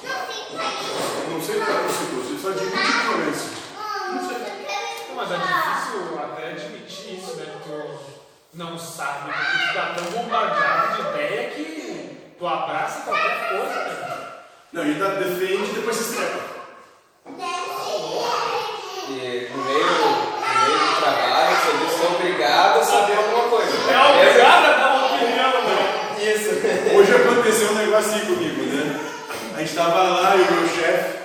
Não 1.31 1.43
sei 1.43 1.57
o 1.57 1.65
que 1.65 1.71
é 1.71 1.75
preconceituoso, 1.75 2.35
isso 2.35 2.49
admite 2.49 2.77
ignorância. 2.77 3.51
Não 4.13 4.29
sei. 4.29 4.39
Não, 5.09 5.17
Mas 5.17 5.31
é 5.33 5.37
difícil 5.39 6.21
até 6.23 6.51
admitir 6.51 7.19
isso, 7.19 7.37
né? 7.37 7.45
Que 7.47 7.71
tu 7.71 8.59
não 8.59 8.79
sabe, 8.79 9.33
porque 9.33 9.67
tu 9.67 9.75
tá 9.75 9.95
tão 9.95 10.05
bombardeado 10.13 11.03
de 11.03 11.09
ideia 11.09 11.51
que 11.51 12.35
tu 12.39 12.47
abraça 12.47 13.01
qualquer 13.01 13.49
coisa, 13.49 13.75
né? 13.75 14.33
Não, 14.75 14.83
ele 14.83 14.99
tá, 14.99 15.09
defende 15.15 15.71
e 15.71 15.75
depois 15.75 15.97
se 15.97 16.11
estrela. 16.11 16.45
E 19.09 19.49
no 19.57 19.65
meio, 19.65 20.14
trabalho, 21.65 21.89
você 21.89 22.05
é 22.05 22.09
obrigado 22.09 22.81
a 22.81 22.85
saber 22.85 23.17
alguma 23.17 23.45
coisa. 23.45 23.73
É 23.91 23.99
obrigado 24.13 24.65
a 24.65 24.73
dar 24.73 24.97
uma 24.97 25.07
opinião, 25.07 25.53
né? 25.65 25.79
Isso. 26.19 26.51
Hoje 26.95 27.15
aconteceu 27.15 27.71
um 27.71 27.75
negócio 27.75 28.11
assim 28.11 28.27
comigo, 28.27 28.63
né? 28.63 29.01
A 29.57 29.59
gente 29.61 29.75
tava 29.75 30.03
lá 30.03 30.37
e 30.37 30.41
o 30.41 30.53
meu 30.53 30.69
chefe, 30.69 31.19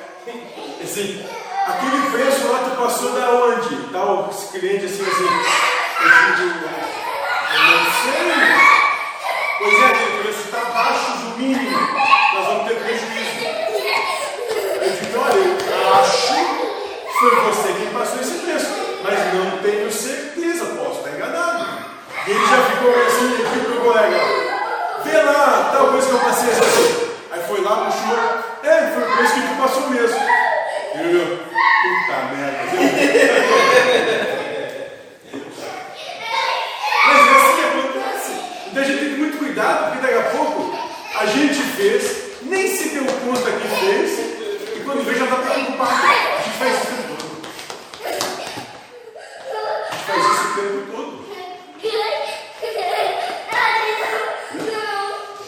assim, 0.83 1.25
aquele 1.65 2.11
preço 2.11 2.47
lá 2.47 2.59
tu 2.59 2.75
passou 2.77 3.11
da 3.13 3.31
onde? 3.31 3.75
Tal 3.91 4.29
esse 4.31 4.59
cliente 4.59 4.85
assim, 4.85 5.01
assim, 5.01 5.27
eu 6.05 6.35
digo, 6.35 6.59
não 7.49 7.85
sei. 8.03 8.29
Pois 9.57 9.73
é, 9.73 9.85
aquele 9.85 10.23
preço 10.23 10.39
está 10.45 10.61
abaixo 10.61 11.11
do 11.11 11.37
mínimo, 11.37 11.79
nós 12.33 12.45
vamos 12.45 12.67
ter 12.67 12.75
prejuízo. 12.75 13.39
Eu 14.81 14.89
digo, 14.89 15.19
olha, 15.19 15.39
eu 15.39 15.93
acho 15.95 16.27
que 16.27 17.19
foi 17.19 17.35
você 17.35 17.67
quem 17.73 17.78
estar 22.31 22.45
enganado. 22.45 22.71
ficou 22.71 22.91
assim, 23.07 23.33
ele 23.33 23.43
pediu 23.43 23.63
pro 23.65 23.81
colega, 23.81 24.19
vê 25.03 25.17
lá, 25.17 25.69
tal 25.71 25.87
coisa 25.87 26.07
que 26.07 26.13
eu 26.13 26.19
passei 26.19 26.49
assim. 26.51 27.09
Aí 27.31 27.41
foi 27.47 27.61
lá, 27.61 27.75
puxou, 27.85 28.17
é, 28.63 28.91
foi 28.93 29.03
por 29.03 29.23
isso 29.23 29.33
que 29.33 29.41
tu 29.41 29.55
passou 29.61 29.89
mesmo. 29.89 30.19
Ele 30.95 31.07
olhou, 31.09 31.37
puta 31.37 32.15
merda. 32.33 32.59
Mas 37.05 37.17
é 37.17 37.35
assim 37.35 37.55
que 37.55 37.63
acontece. 37.65 38.31
Então 38.67 38.83
a 38.83 38.85
gente 38.85 38.99
tem 38.99 39.09
muito 39.17 39.37
cuidado, 39.37 39.91
porque 39.91 40.07
daqui 40.07 40.17
a 40.19 40.29
pouco 40.31 40.77
a 41.19 41.25
gente 41.25 41.61
fez, 41.75 42.41
nem 42.43 42.67
se 42.67 42.89
deu 42.89 43.05
conta 43.05 43.51
que 43.51 43.67
fez, 43.67 44.19
e 44.75 44.79
quando 44.83 45.05
vê 45.05 45.15
já 45.15 45.25
está 45.25 45.35
preocupado. 45.37 45.91
A 45.91 46.41
gente 46.41 46.57
faz 46.57 46.73
isso 46.73 46.87
o 46.87 46.95
tempo 46.95 47.15
todo. 47.17 47.39
A 48.05 48.11
gente 49.91 50.03
faz 50.05 50.21
isso 50.25 50.43
o 50.47 50.53
tempo 50.55 50.91
todo. 50.91 51.19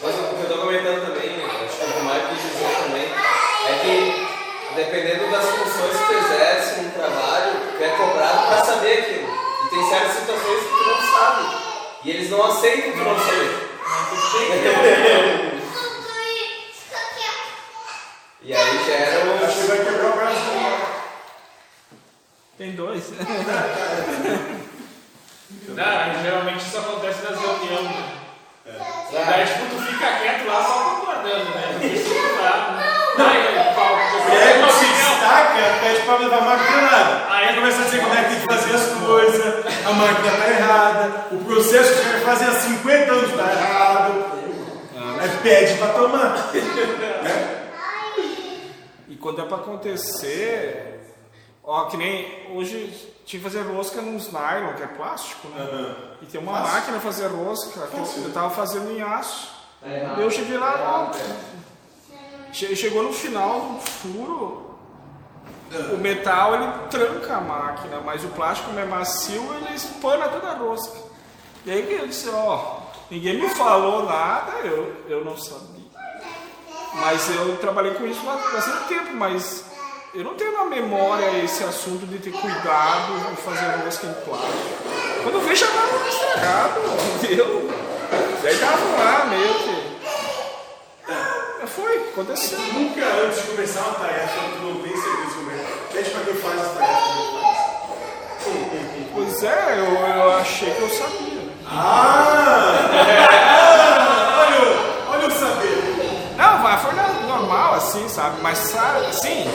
Mas 0.02 0.14
o 0.14 0.18
que 0.18 0.34
eu 0.34 0.42
estou 0.42 0.58
comentando 0.58 1.06
também, 1.06 1.30
acho 1.44 1.76
que 1.76 2.00
o 2.00 2.04
Mário 2.04 2.28
quis 2.28 2.42
dizer 2.42 2.70
também, 2.82 3.06
é 3.06 3.72
que 3.82 4.22
dependendo 4.74 5.30
das 5.30 5.44
funções 5.44 5.96
que 5.96 6.06
tu 6.06 6.12
exerce 6.12 6.80
no 6.80 6.90
trabalho, 6.90 7.52
tu 7.76 7.84
é 7.84 7.88
cobrado 7.90 8.46
para 8.46 8.64
saber 8.64 8.98
aquilo. 8.98 9.28
E 9.64 9.68
tem 9.70 9.88
certas 9.88 10.12
situações 10.12 10.60
que 10.60 10.68
tu 10.68 10.84
não 10.86 11.00
sabe. 11.12 11.42
E 12.04 12.10
eles 12.10 12.21
não 12.32 12.44
aceitam 12.46 12.92
que 12.92 12.98
não 12.98 13.18
sabe. 13.18 13.72
E 18.42 18.54
aí 18.54 18.84
gera 18.84 19.44
Acho 19.44 19.60
que 19.60 19.66
vai 19.66 19.78
quebrar 19.78 20.10
o 20.10 20.16
braço. 20.16 20.40
Tem 22.56 22.72
dois. 22.72 23.10
Não, 25.68 26.22
geralmente 26.22 26.64
isso 26.66 26.78
acontece 26.78 27.22
nas 27.22 27.38
reuniões. 27.38 27.84
Né? 27.84 28.20
Daí, 29.12 29.46
tipo, 29.46 29.66
tu 29.70 29.82
fica 29.82 30.18
quieto 30.18 30.46
lá 30.46 30.64
só 30.64 30.96
concordando, 30.96 31.50
né? 31.50 31.68
Porque 31.72 31.96
se 31.96 32.04
tu 32.04 32.38
tá. 32.40 32.78
Aí, 33.18 34.71
destaca, 35.32 35.80
pede 35.80 36.02
pra 36.02 36.16
levar 36.18 36.38
a 36.38 36.40
máquina 36.42 36.82
errada. 36.82 37.26
Aí 37.30 37.54
começa 37.54 37.80
a 37.80 37.84
dizer 37.84 38.00
como 38.00 38.14
é 38.14 38.22
que 38.24 38.30
tem 38.30 38.40
que 38.40 38.46
fazer 38.46 38.74
as 38.74 38.86
coisas, 39.06 39.86
a 39.86 39.92
máquina 39.92 40.28
está 40.28 40.48
errada, 40.50 41.26
o 41.32 41.44
processo 41.44 41.92
que 41.92 41.98
você 42.00 42.10
vai 42.10 42.20
fazer 42.20 42.44
há 42.46 42.52
50 42.54 43.12
anos 43.12 43.30
está 43.30 43.52
errado. 43.52 44.42
Aí 45.20 45.30
pede 45.42 45.74
para 45.78 45.92
tomar. 45.92 46.50
Né? 46.52 47.58
E 49.08 49.16
quando 49.16 49.40
é 49.40 49.44
pra 49.44 49.56
acontecer, 49.58 51.00
ó, 51.62 51.84
que 51.84 51.96
nem 51.96 52.48
hoje 52.54 52.92
tinha 53.24 53.40
que 53.42 53.48
fazer 53.48 53.62
rosca 53.62 54.00
nos 54.02 54.32
nylon, 54.32 54.74
que 54.74 54.82
é 54.82 54.86
plástico, 54.86 55.48
né? 55.48 55.94
E 56.22 56.26
tem 56.26 56.40
uma 56.40 56.60
máquina 56.60 56.98
pra 56.98 57.00
fazer 57.00 57.26
rosca, 57.28 57.86
que 57.86 57.96
eu, 57.96 58.24
eu 58.24 58.32
tava 58.32 58.50
fazendo 58.50 58.90
em 58.90 59.00
aço. 59.02 59.50
Daí 59.82 60.22
eu 60.22 60.30
cheguei 60.30 60.56
lá, 60.58 61.10
ó, 61.12 62.52
che- 62.52 62.74
chegou 62.76 63.02
no 63.02 63.12
final 63.12 63.60
do 63.60 63.80
furo, 63.80 64.61
o 65.92 65.98
metal 65.98 66.54
ele 66.54 66.72
tranca 66.90 67.36
a 67.36 67.40
máquina, 67.40 68.00
mas 68.04 68.24
o 68.24 68.28
plástico 68.28 68.68
como 68.68 68.80
é 68.80 68.84
macio, 68.84 69.54
ele 69.54 69.74
espana 69.74 70.28
toda 70.28 70.48
a 70.48 70.54
rosca. 70.54 70.98
E 71.64 71.70
aí 71.70 71.86
que 71.86 71.94
eu 71.94 72.06
disse, 72.06 72.28
ó, 72.30 72.78
ninguém 73.10 73.40
me 73.40 73.48
falou 73.50 74.04
nada, 74.04 74.52
eu, 74.64 75.04
eu 75.08 75.24
não 75.24 75.36
sabia. 75.36 75.82
Mas 76.94 77.30
eu 77.30 77.56
trabalhei 77.56 77.94
com 77.94 78.06
isso 78.06 78.20
há 78.28 78.36
bastante 78.52 78.88
tempo, 78.88 79.12
mas 79.14 79.64
eu 80.14 80.24
não 80.24 80.34
tenho 80.34 80.52
na 80.52 80.64
memória 80.64 81.42
esse 81.42 81.64
assunto 81.64 82.06
de 82.06 82.18
ter 82.18 82.32
cuidado 82.32 83.30
de 83.30 83.36
fazer 83.42 83.82
rosca 83.82 84.06
em 84.06 84.12
plástico. 84.12 84.82
Quando 85.22 85.34
eu 85.36 85.40
vejo 85.40 85.64
já 85.64 85.72
tava 85.72 86.08
estragado, 86.08 86.80
entendeu? 87.16 87.70
Daí 88.42 88.58
tava 88.58 88.84
lá 88.98 89.24
meio 89.26 89.54
que. 89.54 89.92
É, 91.62 91.66
foi, 91.66 91.96
aconteceu. 92.12 92.58
Nunca 92.58 93.04
antes 93.24 93.42
de 93.42 93.48
começar 93.48 93.80
uma 93.82 93.94
tarefa, 93.94 94.40
tu 94.56 94.62
não 94.66 94.74
tem 94.82 94.92
certeza 94.96 95.34
como 95.36 95.50
é. 95.50 95.64
Pede 95.92 96.10
para 96.10 96.24
quem 96.24 96.34
faz 96.34 96.60
as 96.60 96.72
tarefas. 96.72 97.12
Pois 99.14 99.42
é, 99.44 99.74
eu, 99.78 99.84
eu 99.94 100.36
achei 100.38 100.70
que 100.74 100.80
eu 100.82 100.88
sabia. 100.90 101.42
Ah! 101.70 102.88
olha, 104.38 104.60
o- 104.62 105.12
olha 105.12 105.28
o 105.28 105.30
saber. 105.30 105.78
Não, 106.36 106.58
mas 106.58 106.80
foi 106.82 106.92
normal 107.28 107.74
assim, 107.74 108.08
sabe? 108.08 108.36
Mas 108.42 108.58
sabe, 108.58 109.06
assim, 109.06 109.46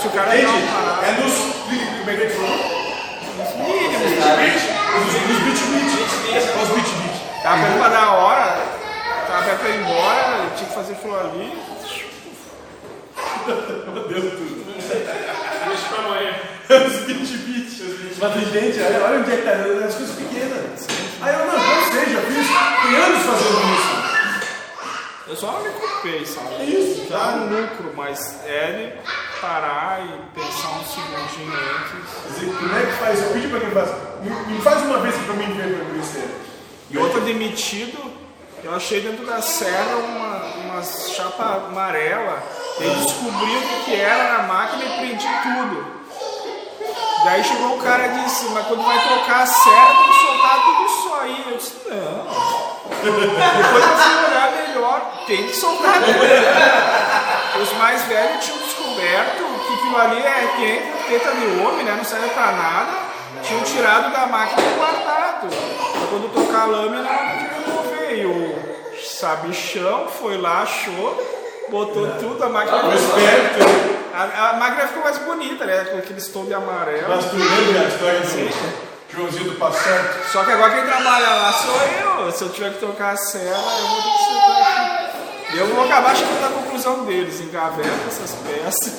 se 0.00 0.06
o 0.06 0.10
cara 0.10 0.36
Entende? 0.36 0.52
não 0.52 0.60
parar. 0.72 1.08
É 1.08 1.12
nos. 1.22 1.32
Como 1.38 2.10
é 2.10 2.14
que 2.14 2.20
ele 2.22 2.34
falou? 2.34 2.50
Nos, 3.38 3.52
bit 5.40 5.60
bit. 5.64 5.92
Os 6.62 6.68
bit 6.68 6.90
bit. 6.90 7.42
Tava 7.42 7.56
perto 7.62 7.78
pra 7.78 7.88
dar 7.88 8.04
a 8.04 8.12
hora, 8.12 8.56
pra 9.58 9.68
ir 9.68 9.80
embora, 9.80 10.44
eu 10.44 10.56
tinha 10.56 10.68
que 10.68 10.74
fazer 10.74 10.92
aquilo 10.92 11.18
ali. 11.18 11.58
Meu 13.46 14.08
Deus, 14.08 14.32
tudo. 14.34 14.64
Deixa 15.68 15.88
pra 15.88 16.04
amanhã. 16.04 16.34
Os 16.86 16.96
bit 17.06 17.36
bit. 17.38 18.16
Mas 18.20 18.32
tem 18.34 18.44
gente, 18.46 18.80
olha, 18.82 19.04
olha 19.04 19.18
onde 19.20 19.32
é 19.32 19.36
que 19.36 19.42
tá 19.42 19.52
dando 19.54 19.84
as 19.84 19.94
coisas 19.94 20.14
pequenas. 20.16 20.86
Aí 21.22 21.34
eu 21.34 21.46
não, 21.46 21.58
não 21.58 21.92
sei, 21.92 22.12
já 22.14 22.20
fiz. 22.20 22.46
Tem 22.82 22.96
anos 22.96 23.22
fazendo 23.26 23.60
isso. 23.74 24.10
Eu 25.28 25.36
só 25.36 25.52
não 25.52 25.62
me 25.62 25.70
culpei, 25.70 26.26
sabe? 26.26 26.54
É 26.58 26.64
isso, 26.64 27.00
Tá 27.08 27.16
claro. 27.18 27.40
no 27.40 27.60
lucro, 27.60 27.92
mas 27.96 28.34
é 28.46 28.72
de 29.00 29.40
parar 29.40 30.00
e 30.04 30.38
pensar 30.38 30.70
um 30.70 30.84
segundinho 30.84 31.52
antes. 31.54 32.34
Dizer, 32.40 32.52
Como 32.56 32.76
é 32.76 32.82
que 32.86 32.92
faz? 32.92 33.22
Eu 33.22 33.30
pedi 33.30 33.48
pra 33.48 33.60
quem 33.60 33.70
faz. 33.70 33.90
Me, 34.22 34.30
me 34.54 34.60
faz 34.60 34.82
uma 34.82 34.98
vez 34.98 35.14
pra 35.14 35.34
mim 35.34 35.52
ver 35.54 35.76
pra 35.76 35.84
conhecer. 35.86 36.28
E 36.90 36.98
outro 36.98 37.20
demitido, 37.20 38.09
eu 38.62 38.74
achei 38.74 39.00
dentro 39.00 39.24
da 39.24 39.40
serra 39.40 39.96
uma, 39.96 40.36
uma 40.64 40.82
chapa 40.82 41.66
amarela. 41.68 42.42
Ele 42.78 42.94
descobriu 42.94 43.58
o 43.58 43.84
que 43.84 43.94
era 43.94 44.38
na 44.38 44.42
máquina 44.44 44.84
e 44.84 44.98
prendi 44.98 45.28
tudo. 45.42 46.00
Daí 47.24 47.44
chegou 47.44 47.76
o 47.76 47.82
cara 47.82 48.06
e 48.06 48.24
disse, 48.24 48.46
mas 48.46 48.66
quando 48.66 48.82
vai 48.82 48.98
trocar 48.98 49.42
a 49.42 49.46
serra 49.46 49.94
tem 49.94 50.06
que 50.06 50.26
soltar 50.26 50.62
tudo 50.62 50.86
isso 50.86 51.14
aí. 51.20 51.44
Eu 51.50 51.56
disse, 51.56 51.74
não. 51.88 52.50
Depois 53.00 53.84
eu 53.84 53.96
fui 53.96 54.24
olhar 54.26 54.52
melhor, 54.52 55.24
tem 55.26 55.46
que 55.46 55.56
soltar 55.56 55.94
tudo. 55.94 57.62
Os 57.62 57.72
mais 57.74 58.02
velhos 58.04 58.44
tinham 58.44 58.58
descoberto 58.58 59.44
que 59.66 59.74
aquilo 59.74 59.96
ali 59.98 60.22
é 60.22 60.48
que 60.56 61.08
teta 61.10 61.32
de 61.32 61.60
homem, 61.60 61.84
né? 61.84 61.94
Não 61.96 62.04
serve 62.04 62.28
pra 62.30 62.52
nada. 62.52 63.10
Tinham 63.42 63.62
tirado 63.62 64.12
da 64.12 64.26
máquina 64.26 64.62
e 64.62 64.74
guardado. 64.74 65.48
Quando 66.08 66.32
tocar 66.32 66.62
a 66.62 66.66
lâmina, 66.66 67.02
não 67.02 67.38
tinha 67.38 67.48
que 67.48 67.70
remover. 67.70 68.18
E 68.18 68.26
o 68.26 68.49
sabichão 69.20 70.08
foi 70.08 70.38
lá, 70.38 70.62
achou, 70.62 71.68
botou 71.68 72.08
tudo, 72.18 72.42
a 72.42 72.48
máquina. 72.48 72.78
Eu 72.78 72.94
espero. 72.94 74.00
A, 74.14 74.50
a 74.50 74.52
máquina 74.54 74.88
ficou 74.88 75.02
mais 75.04 75.18
bonita, 75.18 75.64
né? 75.66 75.84
Com 75.84 75.98
aquele 75.98 76.20
de 76.20 76.54
amarelo. 76.54 77.08
Mas 77.08 77.24
tu 77.26 77.36
lembra 77.36 77.82
a 77.82 77.88
história 77.88 78.20
do 78.20 78.80
Joãozinho 79.14 79.50
do 79.50 79.56
passado? 79.56 80.08
Só 80.32 80.42
que 80.44 80.52
agora 80.52 80.72
quem 80.72 80.84
trabalha 80.84 81.28
lá 81.28 81.52
sou 81.52 82.24
eu. 82.24 82.32
Se 82.32 82.42
eu 82.42 82.48
tiver 82.48 82.72
que 82.72 82.78
trocar 82.78 83.12
a 83.12 83.16
serra, 83.16 83.78
eu 83.78 83.88
vou 83.88 84.02
ter 84.02 84.10
que 84.10 84.24
sentar 84.24 85.04
aqui. 85.04 85.54
E 85.54 85.58
eu 85.58 85.66
vou 85.66 85.84
acabar 85.84 86.16
chegando 86.16 86.40
na 86.40 86.48
conclusão 86.48 87.04
deles. 87.04 87.40
Engaveta 87.40 87.88
essas 88.08 88.34
peças 88.36 88.94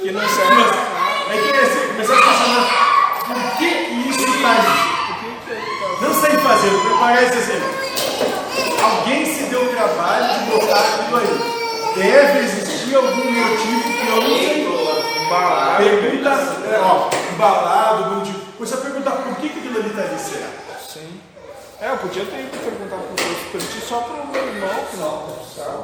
que 0.00 0.12
não 0.12 0.28
servem 0.28 0.56
pra 0.56 0.64
nada. 0.64 1.02
É 1.30 1.38
que 1.38 1.58
assim, 1.58 1.86
começar 1.88 2.14
a 2.14 2.22
questionar 2.22 2.92
por 3.26 3.58
que 3.58 3.64
isso 4.10 4.24
está 4.24 4.50
aí? 4.50 4.92
Não 6.02 6.14
sei 6.20 6.30
fazer, 6.38 6.70
parece 7.00 7.38
assim. 7.38 7.91
Alguém 8.82 9.24
se 9.24 9.44
deu 9.44 9.64
o 9.64 9.68
trabalho 9.68 10.40
de 10.40 10.50
botar 10.50 10.80
aquilo 10.80 11.16
aí. 11.16 11.62
Deve 11.94 12.38
existir 12.40 12.96
algum 12.96 13.30
motivo 13.30 13.82
que 13.82 14.08
eu 14.08 14.16
não 14.16 14.38
sei. 14.38 14.62
Embalado. 15.26 15.84
Pergunta, 15.84 16.30
é, 16.30 16.80
ó, 16.80 17.10
embalado, 17.32 18.04
bonitinho. 18.10 18.40
Começa 18.56 18.76
a 18.76 18.80
perguntar 18.80 19.10
por 19.12 19.36
que 19.36 19.48
que 19.48 19.58
aquilo 19.60 19.78
ali 19.78 19.88
está 19.88 20.02
ali 20.02 20.18
certo. 20.18 20.92
Sim. 20.92 21.20
É, 21.80 21.90
eu 21.90 21.96
podia 21.96 22.24
ter 22.24 22.40
ido 22.40 22.58
perguntar 22.58 22.96
pro 22.96 23.10
outro, 23.10 23.50
perguntei 23.50 23.80
só 23.80 24.00
pro 24.00 24.26
meu 24.26 24.46
irmão 24.46 24.84
que 24.90 24.96
não 24.98 25.28
sabe. 25.54 25.82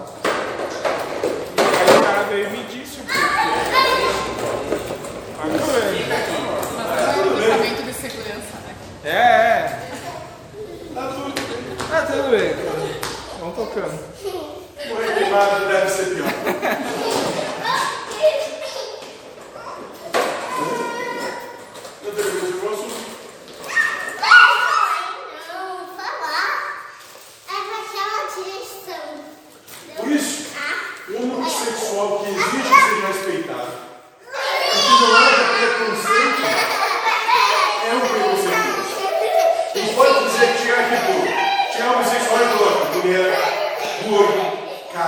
E 1.57 1.61
aí 1.61 1.99
o 1.99 2.03
cara 2.03 2.23
veio 2.25 2.47
e 2.47 2.51
me 2.51 2.63
disse 2.65 3.01
o 3.01 3.05
porquê. 3.05 3.19
Mas 5.39 5.53
tudo 5.53 5.73
bem. 5.73 6.07
Mas 6.77 7.49
é 7.49 7.51
um 7.55 7.87
de 7.87 7.93
segurança, 7.95 8.55
né? 8.65 8.75
É, 9.05 9.09
é. 9.09 9.81
Tá 10.95 11.03
tudo. 11.09 11.33
Ah, 11.91 12.03
tudo 12.07 12.31
bem. 12.31 12.88
Tocando. 13.69 13.99
Morrer 14.89 15.15
queimado 15.15 15.67
deve 15.67 15.91
ser 15.91 16.15
pior. 16.15 16.98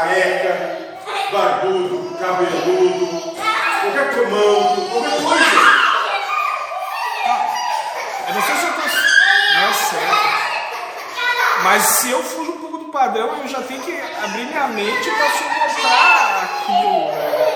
careca, 0.00 0.78
barbudo, 1.30 2.16
cabeludo, 2.18 3.36
qualquer 3.82 4.14
comando, 4.14 4.90
qualquer 4.90 5.22
coisa. 5.22 5.60
Ah, 7.26 7.48
eu 8.28 8.34
não 8.34 8.42
sei 8.42 8.54
se 8.54 8.64
eu 8.64 8.72
tô. 8.72 8.80
Não 8.80 9.68
é 9.68 9.72
certo. 9.74 10.40
Mas 11.62 11.82
se 11.82 12.10
eu 12.10 12.22
fujo 12.22 12.52
um 12.52 12.60
pouco 12.60 12.78
do 12.78 12.84
padrão, 12.86 13.36
eu 13.42 13.48
já 13.48 13.60
tenho 13.60 13.82
que 13.82 14.00
abrir 14.24 14.46
minha 14.46 14.68
mente 14.68 15.10
para 15.10 15.30
suportar 15.30 16.44
aquilo. 16.44 17.12
Né? 17.12 17.50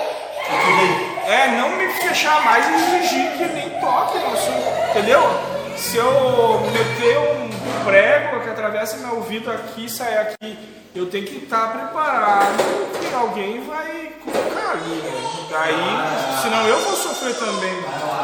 É, 1.27 1.47
não 1.47 1.69
me 1.69 1.91
fechar 1.93 2.43
mais 2.43 2.63
e 2.67 2.73
exigir 2.75 3.31
que 3.31 3.45
nem 3.45 3.69
toque 3.79 4.19
no 4.19 4.33
assunto, 4.33 4.89
entendeu? 4.91 5.54
Se 5.77 5.97
eu 5.97 6.61
meter 6.71 7.17
um 7.17 7.49
prego 7.83 8.41
que 8.41 8.49
atravessa 8.49 8.97
meu 8.97 9.15
ouvido 9.15 9.51
aqui 9.51 9.85
e 9.85 9.89
sai 9.89 10.17
aqui, 10.17 10.57
eu 10.95 11.07
tenho 11.07 11.25
que 11.25 11.43
estar 11.43 11.73
preparado 11.73 12.63
que 12.99 13.13
alguém 13.13 13.61
vai 13.65 14.13
colocar 14.23 14.71
ali. 14.71 14.95
Né? 14.95 15.11
Daí, 15.51 16.41
senão 16.41 16.67
eu 16.67 16.79
vou 16.79 16.95
sofrer 16.95 17.35
também. 17.35 17.73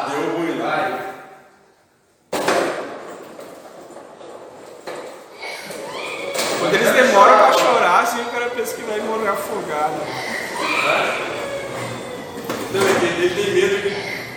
Deu 0.09 0.37
ruim 0.37 0.59
lá. 0.59 1.11
Quando 6.59 6.73
eles 6.75 6.91
demoram 6.91 7.37
pra 7.37 7.53
chorar, 7.53 7.99
assim, 8.03 8.21
o 8.21 8.25
cara 8.25 8.49
pensa 8.51 8.75
que 8.75 8.83
vai 8.83 8.99
morrer 9.01 9.29
afogado. 9.29 9.95
Não, 12.71 12.81
ele, 12.81 13.29
tem 13.35 13.53
medo 13.53 13.81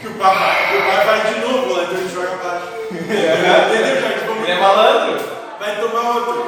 que, 0.00 0.08
o 0.08 0.14
pai, 0.14 0.76
o 0.76 0.82
pai 0.82 1.06
vai 1.06 1.34
de 1.34 1.40
novo 1.40 1.72
lá, 1.74 1.84
então 1.84 1.98
ele 1.98 2.08
joga 2.08 2.32
abaixo. 2.32 2.63
Entendeu? 3.04 4.18
Que 4.20 4.26
vamos- 4.26 4.42
Ele 4.42 4.52
é 4.52 4.60
malandro. 4.60 5.18
Vai 5.58 5.80
tomar 5.80 6.16
outro. 6.16 6.46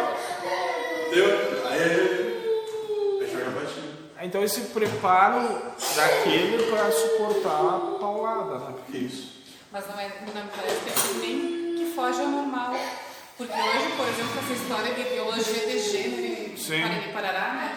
Entendeu? 1.07 1.61
Aí 1.71 1.81
ele 1.83 3.19
vai 3.19 3.29
jogar 3.29 3.51
baixinho. 3.51 3.97
Então 4.23 4.43
esse 4.43 4.61
preparo 4.63 5.63
daquele 5.95 6.63
para 6.71 6.91
suportar 6.91 7.51
a 7.51 7.99
paulada, 8.01 8.59
né? 8.59 8.75
Que 8.91 8.99
isso? 8.99 9.37
Mas 9.73 9.85
não, 9.89 9.99
é, 10.01 10.09
não 10.27 10.43
me 10.43 10.49
parece 10.55 10.77
que 10.81 10.89
é 10.91 10.93
assim 10.93 11.19
nem 11.21 11.75
que 11.77 11.93
foge 11.95 12.21
ao 12.21 12.29
normal. 12.29 12.75
Porque 13.37 13.53
hoje, 13.53 13.89
por 13.97 14.09
exemplo, 14.09 14.41
essa 14.43 14.53
história 14.55 14.95
de 14.95 15.01
ideologia 15.03 15.67
de 15.67 15.79
gênero 15.79 16.23
e 16.55 16.59
Sim. 16.59 16.81
parará, 17.13 17.13
parará, 17.13 17.53
né? 17.55 17.77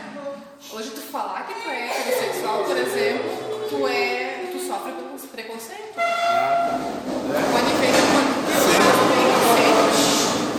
Hoje 0.72 0.90
tu 0.92 1.02
falar 1.02 1.46
que 1.48 1.54
tu 1.62 1.70
é 1.70 1.88
heterossexual, 1.90 2.64
por 2.64 2.78
exemplo, 2.78 3.30
tu 3.70 3.88
é. 3.88 4.50
tu 4.52 4.60
sofre 4.60 4.92
precon- 4.94 5.28
preconceito. 5.34 5.94
Pode 5.96 7.72
ver 7.80 7.92
que 7.92 8.02
quando 8.12 8.40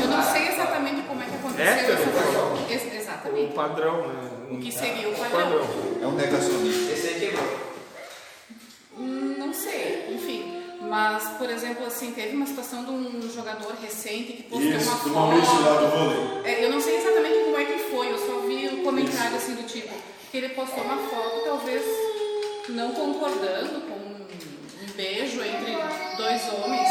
Eu 0.02 0.08
não 0.08 0.22
sei 0.22 0.48
exatamente 0.48 1.02
como 1.02 1.22
é 1.22 1.24
que 1.26 1.34
aconteceu 1.34 1.49
Hétero? 1.62 1.92
essa 1.92 2.72
Ex- 2.72 2.82
O 2.92 2.96
Exatamente. 2.96 3.52
padrão, 3.54 4.06
né? 4.08 4.30
O 4.50 4.58
que 4.58 4.72
seria 4.72 5.08
o 5.08 5.14
padrão? 5.14 5.61
É 6.02 6.06
um 6.06 6.12
negacionista. 6.12 6.92
Esse 6.92 7.08
aí 7.08 7.20
quebrou. 7.20 7.70
Não 9.38 9.52
sei, 9.52 10.06
enfim. 10.14 10.56
Mas, 10.82 11.24
por 11.38 11.48
exemplo, 11.50 11.86
assim, 11.86 12.12
teve 12.12 12.34
uma 12.36 12.46
situação 12.46 12.84
de 12.84 12.90
um 12.90 13.30
jogador 13.32 13.74
recente 13.82 14.32
que 14.32 14.42
postou 14.44 14.70
Isso, 14.70 14.88
uma 14.88 14.96
foto. 14.98 15.08
Maurício 15.11 15.61
lá 15.62 15.74
do 15.80 15.86
vôlei. 15.88 16.40
É, 16.52 16.64
eu 16.64 16.70
não 16.70 16.80
sei 16.80 16.96
exatamente 16.96 17.44
como 17.44 17.58
é 17.58 17.64
que 17.64 17.78
foi, 17.90 18.11
eu 18.11 18.18
só 18.18 18.38
vi 18.46 18.68
um 18.68 18.82
comentário 18.84 19.36
assim 19.36 19.54
do 19.54 19.62
tipo, 19.66 19.92
que 20.30 20.36
ele 20.38 20.48
postou 20.50 20.82
uma 20.82 20.96
foto, 20.96 21.42
talvez 21.44 21.82
não 22.70 22.92
concordando 22.92 23.80
com 23.82 23.94
um 23.94 24.92
beijo 24.96 25.42
entre 25.42 25.76
dois 26.16 26.42
homens. 26.54 26.88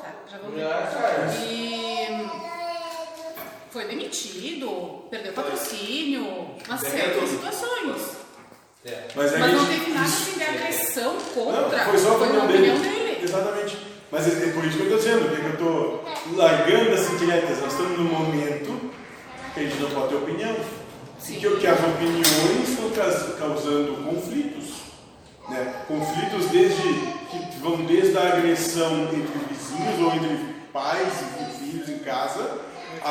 Tá, 0.00 0.12
já 0.30 0.38
vou 0.38 0.50
ver. 0.52 0.64
E 1.50 1.97
foi 3.70 3.84
demitido, 3.84 5.04
perdeu 5.10 5.32
patrocínio, 5.32 6.24
uma 6.66 6.78
série 6.78 7.20
de 7.20 7.28
situações. 7.28 8.18
É. 8.84 9.08
Mas, 9.14 9.38
Mas 9.38 9.52
não 9.52 9.66
teve 9.66 9.90
nada 9.90 10.06
assim 10.06 10.38
de 10.38 10.42
agressão 10.42 11.16
contra. 11.34 11.76
Não, 11.76 11.84
foi 11.84 11.98
só 11.98 12.14
a 12.14 12.18
foi 12.18 12.28
opinião 12.28 12.46
dele. 12.46 12.78
dele. 12.78 13.18
Exatamente. 13.22 13.78
Mas 14.10 14.26
é 14.26 14.48
é 14.48 14.52
por 14.52 14.64
isso 14.64 14.78
que 14.78 14.84
eu 14.84 14.96
estou 14.96 14.98
dizendo, 14.98 15.28
porque 15.28 15.46
eu 15.46 15.52
estou 15.52 16.04
largando 16.36 16.92
as 16.92 17.10
indiretas. 17.10 17.60
Nós 17.60 17.72
estamos 17.72 17.98
num 17.98 18.04
momento 18.04 18.90
que 19.52 19.60
a 19.60 19.62
gente 19.64 19.82
não 19.82 19.90
pode 19.90 20.08
ter 20.08 20.14
opinião. 20.16 20.56
E 21.28 21.32
que, 21.32 21.56
que 21.56 21.66
as 21.66 21.78
opiniões 21.78 22.68
estão 22.68 22.90
causando 23.38 24.02
conflitos. 24.04 24.78
Né? 25.48 25.84
Conflitos 25.86 26.46
desde, 26.46 26.82
que 27.30 27.58
vão 27.60 27.84
desde 27.84 28.16
a 28.16 28.34
agressão 28.34 29.02
entre 29.04 29.38
vizinhos 29.50 30.00
ou 30.00 30.14
entre 30.14 30.54
pais 30.72 31.12
e 31.40 31.58
filhos 31.58 31.88
em 31.88 31.98
casa, 31.98 32.60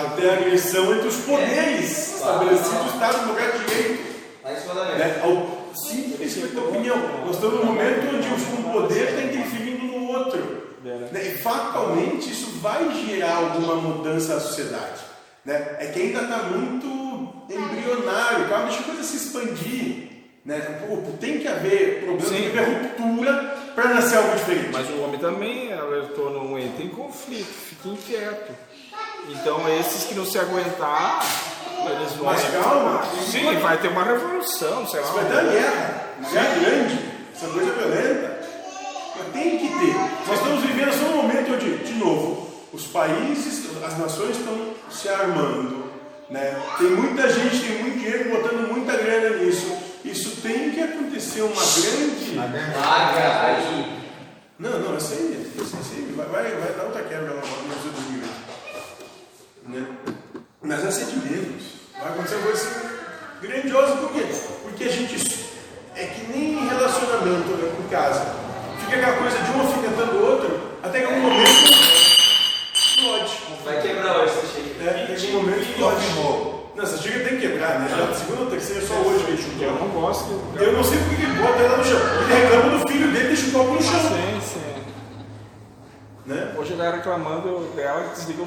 até 0.05 0.29
a 0.29 0.33
agressão 0.33 0.93
entre 0.93 1.07
os 1.07 1.17
poderes 1.17 2.15
estabelecidos 2.15 2.93
Estado 2.93 3.19
Democrático 3.21 3.59
de 3.59 3.65
Direito. 3.65 4.07
Né? 4.43 5.21
Ao 5.23 5.75
simples 5.75 6.37
opinião. 6.37 6.97
Nós 7.25 7.35
estamos 7.35 7.59
num 7.59 7.65
momento 7.65 8.15
onde 8.15 8.27
com 8.27 8.71
poder 8.71 9.09
está 9.09 9.21
interferindo 9.21 9.85
no 9.85 10.07
outro. 10.09 10.67
Né? 10.83 11.09
E 11.13 11.37
fatalmente 11.37 12.31
isso 12.31 12.59
vai 12.59 12.89
gerar 13.05 13.35
alguma 13.35 13.75
mudança 13.75 14.35
na 14.35 14.39
sociedade. 14.39 15.01
Né? 15.45 15.75
É 15.79 15.87
que 15.87 16.01
ainda 16.01 16.21
está 16.21 16.43
muito 16.43 16.87
embrionário, 17.49 18.49
calma, 18.49 18.65
deixa 18.67 18.81
a 18.81 18.85
coisa 18.85 19.03
se 19.03 19.17
expandir. 19.17 20.07
Né? 20.45 20.59
Tem 21.19 21.39
que 21.39 21.47
haver 21.47 22.03
problema, 22.05 22.29
tem 22.29 22.51
que 22.51 22.57
haver 22.57 22.83
ruptura 22.83 23.57
para 23.75 23.93
nascer 23.93 24.17
algo 24.17 24.35
diferente. 24.35 24.69
Mas 24.71 24.89
o 24.89 25.01
homem 25.01 25.19
também 25.19 25.73
alertou, 25.73 26.31
não 26.31 26.57
entra 26.57 26.83
em 26.83 26.89
conflito, 26.89 27.45
fica 27.45 27.89
inquieto. 27.89 28.66
Então 29.29 29.67
esses 29.69 30.05
que 30.05 30.15
não 30.15 30.25
se 30.25 30.39
aguentar, 30.39 31.25
eles 31.85 32.13
vão. 32.13 32.25
Mas 32.25 32.43
calma, 32.49 33.03
sim, 33.29 33.43
vai, 33.43 33.57
vai 33.57 33.77
ter 33.77 33.89
uma 33.89 34.03
revolução, 34.03 34.87
sei 34.87 35.01
lá. 35.01 35.05
Isso 35.05 35.15
vai 35.15 35.25
dar 35.25 35.43
guerra. 35.43 36.07
Guerra 36.31 36.55
grande, 36.59 36.99
essa 37.35 37.47
coisa 37.47 37.69
é 37.69 37.73
violenta. 37.73 38.39
Mas 39.17 39.33
tem 39.33 39.57
que 39.57 39.67
ter. 39.67 39.95
Nós 40.27 40.39
estamos 40.39 40.61
vivendo 40.63 40.93
só 40.93 41.05
um 41.07 41.15
momento 41.17 41.53
onde, 41.53 41.77
de 41.77 41.93
novo, 41.93 42.47
os 42.71 42.87
países, 42.87 43.65
as 43.83 43.97
nações 43.97 44.37
estão 44.37 44.73
se 44.89 45.09
armando. 45.09 45.87
Né? 46.29 46.57
Tem 46.77 46.89
muita 46.89 47.29
gente, 47.29 47.59
tem 47.59 47.83
muito 47.83 47.99
dinheiro 47.99 48.29
botando 48.29 48.67
muita 48.71 48.95
grana 48.95 49.37
nisso. 49.37 49.77
Isso 50.05 50.41
tem 50.41 50.71
que 50.71 50.81
acontecer 50.81 51.41
uma 51.41 51.53
grande. 51.53 52.31
uma 52.33 52.47
grande. 52.47 53.97
Não, 54.59 54.79
não, 54.79 54.91
é 54.91 54.95
eu 54.95 54.99
sei, 54.99 55.51
eu 55.55 55.63
é 55.63 55.83
sei. 55.83 56.13
Vai, 56.15 56.25
vai, 56.27 56.43
vai 56.43 56.73
dar 56.73 56.83
outra 56.83 57.03
quebra 57.03 57.33
lá 57.33 57.41
no 57.41 57.67
Brasil 57.67 57.91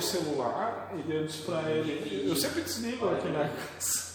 o 0.01 0.02
celular 0.02 0.93
e 1.06 1.12
eu 1.12 1.27
disse 1.27 1.43
pra 1.43 1.62
ele, 1.70 2.28
eu 2.28 2.35
sempre 2.36 2.62
desligo 2.62 3.09
aqui 3.10 3.28
na 3.28 3.48
casa. 3.48 4.10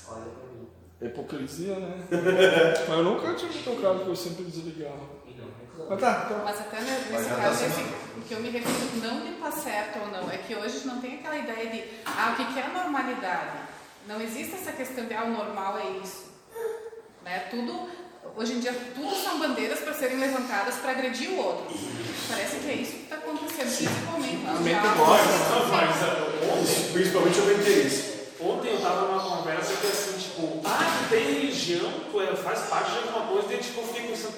É 1.01 1.05
hipocrisia, 1.07 1.75
né? 1.75 2.05
Mas 2.09 2.89
eu 2.97 3.03
nunca 3.03 3.33
tinha 3.33 3.51
me 3.51 3.61
tocado 3.63 3.99
que 3.99 4.07
eu 4.07 4.15
sempre 4.15 4.43
desligava. 4.45 5.15
Mas 5.89 5.99
tá, 5.99 6.13
tá. 6.25 6.41
Mas 6.43 6.59
até 6.61 6.79
ne- 6.81 7.11
nesse 7.11 7.29
tá 7.29 7.35
caso, 7.35 7.59
sendo- 7.59 7.69
esse, 7.71 7.81
o 8.17 8.21
que 8.27 8.33
eu 8.33 8.39
me 8.39 8.49
refiro 8.49 9.07
não 9.07 9.21
de 9.21 9.33
estar 9.33 9.51
certo 9.51 9.99
ou 9.99 10.07
não, 10.07 10.31
é 10.31 10.37
que 10.37 10.55
hoje 10.55 10.87
não 10.87 10.99
tem 11.01 11.15
aquela 11.15 11.37
ideia 11.37 11.69
de, 11.69 11.83
ah, 12.05 12.31
o 12.33 12.35
que 12.37 12.53
que 12.53 12.59
é 12.59 12.63
a 12.63 12.69
normalidade? 12.69 13.57
Não 14.07 14.19
existe 14.21 14.55
essa 14.55 14.71
questão 14.71 15.05
de, 15.05 15.13
ah, 15.13 15.25
o 15.25 15.31
normal 15.31 15.77
é 15.77 15.89
isso. 16.03 16.25
Né? 17.23 17.39
Tudo, 17.51 17.89
hoje 18.37 18.53
em 18.53 18.59
dia, 18.59 18.73
tudo 18.93 19.15
são 19.15 19.39
bandeiras 19.39 19.79
para 19.79 19.93
serem 19.93 20.17
levantadas 20.19 20.75
para 20.75 20.91
agredir 20.91 21.29
o 21.31 21.37
outro. 21.37 21.65
Parece 22.29 22.57
que 22.57 22.69
é 22.69 22.73
isso 22.73 22.91
que 22.93 23.03
está 23.03 23.15
acontecendo, 23.17 23.75
principalmente. 23.75 24.37
Mas 24.43 24.59
ontem, 26.49 26.91
Principalmente 26.93 27.39
o 27.39 27.51
interesse. 27.53 28.15
ontem 28.41 28.71
eu 28.71 28.81
tava 28.81 29.01
numa 29.07 29.21
conversa 29.37 29.73
que 29.75 29.87
assim, 29.87 30.17
tipo, 30.17 30.61
ah, 30.65 30.79
tu 31.03 31.09
tem 31.09 31.23
religião, 31.25 31.91
tu 32.11 32.21
é- 32.21 32.35
faz 32.35 32.59
parte 32.61 32.91
de 32.91 32.97
alguma 32.99 33.27
coisa, 33.27 33.53
e 33.53 33.57
tipo, 33.57 33.81
eu 33.81 33.87
fiquei 33.87 34.07
pensando, 34.09 34.35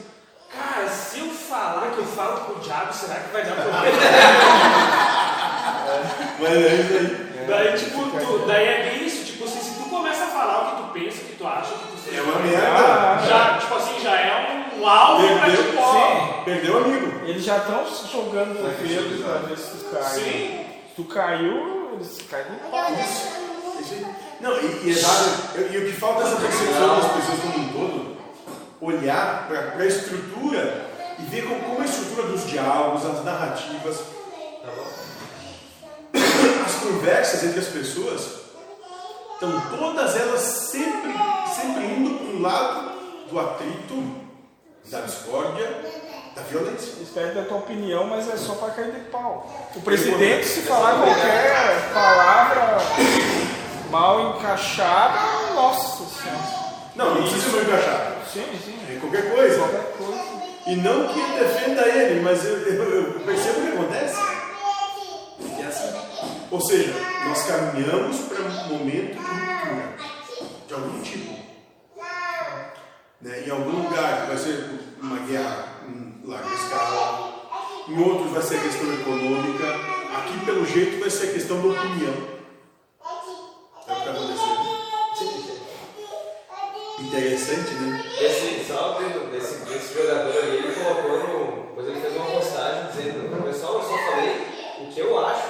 cara, 0.51 0.89
se 0.89 1.19
eu 1.19 1.29
falar 1.29 1.91
que 1.91 1.99
eu 1.99 2.05
falo 2.05 2.41
com 2.41 2.53
o 2.53 2.59
diabo, 2.61 2.93
será 2.93 3.15
que 3.15 3.31
vai 3.31 3.45
dar 3.45 3.55
problema? 3.55 3.85
Mas 6.39 6.53
é 6.53 6.75
isso 6.75 6.93
aí. 6.93 7.27
daí, 7.47 7.77
tipo, 7.77 8.03
tu, 8.09 8.45
daí 8.47 8.65
é 8.67 8.89
bem 8.91 9.05
isso, 9.07 9.23
tipo 9.25 9.43
assim, 9.45 9.59
se 9.61 9.71
tu 9.75 9.83
começa 9.89 10.23
a 10.25 10.27
falar 10.27 10.61
o 10.61 10.65
que 10.65 10.75
tu 10.83 10.89
pensa, 11.05 11.21
o 11.21 11.25
que 11.25 11.35
tu 11.37 11.47
acha, 11.47 11.73
o 11.73 11.77
que 11.77 11.87
tu 11.87 11.97
sente, 12.03 12.17
É 12.17 12.21
uma 12.21 12.39
merda. 12.39 13.25
já 13.27 13.56
é 14.87 14.97
alvo 14.97 15.27
pra 15.27 15.45
Perdeu, 15.45 15.63
tipo, 15.63 15.81
ó, 15.81 16.43
Perdeu 16.43 16.73
o 16.73 16.77
amigo. 16.77 17.25
Eles 17.25 17.43
já 17.43 17.57
estão 17.57 17.85
jogando 18.11 18.51
o 18.51 18.87
dedo 18.87 19.23
pra 19.23 19.37
ver 19.47 19.57
se 19.57 19.77
tu 19.77 19.85
cai. 19.91 20.09
Sim. 20.09 20.65
Se 20.89 20.95
tu 20.95 21.03
caiu, 21.05 21.89
eles 21.93 22.17
caem 22.29 22.45
no 22.51 22.71
pau. 22.71 22.91
Não, 24.39 24.53
e, 24.59 24.87
e, 24.87 24.89
exato, 24.89 25.57
e 25.71 25.77
o 25.77 25.85
que 25.85 25.93
falta 25.93 26.23
é 26.23 26.27
essa 26.27 26.35
percepção 26.35 26.99
das 26.99 27.11
pessoas 27.11 27.39
como 27.41 27.57
um 27.57 27.69
todo, 27.69 28.17
olhar 28.81 29.47
para 29.47 29.83
a 29.83 29.85
estrutura 29.85 30.85
e 31.19 31.23
ver 31.23 31.43
como, 31.47 31.61
como 31.61 31.81
a 31.81 31.85
estrutura 31.85 32.27
dos 32.27 32.47
diálogos, 32.47 33.05
as 33.05 33.23
narrativas, 33.23 34.03
as 36.65 36.75
conversas 36.75 37.43
entre 37.43 37.59
as 37.59 37.67
pessoas 37.67 38.37
estão 39.33 39.61
todas 39.77 40.15
elas 40.15 40.41
sempre, 40.41 41.13
sempre 41.55 41.85
indo 41.85 42.17
para 42.17 42.27
um 42.27 42.41
lado 42.41 42.91
do 43.29 43.39
atrito, 43.39 44.26
da 44.89 45.01
discórdia, 45.01 45.69
da 46.35 46.41
violência. 46.43 46.93
Espero 47.01 47.35
da 47.35 47.43
tua 47.43 47.57
opinião, 47.57 48.05
mas 48.07 48.29
é 48.29 48.37
só 48.37 48.53
para 48.55 48.71
cair 48.73 48.91
de 48.91 48.99
pau. 49.09 49.69
O 49.75 49.81
presidente, 49.81 50.45
se 50.47 50.61
falar 50.61 50.95
qualquer 51.03 51.91
palavra 51.93 52.77
mal 53.89 54.37
encaixada, 54.37 55.19
nossa 55.55 56.03
senhora. 56.21 56.57
Não, 56.95 57.15
não 57.15 57.21
precisa 57.23 57.51
ser 57.51 57.61
encaixar. 57.63 58.15
Sim, 58.31 58.45
sim. 58.63 58.79
É 58.89 58.99
qualquer 58.99 59.33
coisa. 59.33 59.57
Qualquer 59.59 59.91
coisa. 59.97 60.37
E 60.67 60.75
não 60.75 61.07
que 61.07 61.19
eu 61.19 61.27
defenda 61.39 61.87
ele, 61.87 62.19
mas 62.21 62.43
eu, 62.45 62.57
eu- 62.57 62.93
eu 63.13 63.19
percebo 63.21 63.59
o 63.59 63.63
que 63.63 63.67
acontece. 63.69 64.17
É 65.61 65.65
assim. 65.65 65.97
Ou 66.51 66.59
seja, 66.61 66.93
nós 67.25 67.43
caminhamos 67.43 68.17
para 68.21 68.41
um 68.41 68.77
momento 68.77 69.13
de 69.13 69.19
ruptura, 69.19 69.93
de 70.67 70.73
algum 70.73 70.99
tipo. 71.01 71.46
Né? 73.21 73.43
Em 73.47 73.49
algum 73.49 73.83
lugar 73.83 74.27
vai 74.27 74.37
ser 74.37 74.79
uma 75.01 75.17
guerra 75.19 75.81
em 75.87 76.21
larga 76.27 76.53
escala, 76.53 77.33
em 77.87 77.99
outros 77.99 78.31
vai 78.31 78.41
ser 78.43 78.61
questão 78.61 78.93
econômica, 78.93 79.65
aqui 80.17 80.45
pelo 80.45 80.65
jeito 80.65 80.99
vai 80.99 81.09
ser 81.09 81.33
questão 81.33 81.57
da 81.61 81.67
opinião. 81.79 82.13
É 83.87 83.91
o 83.91 83.95
que 83.95 84.01
está 84.01 84.11
acontecendo. 84.11 84.77
Interessante, 86.99 87.73
né? 87.75 88.03
Esse, 88.19 88.65
só 88.67 88.99
desse, 89.31 89.65
desse 89.65 89.93
jogador 89.93 90.37
ali, 90.37 90.57
ele 90.57 90.73
colocou 90.73 91.19
no. 91.19 91.67
Depois 91.67 91.87
ele 91.87 92.01
fez 92.01 92.15
uma 92.15 92.25
postagem 92.25 92.87
dizendo: 92.87 93.43
Pessoal, 93.43 93.73
eu 93.75 93.81
só 93.81 93.97
falei 93.97 94.47
o 94.79 94.87
que 94.87 94.99
eu 94.99 95.25
acho. 95.25 95.47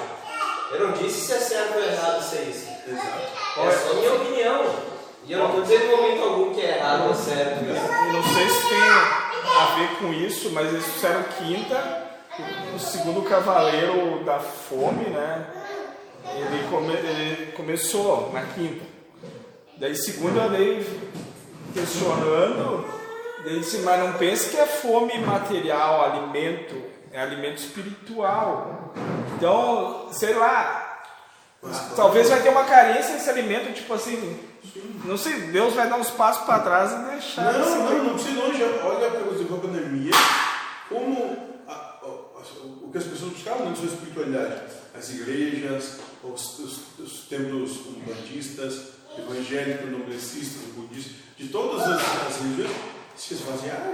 Eu 0.70 0.86
não 0.86 0.92
disse 0.92 1.26
se 1.26 1.32
é 1.32 1.38
certo 1.38 1.76
ou 1.76 1.82
errado 1.82 2.22
ser 2.22 2.42
isso. 2.42 2.68
Exato. 2.86 3.66
É 3.66 3.70
só 3.72 3.94
minha 3.94 4.14
opinião. 4.14 4.97
E 5.26 5.32
eu 5.32 5.38
não 5.38 5.46
estou 5.48 5.62
dizendo 5.62 5.84
em 5.84 5.96
momento 5.96 6.22
algum 6.22 6.54
que 6.54 6.60
é 6.60 6.78
errado 6.78 7.08
ou 7.08 7.14
certo 7.14 7.64
não 8.12 8.22
sei 8.22 8.48
se 8.48 8.68
tem 8.68 8.78
a 8.80 9.76
ver 9.76 9.96
com 9.98 10.12
isso, 10.12 10.50
mas 10.52 10.68
eles 10.68 10.86
fizeram 10.86 11.22
quinta, 11.38 12.08
o 12.74 12.78
segundo 12.78 13.22
cavaleiro 13.28 14.24
da 14.24 14.38
fome, 14.38 15.04
né? 15.10 15.46
Ele, 16.34 16.68
come- 16.70 16.92
ele 16.94 17.52
começou 17.52 18.30
na 18.32 18.42
quinta. 18.42 18.84
Daí 19.76 19.94
segunda 19.94 20.48
daí 20.48 20.84
questionando, 21.74 22.84
ele 23.44 23.60
disse, 23.60 23.78
mas 23.78 24.00
não 24.04 24.12
pense 24.14 24.50
que 24.50 24.56
é 24.56 24.66
fome 24.66 25.18
material, 25.18 26.04
alimento, 26.04 26.74
é 27.12 27.20
alimento 27.20 27.58
espiritual. 27.58 28.92
Então, 29.36 30.08
sei 30.12 30.34
lá, 30.34 30.87
talvez 31.96 32.28
vai 32.28 32.40
ter 32.42 32.48
uma 32.50 32.64
carência 32.64 33.14
desse 33.14 33.28
alimento, 33.30 33.72
tipo 33.74 33.92
assim, 33.94 34.38
não 35.04 35.16
sei, 35.16 35.34
Deus 35.52 35.74
vai 35.74 35.88
dar 35.88 35.96
uns 35.96 36.10
passos 36.10 36.44
para 36.44 36.60
trás 36.60 36.92
e 36.92 37.10
deixar. 37.12 37.52
Não, 37.52 37.62
assim, 37.62 37.78
não, 37.78 38.04
não 38.04 38.14
precisa 38.14 38.34
ir 38.38 38.42
longe. 38.42 38.62
Olha, 38.62 39.10
por 39.10 39.34
exemplo, 39.34 39.56
a 39.56 39.60
pandemia, 39.60 40.12
como 40.88 41.36
a- 41.66 41.72
a- 41.72 42.06
o 42.82 42.90
que 42.92 42.98
as 42.98 43.04
pessoas 43.04 43.32
buscavam 43.32 43.68
na 43.70 43.74
sua 43.76 43.86
espiritualidade. 43.86 44.62
As 44.96 45.10
igrejas, 45.10 45.98
os, 46.24 46.58
os, 46.58 46.80
os 46.98 47.12
templos 47.28 47.78
umbandistas, 47.86 48.80
evangélicos, 49.16 49.90
noblecistas, 49.90 50.62
budistas, 50.74 51.12
de 51.36 51.48
todas 51.48 51.82
as, 51.82 52.00
as 52.26 52.36
religiões, 52.40 52.70
se 53.16 53.34
esvaziaram. 53.34 53.92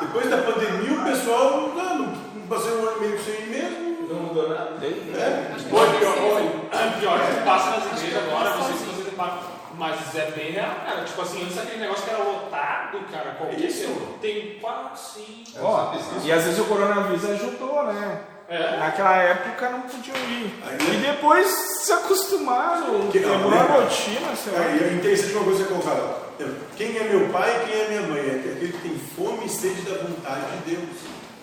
Depois 0.00 0.30
da 0.30 0.38
pandemia, 0.38 1.00
o 1.00 1.04
pessoal, 1.04 1.72
não, 1.74 1.98
não 2.06 2.46
passei 2.48 2.72
um 2.72 2.86
ano 2.88 2.96
e 2.98 3.00
meio 3.08 3.24
sem 3.24 3.34
ir 3.34 3.46
mesmo. 3.48 3.87
Não 4.08 4.20
mudou 4.20 4.48
nada. 4.48 4.70
É, 4.82 5.54
Olha, 5.72 5.98
pior, 5.98 6.14
olha, 6.18 6.92
pior 6.98 7.18
que 7.20 7.40
passa 7.44 7.70
nas 7.78 7.86
igrejas 8.02 8.22
agora, 8.24 8.50
não 8.56 8.64
sei 8.64 8.76
se 8.76 8.84
vocês 8.84 9.06
reparam, 9.06 9.38
mas 9.76 10.14
é 10.16 10.30
bem 10.30 10.52
real, 10.52 10.74
cara. 10.86 11.04
Tipo 11.04 11.22
assim, 11.22 11.42
antes 11.44 11.58
aquele 11.58 11.80
negócio 11.80 12.04
que 12.04 12.10
era 12.10 12.22
lotado, 12.22 12.98
cara, 13.12 13.30
qualquer 13.38 13.60
Isso. 13.60 13.88
tem 14.20 14.58
quatro, 14.60 14.98
sim. 14.98 15.44
Ó, 15.60 15.94
e 16.24 16.32
às 16.32 16.44
vezes 16.44 16.58
o 16.58 16.64
coronavírus 16.64 17.24
ajudou, 17.24 17.84
né? 17.92 18.20
É. 18.50 18.78
Naquela 18.78 19.14
época 19.16 19.68
não 19.68 19.82
podiam 19.82 20.16
ir. 20.16 20.54
Aí- 20.66 20.94
E 20.94 20.96
depois 21.06 21.46
se 21.48 21.92
acostumaram, 21.92 23.08
Que- 23.12 23.18
quebrou 23.20 23.52
a 23.52 23.62
rotina, 23.62 24.34
sei 24.34 24.52
lá. 24.54 24.64
É, 24.64 24.88
é 24.90 24.92
interessante 24.94 25.34
uma 25.34 25.44
coisa 25.44 25.64
que 25.64 25.70
eu 25.70 25.80
falo. 25.80 26.28
Quem 26.76 26.96
é 26.96 27.02
meu 27.04 27.28
pai 27.28 27.50
e 27.50 27.66
quem 27.70 27.80
é 27.82 27.88
minha 27.88 28.02
mãe? 28.02 28.20
É 28.20 28.52
aquele 28.52 28.72
que 28.72 28.78
tem 28.78 28.98
fome 28.98 29.44
e 29.44 29.48
sede 29.50 29.82
da 29.82 29.98
vontade 29.98 30.40
de 30.64 30.76
Deus. 30.76 30.88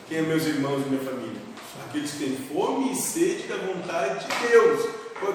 Quem 0.09 0.17
é 0.19 0.21
meus 0.21 0.45
irmãos 0.47 0.81
e 0.85 0.89
minha 0.89 1.03
família? 1.03 1.44
Aqueles 1.95 2.11
que 2.11 2.25
têm 2.25 2.35
fome 2.53 2.91
e 2.91 2.95
sede 2.95 3.47
da 3.47 3.55
vontade 3.55 4.25
de 4.27 4.47
Deus. 4.49 4.85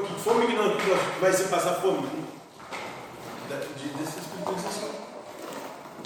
Que 0.07 0.23
fome 0.23 0.47
que 0.47 0.53
não 0.53 0.77
vai 1.19 1.33
se 1.33 1.45
passar 1.45 1.77
fome? 1.77 2.07
Da, 3.49 3.57
de, 3.57 3.89
dessa 3.99 4.21
espiritualização. 4.21 4.91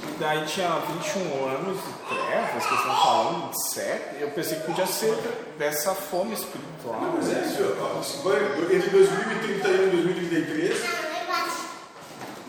E 0.00 0.16
daí 0.20 0.46
tinha 0.46 0.68
21 0.78 1.48
anos 1.48 1.76
de 1.78 1.92
trevas, 2.06 2.66
que 2.66 2.74
estão 2.74 2.94
falando, 3.02 3.50
de 3.50 3.68
sete. 3.68 4.20
Eu 4.20 4.30
pensei 4.30 4.60
que 4.60 4.66
podia 4.66 4.86
ser 4.86 5.16
dessa 5.58 5.92
fome 5.92 6.34
espiritual. 6.34 7.00
Não, 7.00 7.12
mas 7.16 7.32
é 7.32 7.40
isso. 7.46 7.76
ó, 7.80 8.00
se 8.00 8.18
vai- 8.18 8.76
Entre 8.76 8.90
2031 8.90 9.88
e 9.88 10.02
2033 10.02 10.78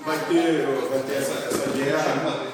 vai 0.05 0.17
ter, 0.29 0.67
vai 0.91 0.99
ter 0.99 1.15
essa, 1.15 1.33
essa 1.33 1.71
guerra. 1.71 2.45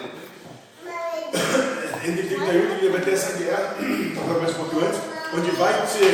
Entre 2.07 2.23
31 2.23 2.45
e 2.45 2.77
30 2.79 2.91
vai 2.93 3.01
ter 3.01 3.13
essa 3.15 3.37
guerra, 3.37 3.75
agora 4.23 4.39
mais 4.39 4.51
um 4.51 4.55
pouco 4.55 4.79
antes, 4.79 5.20
onde 5.33 5.51
vai 5.51 5.87
ser 5.87 6.13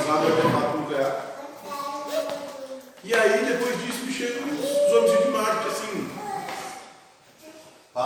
usado 0.00 0.24
o 0.24 0.32
artefato 0.32 0.78
nuclear. 0.78 1.24
E 3.04 3.14
aí, 3.14 3.44
depois 3.44 3.80
disso, 3.82 4.10
chegam 4.10 4.48
os 4.48 4.92
homens 4.94 5.24
de 5.24 5.30
Marte, 5.30 5.68
assim, 5.68 6.10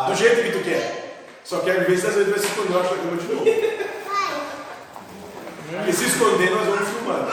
do 0.09 0.14
jeito 0.14 0.43
que 0.43 0.52
tu 0.59 0.64
quer. 0.64 1.02
Só 1.44 1.59
quero 1.60 1.85
ver 1.86 1.98
se 1.98 2.06
às 2.06 2.14
vezes 2.14 2.31
vai 2.31 2.39
se 2.39 2.47
esconder 2.47 2.73
da 2.73 2.89
cama 2.89 3.16
de 3.16 3.27
novo. 3.32 3.44
E 5.89 5.93
se 5.93 6.05
esconder, 6.05 6.51
nós 6.51 6.66
vamos 6.66 6.89
filmar. 6.89 7.28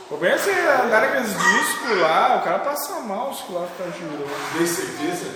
O 0.00 0.08
problema 0.08 0.36
é 0.36 0.38
você 0.38 0.50
andar 0.50 1.00
naqueles 1.02 1.30
discos 1.30 1.98
lá, 2.00 2.36
o 2.36 2.44
cara 2.44 2.60
passa 2.60 3.00
mal 3.00 3.34
se 3.34 3.52
lá 3.52 3.66
ficar 3.66 3.90
girando. 3.90 4.24
Tem 4.56 4.66
certeza? 4.66 5.30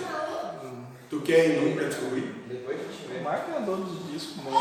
Tu 1.10 1.20
quer 1.22 1.47
ir 1.47 1.60
num 1.60 1.74
pra 1.74 1.86
descobrir? 1.86 2.32
Depois 2.47 2.78
a 2.78 2.82
gente 2.82 3.09
vê. 3.09 3.18
O 3.18 3.24
Marco 3.24 3.51
é 3.51 3.56
andou 3.56 3.77
dos 3.78 3.98
discos, 4.20 4.44
mano. 4.44 4.59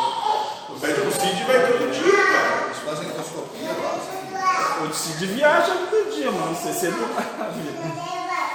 O 0.69 0.79
pé 0.79 0.93
do 0.93 1.11
Cid 1.11 1.43
vai 1.43 1.67
todo 1.67 1.91
dia, 1.91 2.25
cara. 2.25 2.65
Eles 2.65 2.77
fazem 2.77 3.09
endoscopia 3.09 3.73
lá, 3.73 4.89
assim. 4.89 5.15
O 5.15 5.17
de 5.19 5.25
viagem 5.25 5.73
todo 5.89 6.15
dia, 6.15 6.31
mano. 6.31 6.55
Você 6.55 6.73
sempre 6.73 7.01
na 7.37 7.47
vida. 7.49 7.79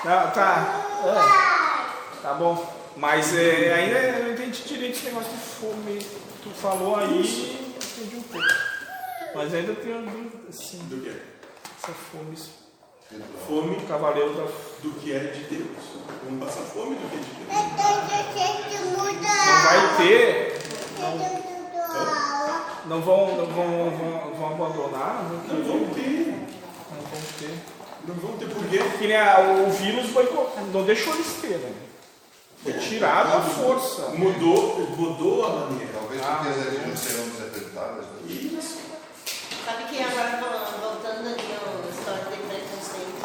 Tá, 0.02 0.26
tá. 0.28 0.81
É. 1.05 2.22
Tá 2.22 2.35
bom. 2.35 2.74
Mas 2.97 3.35
é, 3.35 3.74
ainda 3.74 3.98
eu 3.98 4.24
não 4.24 4.32
entendi 4.32 4.62
direito 4.62 4.97
esse 4.97 5.06
negócio 5.06 5.31
de 5.31 5.39
fome. 5.39 5.98
Tu 6.43 6.51
falou 6.51 6.97
aí, 6.97 7.74
entendi 7.76 8.16
um 8.16 8.22
pouco. 8.22 8.47
Mas 9.35 9.52
ainda 9.52 9.74
tenho 9.74 10.02
dúvida, 10.02 10.39
assim, 10.48 10.78
Do 10.89 11.02
que? 11.02 11.09
essa 11.10 11.93
fome. 11.93 12.39
Fome 13.47 13.76
cavaleiro 13.86 14.35
da. 14.35 14.44
do 14.82 14.94
que 15.01 15.12
é 15.12 15.18
de 15.18 15.44
Deus. 15.44 15.66
Vamos 16.24 16.44
passar 16.44 16.62
fome 16.62 16.97
do 16.97 17.10
que 17.10 17.16
é 17.16 17.20
de 17.20 17.31
Deus. 17.31 17.52
Não 19.47 19.62
vai 19.62 19.97
ter. 19.98 20.64
Não 22.86 23.01
vão, 23.01 23.36
não 23.36 23.47
vão, 23.47 23.90
vão, 23.90 24.35
vão 24.39 24.48
abandonar, 24.55 25.24
não 25.31 25.39
vão 25.40 25.56
Não 25.59 25.64
vamos 25.64 25.94
ter. 25.97 26.35
Não 26.90 27.02
vão 27.02 27.22
ter. 27.39 27.59
Não 28.06 28.14
vamos 28.16 28.39
ter 28.39 28.48
porquê. 28.51 28.78
Que 28.98 29.06
nem 29.06 29.16
a- 29.16 29.40
o 29.66 29.70
vírus 29.70 30.10
não 30.72 30.82
deixou 30.85 31.14
eles 31.14 31.32
ter, 31.40 31.59
né? 31.59 31.72
Foi 32.62 32.72
tirado 32.74 33.36
a 33.36 33.40
força. 33.40 34.09
Mudou, 34.10 34.81
mudou 34.97 35.47
a 35.47 35.48
maneira. 35.51 35.93
Talvez 35.94 36.20
Ah, 36.22 36.36
porque 36.43 36.48
as 36.51 36.64
religiões 36.66 36.98
serão 36.98 37.24
desacreditadas. 37.28 38.05
né? 38.05 38.20
Isso. 38.28 38.78
Sabe 39.64 39.85
que 39.85 40.02
agora 40.02 40.40
voltando 40.81 41.26
ali 41.26 41.40
a 41.40 41.90
história 41.90 42.24
de 42.24 42.36
preconceito. 42.36 43.24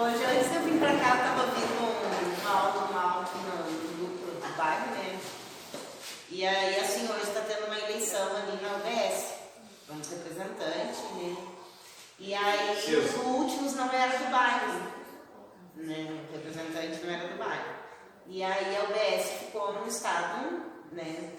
Hoje, 0.00 0.24
antes 0.24 0.54
eu 0.54 0.62
vir 0.62 0.78
pra 0.78 0.92
cá, 0.94 1.16
eu 1.16 1.22
tava 1.24 1.42
ouvindo 1.42 1.82
um- 1.82 2.40
uma 2.40 2.50
aula, 2.60 2.88
uma 2.90 3.02
aula 3.02 3.24
no 3.34 3.98
grupo 3.98 4.26
do 4.46 4.56
bairro, 4.56 4.86
né? 4.94 5.17
E 6.38 6.46
aí 6.46 6.78
a 6.78 6.84
senhora 6.84 7.20
está 7.20 7.40
tendo 7.40 7.66
uma 7.66 7.76
eleição 7.76 8.28
ali 8.36 8.62
na 8.62 8.76
UBS, 8.76 9.24
um 9.90 9.96
representante, 9.96 11.00
né? 11.16 11.36
E 12.16 12.32
aí 12.32 12.96
os 12.96 13.14
últimos 13.24 13.74
não 13.74 13.92
eram 13.92 14.18
do 14.24 14.30
bairro, 14.30 14.82
né? 15.74 16.22
O 16.28 16.32
representante 16.32 17.04
não 17.04 17.12
era 17.12 17.26
do 17.26 17.38
bairro. 17.38 17.74
E 18.28 18.44
aí 18.44 18.76
a 18.76 18.84
UBS 18.84 19.30
ficou 19.46 19.72
num 19.72 19.88
estado, 19.88 20.62
né? 20.92 21.32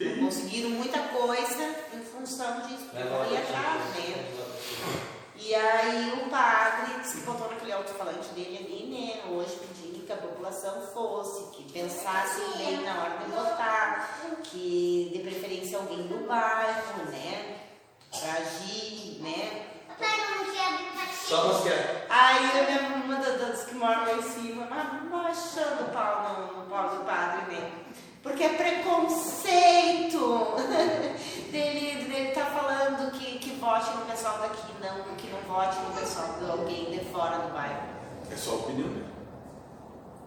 Não 0.00 0.24
conseguiram 0.24 0.70
muita 0.70 0.98
coisa 0.98 1.76
em 1.94 2.00
função 2.00 2.62
disso, 2.62 2.86
porque 2.90 3.04
não 3.04 3.30
ia 3.30 3.38
atrás, 3.38 3.94
né? 3.94 4.26
E 5.36 5.54
aí 5.54 6.20
o 6.20 6.28
padre 6.28 7.04
se 7.04 7.18
botou 7.18 7.48
naquele 7.48 7.74
alto-falante 7.74 8.30
dele 8.30 8.58
ali, 8.58 8.86
né? 8.90 9.22
Hoje 9.30 9.56
pedindo 9.60 9.81
que 10.12 10.24
a 10.24 10.28
população 10.28 10.82
fosse, 10.92 11.56
que 11.56 11.72
pensasse 11.72 12.40
bem 12.58 12.82
na 12.82 13.02
hora 13.02 13.18
de 13.18 13.30
votar, 13.30 14.20
que 14.42 15.10
de 15.12 15.18
preferência 15.20 15.78
alguém 15.78 16.06
do 16.06 16.26
bairro, 16.26 17.04
né? 17.10 17.62
pra 18.10 18.32
agir, 18.34 19.20
né? 19.22 19.66
Só 21.26 21.48
mosquear. 21.48 22.02
Aí 22.10 22.58
eu 22.58 22.66
lembro 22.66 23.04
uma 23.04 23.16
das, 23.16 23.64
que 23.64 23.74
moram 23.74 24.02
lá 24.02 24.12
em 24.14 24.22
cima, 24.22 24.66
mas 24.68 25.10
baixando 25.10 25.84
o 25.84 25.88
pau 25.92 26.22
no, 26.22 26.58
no 26.58 26.66
pau 26.68 26.90
do 26.90 27.04
padre, 27.04 27.54
né? 27.54 27.72
Porque 28.22 28.44
é 28.44 28.50
preconceito. 28.50 30.18
dele, 31.50 32.04
dele 32.04 32.32
tá 32.32 32.46
falando 32.46 33.12
que, 33.12 33.38
que 33.38 33.50
vote 33.56 33.90
no 33.90 34.04
pessoal 34.06 34.38
daqui, 34.38 34.72
não, 34.80 35.16
que 35.16 35.28
não 35.28 35.40
vote 35.40 35.78
no 35.80 35.94
pessoal 35.98 36.34
de 36.38 36.50
alguém 36.50 36.90
de 36.90 37.04
fora 37.06 37.38
do 37.38 37.52
bairro. 37.52 37.82
É 38.30 38.36
só 38.36 38.52
a 38.52 38.54
opinião 38.56 38.88
dele. 38.88 39.11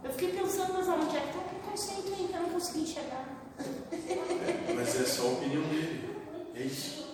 Eu 0.05 0.11
fiquei 0.11 0.39
pensando, 0.39 0.73
mas 0.73 0.87
onde 0.87 1.17
é 1.17 1.19
que 1.19 1.33
tá 1.33 1.39
o 1.39 1.49
preconceito 1.49 2.13
aí 2.13 2.27
que 2.27 2.33
eu 2.35 2.41
não 2.41 2.49
consegui 2.49 2.81
enxergar? 2.81 3.25
É, 3.57 4.73
mas 4.73 5.01
é 5.01 5.03
só 5.03 5.23
a 5.23 5.31
opinião 5.31 5.63
dele. 5.63 6.15
É 6.53 6.61
isso. 6.61 7.07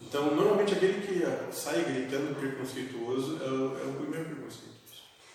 Então, 0.00 0.34
normalmente 0.36 0.74
aquele 0.74 1.04
que 1.04 1.52
sai 1.52 1.82
gritando 1.82 2.36
preconceituoso 2.36 3.42
é 3.42 3.48
o, 3.48 3.78
é 3.78 3.90
o 3.90 3.94
primeiro 3.94 4.26
preconceito. 4.26 4.78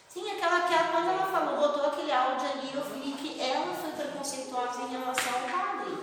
Sim, 0.07 0.31
aquela 0.31 0.61
que 0.61 0.91
quando 0.91 1.09
ela 1.09 1.25
falou, 1.25 1.59
botou 1.59 1.87
aquele 1.87 2.11
áudio 2.11 2.47
ali, 2.47 2.69
eu 2.73 2.83
vi 2.83 3.11
que 3.13 3.41
ela 3.41 3.73
foi 3.73 3.91
preconceituosa 3.91 4.83
em 4.83 4.91
relação 4.91 5.33
ao 5.33 5.41
padre. 5.41 5.97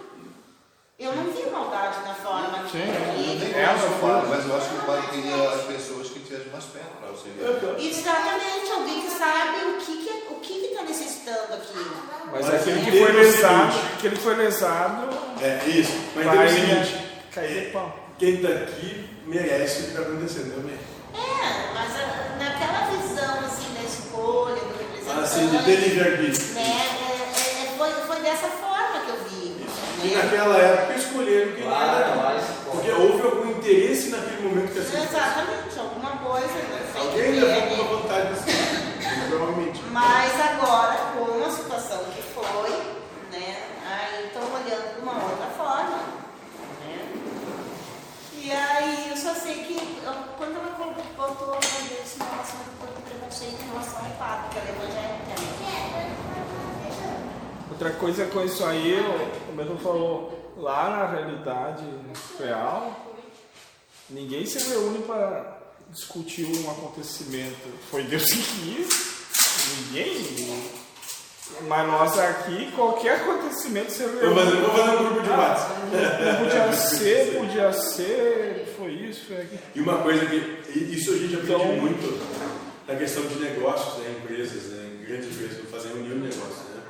Eu 0.99 1.17
não 1.17 1.33
vi 1.33 1.49
maldade 1.51 2.03
na 2.03 2.15
forma 2.15 2.65
que 2.65 2.73
Sim. 2.73 2.79
Eu 2.79 3.15
nem 3.15 3.31
ele. 3.31 3.55
Ela 3.55 3.99
padre, 4.01 4.29
mas 4.29 4.47
eu 4.47 4.57
acho 4.57 4.69
que 4.69 4.77
o 4.77 4.85
padre 4.85 5.07
queria 5.09 5.51
as 5.51 5.63
pessoas 5.63 6.10
que 6.31 6.37
tivessem 6.37 6.53
mais 6.53 6.65
perto 6.65 6.97
para 7.01 7.09
auxiliar. 7.09 7.81
Exatamente, 7.81 8.71
alguém 8.73 9.03
que 9.03 9.11
sabe 9.11 9.65
o 9.67 9.73
que 9.79 9.97
que 10.05 10.33
o 10.33 10.35
que 10.41 10.69
que 10.69 10.75
tá 10.75 10.83
necessitando 10.83 11.55
aqui. 11.55 11.91
Mas 12.33 12.47
Mas 12.47 12.55
aquele 12.55 12.81
que 12.81 12.89
entenda 12.91 13.07
foi 13.07 13.13
o 13.13 13.19
lesado, 13.21 13.79
aquele 13.99 14.17
que 14.17 14.23
foi 14.23 14.35
lesado, 14.37 15.09
É 15.41 15.69
isso. 15.69 15.93
Mas 16.15 16.25
vai 16.27 16.47
entenda 16.47 16.51
o 16.53 16.85
seguinte: 16.85 17.07
cair 17.33 17.65
de 17.67 17.71
pau. 17.73 17.99
quem 18.19 18.37
tá 18.43 18.49
aqui 18.49 19.09
merece 19.27 19.81
o 19.81 19.83
que 19.85 19.89
está 19.91 20.03
acontecendo 20.03 20.55
também. 20.55 20.79
É, 21.13 21.75
mas 21.75 21.91
ah, 21.97 22.37
naquela 22.39 22.87
visão 22.91 23.41
assim 23.47 23.75
da 23.75 23.83
escolha, 23.83 24.55
do 24.55 24.79
representante, 24.79 25.21
Assim, 25.25 25.49
de 25.49 25.65
ter 25.65 25.77
livre-arbítrio. 25.77 26.55
né, 26.55 26.63
é, 26.63 27.65
é, 27.65 27.75
foi, 27.77 27.91
foi 28.07 28.21
dessa 28.21 28.47
forma 28.47 28.61
que 28.61 28.70
eu 28.70 28.70
E 30.03 30.09
né? 30.09 30.23
naquela 30.23 30.57
época 30.59 30.95
escolheram 30.99 31.53
quem 31.53 31.65
Claro, 31.65 31.97
era. 31.97 32.17
mas. 32.17 32.45
Porque 32.71 32.91
houve 32.91 33.23
algum 33.23 33.51
interesse 33.51 34.09
naquele 34.11 34.43
momento 34.49 34.73
que 34.73 34.79
assim. 34.79 35.03
Exatamente, 35.03 35.79
alguma 35.79 36.11
coisa, 36.19 36.47
não 36.47 37.03
o 37.03 37.07
Alguém 37.07 37.25
que 37.33 37.41
levou 37.41 37.51
é, 37.51 37.63
alguma 37.63 37.85
vantagem 37.99 38.33
desse 38.33 39.29
Provavelmente. 39.29 39.81
Mas 39.91 40.33
agora, 40.41 40.97
com 41.17 41.45
a 41.45 41.51
situação 41.51 41.99
que 42.15 42.23
foi, 42.23 42.71
né, 43.33 43.57
aí 43.87 44.27
estão 44.27 44.43
olhando 44.43 44.95
de 44.97 45.01
uma 45.03 45.13
outra 45.15 45.47
forma. 45.57 45.99
Né? 46.87 47.13
E 48.43 48.51
aí 48.53 49.09
eu 49.11 49.17
só 49.17 49.35
sei 49.35 49.55
que 49.65 49.77
eu- 50.05 50.13
quando 50.39 50.57
ela 50.57 50.71
botou 51.17 51.55
a 51.55 51.59
bandeira 51.59 52.03
em 52.05 52.31
relação 52.31 52.59
do 52.61 53.03
preconceito 53.03 53.63
em 53.63 53.69
relação 53.71 53.99
ao 53.99 54.11
padre, 54.13 54.49
que 54.53 54.59
ela 54.59 54.69
é 54.69 54.73
evangélica, 54.73 55.35
né? 55.41 56.17
Outra 57.71 57.91
coisa 57.93 58.27
com 58.27 58.43
isso 58.43 58.65
aí, 58.65 58.95
o 58.95 59.40
mesmo 59.61 59.79
falou, 59.79 60.55
lá 60.57 60.91
na 60.91 61.07
realidade 61.07 61.85
real, 62.39 63.15
ninguém 64.09 64.45
se 64.47 64.59
reúne 64.71 64.99
para 65.03 65.59
discutir 65.91 66.47
um 66.47 66.71
acontecimento. 66.71 67.69
Foi 67.91 68.03
Deus 68.05 68.25
que 68.25 68.43
quis, 68.43 68.89
ninguém. 69.79 70.71
Mas 71.67 71.87
nós 71.89 72.17
aqui, 72.19 72.71
qualquer 72.77 73.21
acontecimento 73.23 73.91
se 73.91 74.05
reúne. 74.05 74.21
vou 74.21 74.71
fazer 74.71 74.91
um 74.97 75.05
grupo 75.05 75.21
de 75.23 75.31
WhatsApp. 75.31 75.81
Podia 76.39 76.73
ser, 76.73 77.39
podia 77.39 77.73
ser, 77.73 78.75
foi 78.77 78.93
isso, 78.93 79.27
foi 79.27 79.37
aquilo. 79.39 79.61
E 79.75 79.81
uma 79.81 79.99
coisa 79.99 80.27
que. 80.27 80.61
Isso 80.95 81.11
a 81.13 81.17
gente 81.17 81.35
aprende 81.35 81.53
Então- 81.53 81.67
muito 81.77 82.21
na 82.87 82.95
questão 82.97 83.25
de 83.25 83.35
negócios, 83.37 83.99
né, 83.99 84.15
empresas, 84.23 84.63
né, 84.71 84.91
em 85.01 85.05
grandes 85.05 85.29
empresas, 85.33 85.69
fazer 85.71 85.89
reunião 85.89 86.19
de 86.21 86.29
negócio, 86.37 86.63
né? 86.75 86.83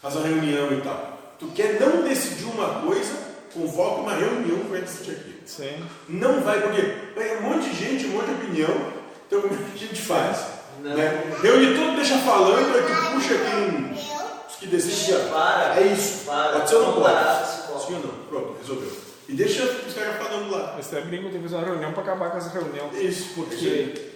Faz 0.00 0.16
uma 0.16 0.26
reunião 0.26 0.72
e 0.72 0.80
tal. 0.82 1.21
Tu 1.42 1.48
quer 1.56 1.80
não 1.80 2.02
decidir 2.02 2.44
uma 2.44 2.82
coisa, 2.82 3.12
convoca 3.52 4.02
uma 4.02 4.14
reunião 4.14 4.60
para 4.66 4.78
decidir 4.78 5.10
aquilo. 5.10 5.34
Sim. 5.44 5.84
Não 6.08 6.40
vai, 6.40 6.60
porque 6.60 6.80
é 7.20 7.38
um 7.40 7.50
monte 7.50 7.68
de 7.68 7.76
gente, 7.76 8.06
um 8.06 8.10
monte 8.10 8.26
de 8.26 8.32
opinião, 8.34 8.92
então 9.26 9.40
como 9.40 9.52
é 9.52 9.56
que 9.76 9.84
a 9.84 9.88
gente 9.88 10.00
faz? 10.00 10.38
Não. 10.80 10.94
Né? 10.94 11.34
Reúne 11.42 11.74
tudo, 11.74 11.96
deixa 11.96 12.16
falando, 12.18 12.76
aí 12.76 12.82
tu 12.84 13.12
puxa 13.12 13.34
aqui 13.34 13.56
um. 13.56 13.92
Os 13.92 14.54
que 14.54 14.68
decidem, 14.68 15.28
Para. 15.30 15.80
é 15.80 15.86
isso. 15.88 16.26
Para. 16.26 16.52
Pode 16.52 16.68
ser 16.68 16.76
ou 16.76 16.86
não 16.86 16.92
pode? 17.02 17.86
Sim 17.86 17.94
ou 17.94 18.00
não? 18.00 18.24
Pronto, 18.28 18.56
resolveu. 18.60 18.92
E 19.28 19.32
deixa 19.32 19.64
os 19.64 19.94
caras 19.94 20.16
falando 20.18 20.48
lá. 20.48 20.74
Mas 20.76 20.86
até 20.86 21.00
brinco, 21.00 21.24
tem 21.24 21.42
que 21.42 21.48
fazer 21.48 21.56
uma 21.56 21.66
reunião 21.66 21.92
para 21.92 22.02
acabar 22.04 22.30
com 22.30 22.38
essa 22.38 22.50
reunião. 22.50 22.88
Isso, 22.92 23.34
Porque 23.34 24.12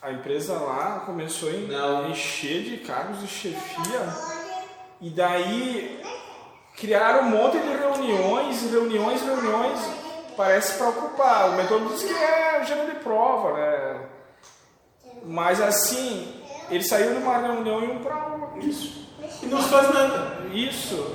a 0.00 0.12
empresa 0.12 0.52
lá 0.52 1.02
começou 1.04 1.48
a 1.48 2.08
encher 2.08 2.62
de 2.62 2.76
cargos 2.76 3.20
de 3.20 3.26
chefia 3.26 4.35
e 5.00 5.10
daí 5.10 6.00
criaram 6.76 7.26
um 7.26 7.30
monte 7.30 7.58
de 7.58 7.68
reuniões, 7.68 8.70
reuniões, 8.70 9.22
reuniões, 9.22 9.80
parece 10.36 10.78
para 10.78 10.88
ocupar. 10.90 11.50
O 11.50 11.56
mentor 11.56 11.80
diz 11.88 12.02
que 12.02 12.14
é 12.14 12.64
gênero 12.64 12.92
de 12.92 12.98
prova, 13.00 13.52
né? 13.54 14.00
Mas 15.24 15.60
assim, 15.60 16.42
eles 16.70 16.88
saíram 16.88 17.14
de 17.14 17.22
uma 17.22 17.38
reunião 17.38 17.82
e 17.82 17.86
um 17.86 17.98
para 17.98 18.26
outra. 18.26 18.58
Isso. 18.64 19.06
E 19.42 19.46
não 19.46 19.60
se 19.60 19.68
faz 19.68 19.92
nada. 19.92 20.36
Isso. 20.52 21.14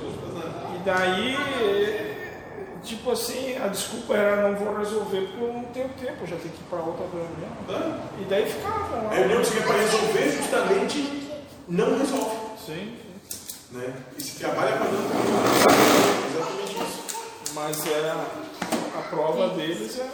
E 0.74 0.78
daí, 0.84 1.36
tipo 2.82 3.10
assim, 3.12 3.56
a 3.56 3.68
desculpa 3.68 4.14
era 4.14 4.48
não 4.48 4.56
vou 4.56 4.76
resolver 4.76 5.28
porque 5.28 5.44
eu 5.44 5.52
não 5.52 5.64
tenho 5.64 5.88
tempo, 5.90 6.22
eu 6.22 6.26
já 6.26 6.36
tenho 6.36 6.54
que 6.54 6.60
ir 6.60 6.66
para 6.68 6.78
outra 6.80 7.06
reunião. 7.06 8.00
E 8.20 8.24
daí 8.24 8.46
ficava. 8.46 9.08
A 9.08 9.14
reunião 9.14 9.40
que 9.40 9.46
você 9.46 9.58
quer 9.58 9.66
para 9.66 9.76
resolver 9.76 10.30
justamente 10.30 11.42
não 11.68 11.98
resolve. 11.98 12.36
Sim, 12.64 12.96
Né? 13.72 13.94
E 14.18 14.22
se 14.22 14.38
trabalha 14.38 14.76
resolver. 14.76 15.16
Exatamente 16.30 16.74
isso. 16.74 17.54
mas 17.54 17.86
era 17.86 18.12
a 18.98 19.02
prova 19.08 19.54
deles 19.54 19.98
era 19.98 20.10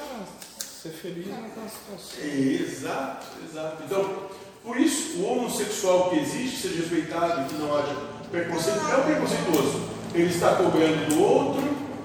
ser 0.57 0.91
feliz 0.91 1.27
naquela 1.27 1.69
situação. 1.69 2.25
Exato, 2.25 3.27
exato. 3.51 3.83
Então, 3.85 4.29
por 4.63 4.77
isso, 4.77 5.19
o 5.19 5.27
homossexual 5.27 6.11
que 6.11 6.21
existe 6.21 6.69
seja 6.69 6.83
respeitado 6.83 7.43
e 7.43 7.45
que 7.47 7.55
não 7.55 7.77
haja 7.77 7.97
preconceito, 8.31 8.79
é 8.79 8.97
o 8.97 9.03
preconceituoso. 9.03 9.81
Ele 10.15 10.29
está 10.29 10.55
cobrando 10.55 11.09
do 11.09 11.21
outro 11.21 11.63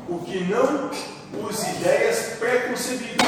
o 0.10 0.20
que 0.20 0.44
não 0.46 0.90
use 1.48 1.70
ideias 1.70 2.38
preconcebidas. 2.40 3.28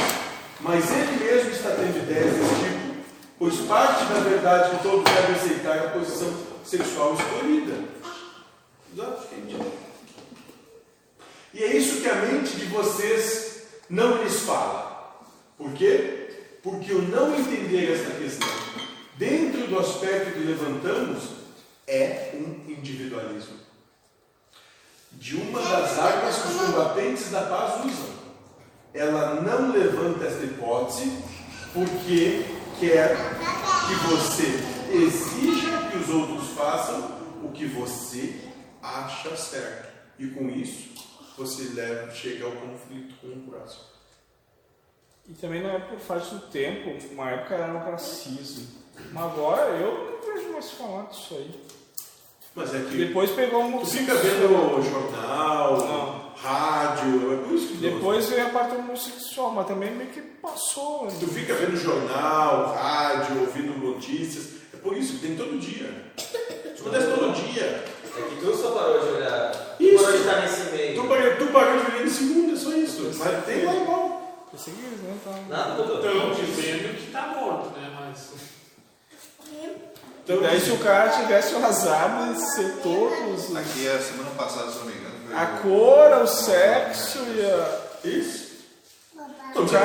Mas 0.61 0.89
ele 0.89 1.23
mesmo 1.23 1.51
está 1.51 1.69
tendo 1.71 1.97
ideias 1.97 2.33
desse 2.33 2.55
tipo, 2.55 2.95
pois 3.37 3.55
parte 3.67 4.05
da 4.05 4.19
verdade 4.21 4.75
que 4.75 4.83
todos 4.83 5.03
devem 5.03 5.35
aceitar 5.35 5.77
é 5.77 5.87
a 5.87 5.89
posição 5.91 6.33
sexual 6.63 7.13
escolhida. 7.13 7.94
Exato, 8.95 9.27
gente. 9.29 9.61
E 11.53 11.61
é 11.61 11.75
isso 11.75 12.01
que 12.01 12.07
a 12.07 12.15
mente 12.15 12.55
de 12.55 12.65
vocês 12.67 13.63
não 13.89 14.23
lhes 14.23 14.39
fala. 14.39 15.19
Por 15.57 15.73
quê? 15.73 16.29
Porque 16.63 16.93
o 16.93 17.01
não 17.01 17.37
entender 17.37 17.91
esta 17.91 18.11
questão 18.11 18.47
dentro 19.17 19.67
do 19.67 19.79
aspecto 19.79 20.31
que 20.31 20.39
levantamos 20.39 21.23
é 21.85 22.35
um 22.35 22.71
individualismo. 22.71 23.57
De 25.11 25.35
uma 25.35 25.61
das 25.61 25.99
armas 25.99 26.37
que 26.37 26.47
os 26.47 26.55
combatentes 26.55 27.31
da 27.31 27.41
paz 27.41 27.85
usam. 27.85 28.15
Ela 28.93 29.41
não 29.41 29.73
levanta 29.73 30.23
esta 30.23 30.45
hipótese 30.45 31.11
porque 31.73 32.45
quer 32.79 33.17
que 33.87 33.95
você 34.07 34.95
exija 34.95 35.89
que 35.91 35.97
os 35.97 36.09
outros 36.09 36.47
façam 36.51 37.19
o 37.43 37.49
que 37.49 37.65
você 37.65 38.54
acha 38.85 39.35
certo. 39.35 39.93
E 40.17 40.27
com 40.27 40.49
isso, 40.49 40.89
você 41.37 41.73
leva, 41.73 42.11
chega 42.11 42.45
ao 42.45 42.51
conflito 42.51 43.15
com 43.19 43.27
o 43.27 43.51
próximo. 43.51 43.83
E 45.27 45.33
também 45.33 45.61
na 45.61 45.73
época, 45.73 45.97
faz 45.99 46.27
do 46.27 46.39
tempo, 46.39 46.91
uma 47.11 47.31
época 47.31 47.55
era 47.55 47.67
no 47.67 47.79
racismo. 47.79 48.67
Mas 49.11 49.23
agora 49.23 49.71
eu 49.71 50.21
não 50.21 50.33
vejo 50.33 50.53
mais 50.53 50.71
falar 50.71 51.03
disso 51.07 51.35
aí. 51.35 51.51
Mas 52.55 52.73
é 52.73 52.79
que 52.79 52.95
Depois 52.95 53.31
pegou 53.31 53.63
um 53.63 53.79
tu 53.79 53.85
fica 53.87 54.15
vendo 54.15 54.81
jornal, 54.81 55.77
Não. 55.77 56.29
rádio, 56.35 57.33
é 57.33 57.37
por 57.43 57.53
isso 57.53 57.67
que 57.67 57.77
Depois 57.77 58.29
veio 58.29 58.47
a 58.47 58.49
parte 58.49 58.75
homossexual, 58.75 59.51
mas 59.51 59.67
também 59.67 59.93
meio 59.93 60.09
que 60.11 60.21
passou. 60.21 61.07
Tu 61.19 61.27
fica 61.27 61.53
vendo 61.55 61.75
jornal, 61.75 62.73
rádio, 62.73 63.41
ouvindo 63.41 63.77
notícias. 63.77 64.61
É 64.73 64.77
por 64.77 64.95
isso 64.95 65.15
que 65.15 65.27
tem 65.27 65.35
todo 65.35 65.59
dia. 65.59 66.13
Isso 66.73 66.81
acontece 66.87 67.07
todo 67.07 67.33
dia. 67.33 67.83
É 68.17 68.21
que 68.21 68.35
tu 68.37 68.55
só 68.55 68.71
parou 68.71 68.99
de 68.99 69.13
olhar. 69.13 69.51
Tu 69.77 69.83
Isso. 69.83 70.03
parou 70.03 70.11
de 70.11 70.23
estar 70.25 70.41
nesse 70.41 70.71
meio. 70.71 71.01
Tu 71.01 71.07
parou, 71.07 71.35
tu 71.35 71.47
parou 71.47 71.79
de 71.79 71.85
viver 71.91 72.05
em 72.05 72.09
segunda, 72.09 72.53
é 72.53 72.57
só 72.57 72.69
isso. 72.71 73.11
Mas 73.17 73.45
tem 73.45 73.65
lá 73.65 73.75
igual. 73.75 74.47
Pensei 74.51 74.73
que 74.73 74.85
eles 74.85 74.99
não 75.03 75.15
estavam. 75.15 75.45
Nada 75.49 75.73
mudou. 75.73 75.97
Estão 75.97 76.33
dizendo 76.33 76.97
que 76.97 77.11
tá 77.11 77.27
morto, 77.37 77.77
né? 77.77 77.91
Mas. 77.99 78.29
Então, 80.23 80.41
Daí 80.41 80.59
se 80.59 80.71
o 80.71 80.79
cara 80.79 81.11
tivesse 81.11 81.53
o 81.53 81.63
azar 81.63 82.33
de 82.33 82.41
ser 82.55 82.77
todos, 82.81 83.55
Aqui 83.55 83.87
a 83.87 83.99
semana 84.01 84.31
passada, 84.31 84.71
se 84.71 84.79
não 84.79 84.85
me 84.85 84.93
engano, 84.93 85.15
foi 85.27 85.35
a 85.37 85.45
cor, 85.61 86.23
o 86.23 86.27
sexo 86.27 87.19
e 87.19 87.41
a. 87.45 87.85
Isso. 88.07 88.45
Muito? 89.13 89.61
Ontem, 89.61 89.77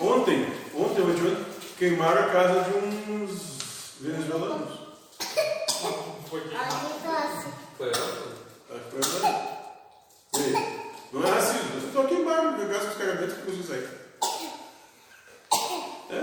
ontem, 0.00 0.46
ontem, 0.74 1.02
ontem, 1.02 1.36
queimaram 1.78 2.22
a 2.22 2.28
casa 2.28 2.60
de 2.62 3.12
uns 3.12 3.96
venezuelanos. 4.00 4.80
Foi 6.32 6.40
que- 6.40 6.48
Foi? 6.48 7.90
Acho 7.90 8.00
que 8.84 8.90
foi 8.90 9.00
verdade. 9.02 9.48
E 10.34 10.38
aí? 10.38 10.80
Não 11.12 11.22
é 11.26 11.30
racismo, 11.30 11.70
eu 11.74 11.92
só 11.92 12.08
queimaram, 12.08 12.54
porque 12.54 12.72
gás 12.72 12.84
com 12.84 12.88
os 12.88 12.96
caras 12.96 13.20
dentro 13.20 13.36
que 13.36 13.50
você 13.50 13.62
sai. 13.68 13.88
É. 16.08 16.18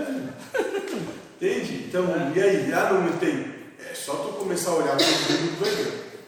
Entende? 1.36 1.84
Então, 1.86 2.06
e 2.34 2.42
aí? 2.42 2.72
Ah, 2.72 2.92
não 2.92 3.18
tem. 3.18 3.54
É 3.88 3.94
só 3.94 4.16
tu 4.16 4.32
começar 4.32 4.70
a 4.70 4.74
olhar 4.74 4.96
para 4.96 5.06
o 5.06 5.10
mundo 5.10 5.60
vai 5.60 5.70
ver. 5.70 6.22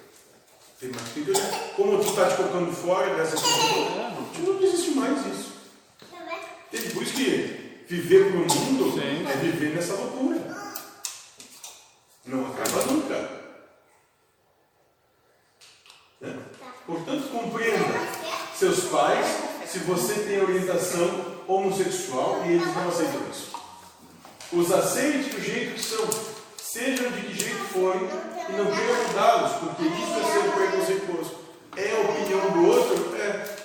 Tem 0.79 0.91
mais 0.93 1.09
que 1.09 1.21
olhar. 1.29 1.75
Como 1.75 1.99
tu 2.05 2.09
está 2.11 2.29
te 2.31 2.37
colocando 2.37 2.73
fora 2.73 3.17
dessa 3.17 3.37
situação, 3.37 4.29
não 4.39 4.63
existe 4.63 4.91
mais 4.93 5.27
isso. 5.27 5.55
Entende? 6.73 6.95
Por 6.95 7.03
isso 7.03 7.15
que 7.15 7.85
viver 7.89 8.31
para 8.31 8.43
o 8.43 8.47
mundo 8.47 8.93
Sim. 8.93 9.27
é 9.29 9.37
viver 9.39 9.75
nessa 9.75 9.95
loucura. 9.95 10.41
Não 12.25 12.47
acaba 12.47 12.87
nunca. 12.87 13.43
Né? 16.23 16.39
Portanto, 16.93 17.31
compreenda 17.31 18.01
seus 18.55 18.85
pais 18.85 19.27
se 19.67 19.79
você 19.79 20.13
tem 20.13 20.43
orientação 20.43 21.25
homossexual 21.49 22.43
e 22.45 22.53
eles 22.53 22.77
não 22.77 22.89
aceitam 22.89 23.21
isso. 23.31 23.51
Os 24.53 24.71
aceite 24.71 25.31
do 25.31 25.41
jeito 25.41 25.75
que 25.75 25.83
são, 25.83 26.07
sejam 26.59 27.11
de 27.13 27.23
que 27.23 27.35
jeito 27.35 27.65
forem, 27.73 28.03
e 28.03 28.53
não 28.53 28.67
queiram 28.71 29.09
mudá-los, 29.09 29.53
porque 29.53 29.85
isso 29.85 30.13
é 30.13 30.33
ser 30.33 30.51
preconceituoso. 30.53 31.35
É 31.77 31.97
a 31.97 32.01
opinião 32.11 32.51
do 32.51 32.67
outro, 32.69 33.17
é 33.17 33.57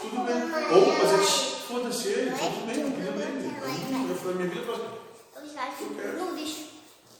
tudo 0.00 0.24
bem. 0.24 0.76
Ou 0.76 0.92
fazer, 0.96 1.24
foda-se 1.68 2.08
ele, 2.08 2.30
tudo 2.32 2.66
bem, 2.66 2.82
a 2.82 2.86
opinião 2.88 3.12
dele. 3.12 3.56
Eu, 3.62 4.08
eu 4.08 4.16
falei, 4.16 4.34
minha 4.34 4.48
vida 4.48 4.66
faz. 4.66 6.18
No 6.18 6.34
lixo. 6.34 6.64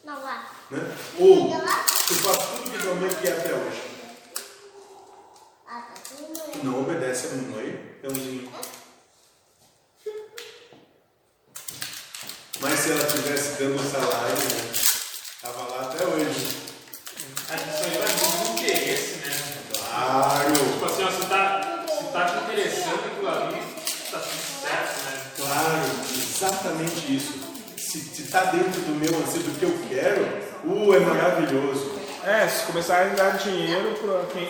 Não 0.03 0.21
lá. 0.21 0.51
Né? 0.71 0.97
Ou 1.21 1.49
tu 1.49 2.15
faz 2.15 2.39
tudo 2.39 2.71
que 2.71 2.83
tua 2.83 2.95
mãe 2.97 3.11
quer 3.23 3.39
até 3.39 3.55
hoje. 3.55 3.95
Ah, 5.67 5.81
tá 5.81 5.95
tudo 5.95 6.05
Tu 6.05 6.13
não 6.63 6.81
obedece 6.81 7.27
a 7.27 7.37
mamãe, 7.37 7.81
é 8.03 8.09
um. 8.09 8.49
Mas 12.61 12.81
se 12.81 12.91
ela 12.91 13.07
estivesse 13.07 13.63
dando 13.63 13.75
um 13.75 13.91
salário, 13.91 14.35
né? 14.35 14.75
tava 15.43 15.69
lá 15.69 15.83
até 15.83 16.05
hoje. 16.05 16.65
A 17.51 17.57
gente 17.57 17.73
só 17.77 17.85
vai 17.85 18.09
muito 18.09 18.63
interesse, 18.63 19.17
né? 19.17 19.33
Claro! 19.73 20.55
Tipo 20.55 20.85
assim, 20.87 21.05
ó, 21.05 21.11
se 21.11 21.27
tá, 21.27 21.85
se 21.87 22.05
tá 22.13 22.25
te 22.25 22.45
interessando 22.45 23.05
aquilo 23.05 23.29
ali, 23.29 23.63
tá 24.11 24.19
tudo 24.19 24.63
certo, 24.63 25.05
né? 25.05 25.31
Claro, 25.37 25.83
exatamente 26.17 27.17
isso. 27.17 27.35
Se, 27.77 28.01
se 28.01 28.23
tá 28.25 28.45
dentro 28.45 28.81
do 28.81 28.95
meu 28.95 29.19
anseio, 29.21 29.45
do 29.45 29.59
que 29.59 29.65
eu 29.65 29.79
quero, 29.89 30.23
uh, 30.65 30.95
é 30.95 31.01
maravilhoso. 31.01 31.93
É, 32.25 32.49
se 32.49 32.65
começarem 32.65 33.13
a 33.13 33.17
dar 33.17 33.37
dinheiro 33.37 33.99
pra 34.01 34.25
quem, 34.33 34.49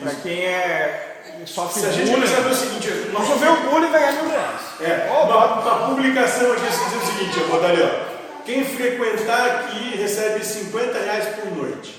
pra 0.00 0.12
quem 0.22 0.44
é. 0.44 1.44
sofre 1.46 1.80
Se 1.80 1.86
a 1.86 1.90
gente 1.90 2.10
bullying. 2.10 2.14
começar 2.14 2.38
a 2.38 2.40
ver 2.40 2.50
o 2.50 2.54
seguinte, 2.54 2.88
Não 3.12 3.26
só 3.26 3.34
ver 3.34 3.48
o 3.48 3.56
bullying 3.70 3.90
vai 3.90 4.00
ganhar 4.00 4.12
mil 4.22 4.30
reais. 4.30 4.60
É, 4.80 5.10
uma, 5.10 5.60
uma 5.60 5.86
publicação 5.88 6.52
aqui 6.52 6.62
dizendo 6.66 7.02
o 7.02 7.06
seguinte, 7.06 7.38
eu 7.40 7.48
vou 7.48 7.60
dar 7.60 7.70
ali, 7.70 7.82
ó. 7.82 8.18
Quem 8.44 8.64
frequentar 8.64 9.46
aqui 9.46 9.96
recebe 9.96 10.44
50 10.44 10.98
reais 10.98 11.26
por 11.34 11.50
noite. 11.56 11.94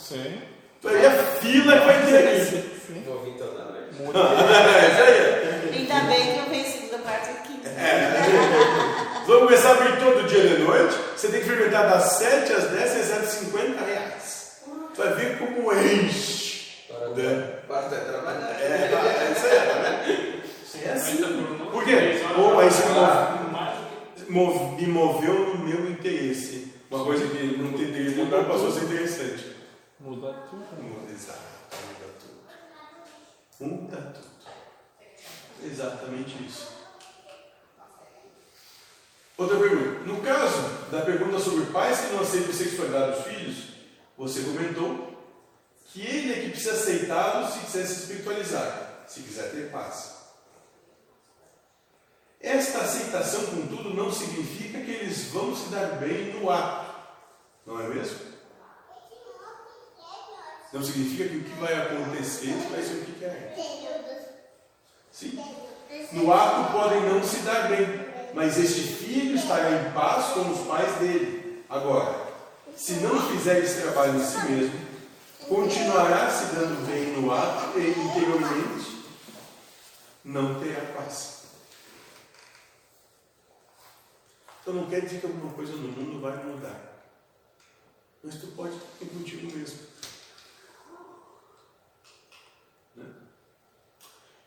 Sim. 0.00 0.40
Aí 0.84 1.06
a 1.06 1.10
fila 1.10 1.78
que 1.78 1.86
vai 1.86 2.02
ter 2.06 2.16
aqui. 2.18 3.02
Vou 3.06 3.22
vir 3.24 3.34
toda 3.34 3.64
noite. 3.64 3.72
É 4.14 4.88
isso 4.88 5.02
aí. 5.02 5.78
Ainda 5.78 6.00
bem 6.06 6.32
que 6.34 6.38
eu 6.38 6.44
venho 6.50 6.64
segunda, 6.64 6.98
quarta 6.98 7.30
e 7.30 7.46
quinta. 7.48 7.70
Vamos 9.26 9.44
começar 9.44 9.68
a 9.68 9.72
abrir 9.72 9.98
todo 9.98 10.28
dia 10.28 10.48
de 10.48 10.62
noite. 10.62 10.96
Você 11.16 11.28
tem 11.28 11.40
que 11.40 11.46
frequentar 11.46 11.88
das 11.88 12.04
7 12.14 12.52
às 12.52 12.64
10, 12.64 12.90
você 12.90 12.98
recebe 12.98 13.26
50 13.26 13.84
reais. 13.84 14.52
Tu 14.94 15.02
vai 15.02 15.14
ver 15.14 15.38
como 15.38 15.72
enche. 15.72 16.51
Né? 17.10 17.58
até 17.68 17.96
trabalhar. 17.96 18.60
É, 18.60 18.64
é 18.64 19.32
isso 19.32 19.46
aí, 19.46 19.58
vendo? 19.58 20.86
É 20.88 20.92
assim. 20.92 21.16
Por 21.70 21.84
quê? 21.84 22.22
mais. 23.52 24.26
Mov- 24.28 24.80
me 24.80 24.86
moveu 24.86 25.56
no 25.56 25.64
meu 25.64 25.90
interesse. 25.90 26.72
Uma 26.90 27.04
coisa 27.04 27.26
que 27.26 27.56
não 27.58 27.72
tem 27.72 27.88
interesse, 27.88 28.20
agora 28.20 28.44
passou 28.44 28.68
a 28.68 28.72
ser 28.72 28.84
interessante. 28.84 29.56
Muda 30.00 30.32
tudo. 30.50 30.64
Muda, 30.82 31.12
exato. 31.12 31.38
Muda 31.88 32.14
tudo. 33.58 33.70
Muda 33.70 33.96
tudo. 34.14 34.32
Exatamente 35.64 36.44
isso. 36.44 36.72
Outra 39.38 39.56
pergunta. 39.58 40.00
No 40.06 40.20
caso 40.20 40.62
da 40.90 41.00
pergunta 41.02 41.38
sobre 41.38 41.66
pais 41.66 42.00
que 42.00 42.12
não 42.12 42.20
aceitam 42.22 42.50
a 42.50 42.54
sexualidade 42.54 43.12
dos 43.16 43.24
filhos, 43.26 43.56
você 44.16 44.40
comentou 44.42 45.11
que 45.92 46.00
ele 46.00 46.32
é 46.32 46.40
que 46.40 46.50
precisa 46.50 46.72
aceitá-los 46.72 47.52
se 47.52 47.58
quiser 47.60 47.86
se 47.86 48.00
espiritualizar, 48.00 49.04
se 49.06 49.20
quiser 49.20 49.50
ter 49.50 49.70
paz. 49.70 50.22
Esta 52.40 52.78
aceitação, 52.78 53.44
contudo, 53.46 53.94
não 53.94 54.10
significa 54.10 54.80
que 54.80 54.90
eles 54.90 55.26
vão 55.26 55.54
se 55.54 55.68
dar 55.68 55.98
bem 55.98 56.32
no 56.32 56.50
ato, 56.50 56.94
não 57.66 57.80
é 57.80 57.88
mesmo? 57.88 58.18
Não 60.72 60.82
significa 60.82 61.28
que 61.28 61.36
o 61.36 61.44
que 61.44 61.60
vai 61.60 61.74
acontecer 61.74 62.54
vai 62.70 62.82
ser 62.82 62.94
o 62.94 63.04
que 63.04 63.12
quer. 63.18 63.54
Sim. 65.12 65.38
No 66.12 66.32
ato 66.32 66.72
podem 66.72 67.02
não 67.02 67.22
se 67.22 67.40
dar 67.40 67.68
bem, 67.68 67.86
mas 68.32 68.58
este 68.58 68.80
filho 68.80 69.36
estará 69.36 69.70
em 69.70 69.92
paz 69.92 70.32
com 70.32 70.50
os 70.50 70.66
pais 70.66 70.94
dele. 70.96 71.62
Agora, 71.68 72.32
se 72.74 72.94
não 72.94 73.30
fizer 73.30 73.58
esse 73.58 73.82
trabalho 73.82 74.18
em 74.18 74.24
si 74.24 74.38
mesmo, 74.50 74.91
continuará 75.52 76.30
se 76.30 76.54
dando 76.54 76.86
bem 76.86 77.12
no 77.12 77.30
ato 77.30 77.78
e 77.78 77.90
interiormente 77.90 79.04
não 80.24 80.58
terá 80.58 80.80
paz. 80.94 81.42
Então 84.62 84.72
não 84.72 84.88
quer 84.88 85.02
dizer 85.02 85.20
que 85.20 85.26
alguma 85.26 85.52
coisa 85.52 85.72
no 85.74 85.88
mundo 85.88 86.22
vai 86.22 86.42
mudar. 86.42 87.04
Mas 88.24 88.36
tu 88.36 88.46
pode 88.48 88.78
ter 88.98 89.06
contigo 89.06 89.54
mesmo. 89.54 89.80
Né? 92.96 93.04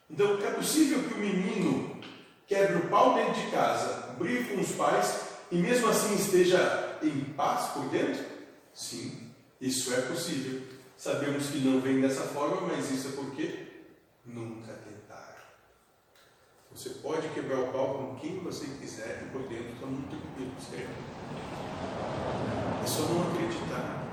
Então 0.09 0.39
é 0.39 0.51
possível 0.53 1.07
que 1.07 1.13
o 1.13 1.17
menino 1.17 2.01
quebre 2.47 2.77
o 2.77 2.89
pau 2.89 3.13
dentro 3.13 3.33
de 3.43 3.51
casa, 3.51 4.13
brigue 4.17 4.55
com 4.55 4.61
os 4.61 4.71
pais 4.71 5.21
e 5.51 5.57
mesmo 5.57 5.87
assim 5.87 6.15
esteja 6.15 6.97
em 7.03 7.25
paz 7.35 7.73
por 7.73 7.89
dentro? 7.89 8.25
Sim, 8.73 9.31
isso 9.61 9.93
é 9.93 10.01
possível. 10.01 10.74
Sabemos 10.97 11.47
que 11.47 11.59
não 11.59 11.81
vem 11.81 12.01
dessa 12.01 12.23
forma, 12.23 12.61
mas 12.61 12.89
isso 12.89 13.09
é 13.09 13.11
porque 13.11 13.67
nunca 14.25 14.73
tentaram. 14.73 15.43
Você 16.73 16.89
pode 16.89 17.27
quebrar 17.29 17.59
o 17.59 17.67
pau 17.67 17.95
com 17.95 18.15
quem 18.15 18.39
você 18.39 18.65
quiser 18.79 19.23
e 19.25 19.29
por 19.31 19.43
dentro 19.43 19.73
está 19.73 19.85
muito 19.85 20.09
tranquilo, 20.09 20.51
certo? 20.59 20.89
É 22.83 22.87
só 22.87 23.01
não 23.03 23.29
acreditar. 23.29 24.03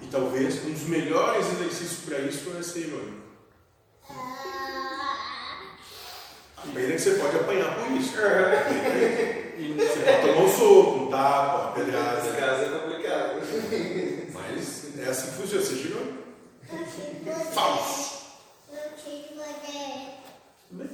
E 0.00 0.06
talvez 0.06 0.64
um 0.64 0.72
dos 0.72 0.82
melhores 0.82 1.46
exercícios 1.52 2.04
para 2.04 2.18
isso 2.20 2.54
é 2.58 2.62
ser 2.62 2.88
irônico. 2.88 3.24
A 6.56 6.66
pena 6.72 6.92
é 6.92 6.92
que 6.92 6.98
você 6.98 7.14
pode 7.14 7.36
apanhar 7.36 7.74
por 7.76 7.90
isso. 7.92 8.12
Você 8.12 10.00
pode 10.00 10.26
tomar 10.26 10.42
um 10.42 10.48
soco, 10.48 11.04
um 11.04 11.10
tapa, 11.10 11.62
uma 11.62 11.72
pedrada. 11.72 12.32
caso 12.32 12.62
é 12.62 12.78
complicado. 12.78 14.13
É 15.04 15.08
assim 15.10 15.26
que 15.30 15.36
funciona. 15.36 15.64
Você 15.64 15.76
gira 15.76 15.96
falso. 17.52 18.24
Tudo 20.68 20.78
bem? 20.78 20.90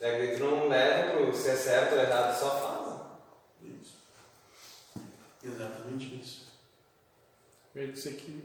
É 0.00 0.26
que 0.26 0.36
tu 0.36 0.44
não 0.44 0.68
leva 0.68 1.12
pro 1.12 1.34
se 1.34 1.48
é 1.48 1.56
certo 1.56 1.94
ou 1.94 2.00
errado, 2.00 2.38
só 2.38 2.50
fala. 2.50 3.20
Isso. 3.62 3.94
Exatamente 5.44 6.20
isso. 6.22 6.46
Eu 7.74 7.92
disse 7.92 8.10
que 8.10 8.44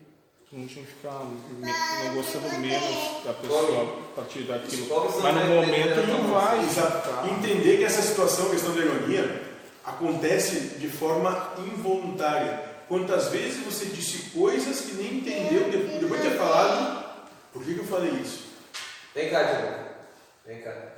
tu 0.50 0.58
não 0.58 0.68
tinha 0.68 0.86
que 0.86 0.92
ficar 0.94 1.20
não 1.20 2.16
gostando 2.16 2.58
menos 2.60 3.24
da 3.24 3.34
pessoa 3.34 3.84
a 4.12 4.16
partir 4.16 4.44
não 4.44 5.22
Mas 5.22 5.36
no 5.36 5.56
momento 5.56 6.08
não 6.08 6.24
não. 6.24 6.34
vai. 6.34 6.64
Ficar. 6.68 7.28
Entender 7.30 7.78
que 7.78 7.84
essa 7.84 8.02
situação, 8.02 8.48
a 8.48 8.52
questão 8.52 8.74
da 8.76 8.82
ironia, 8.82 9.42
acontece 9.84 10.78
de 10.80 10.90
forma 10.90 11.54
involuntária. 11.60 12.71
Quantas 12.92 13.30
vezes 13.30 13.64
você 13.64 13.86
disse 13.86 14.32
coisas 14.32 14.82
que 14.82 14.96
nem 14.96 15.20
entendeu 15.20 15.70
de- 15.70 15.98
depois 16.00 16.22
de 16.22 16.28
ter 16.30 16.36
falado, 16.36 17.06
por 17.54 17.64
que, 17.64 17.74
que 17.74 17.80
eu 17.80 17.86
falei 17.86 18.12
isso? 18.22 18.48
Vem 19.16 19.30
cá, 19.30 19.44
de 19.44 19.62
novo. 19.62 19.84
Vem 20.46 20.62
cá. 20.62 20.92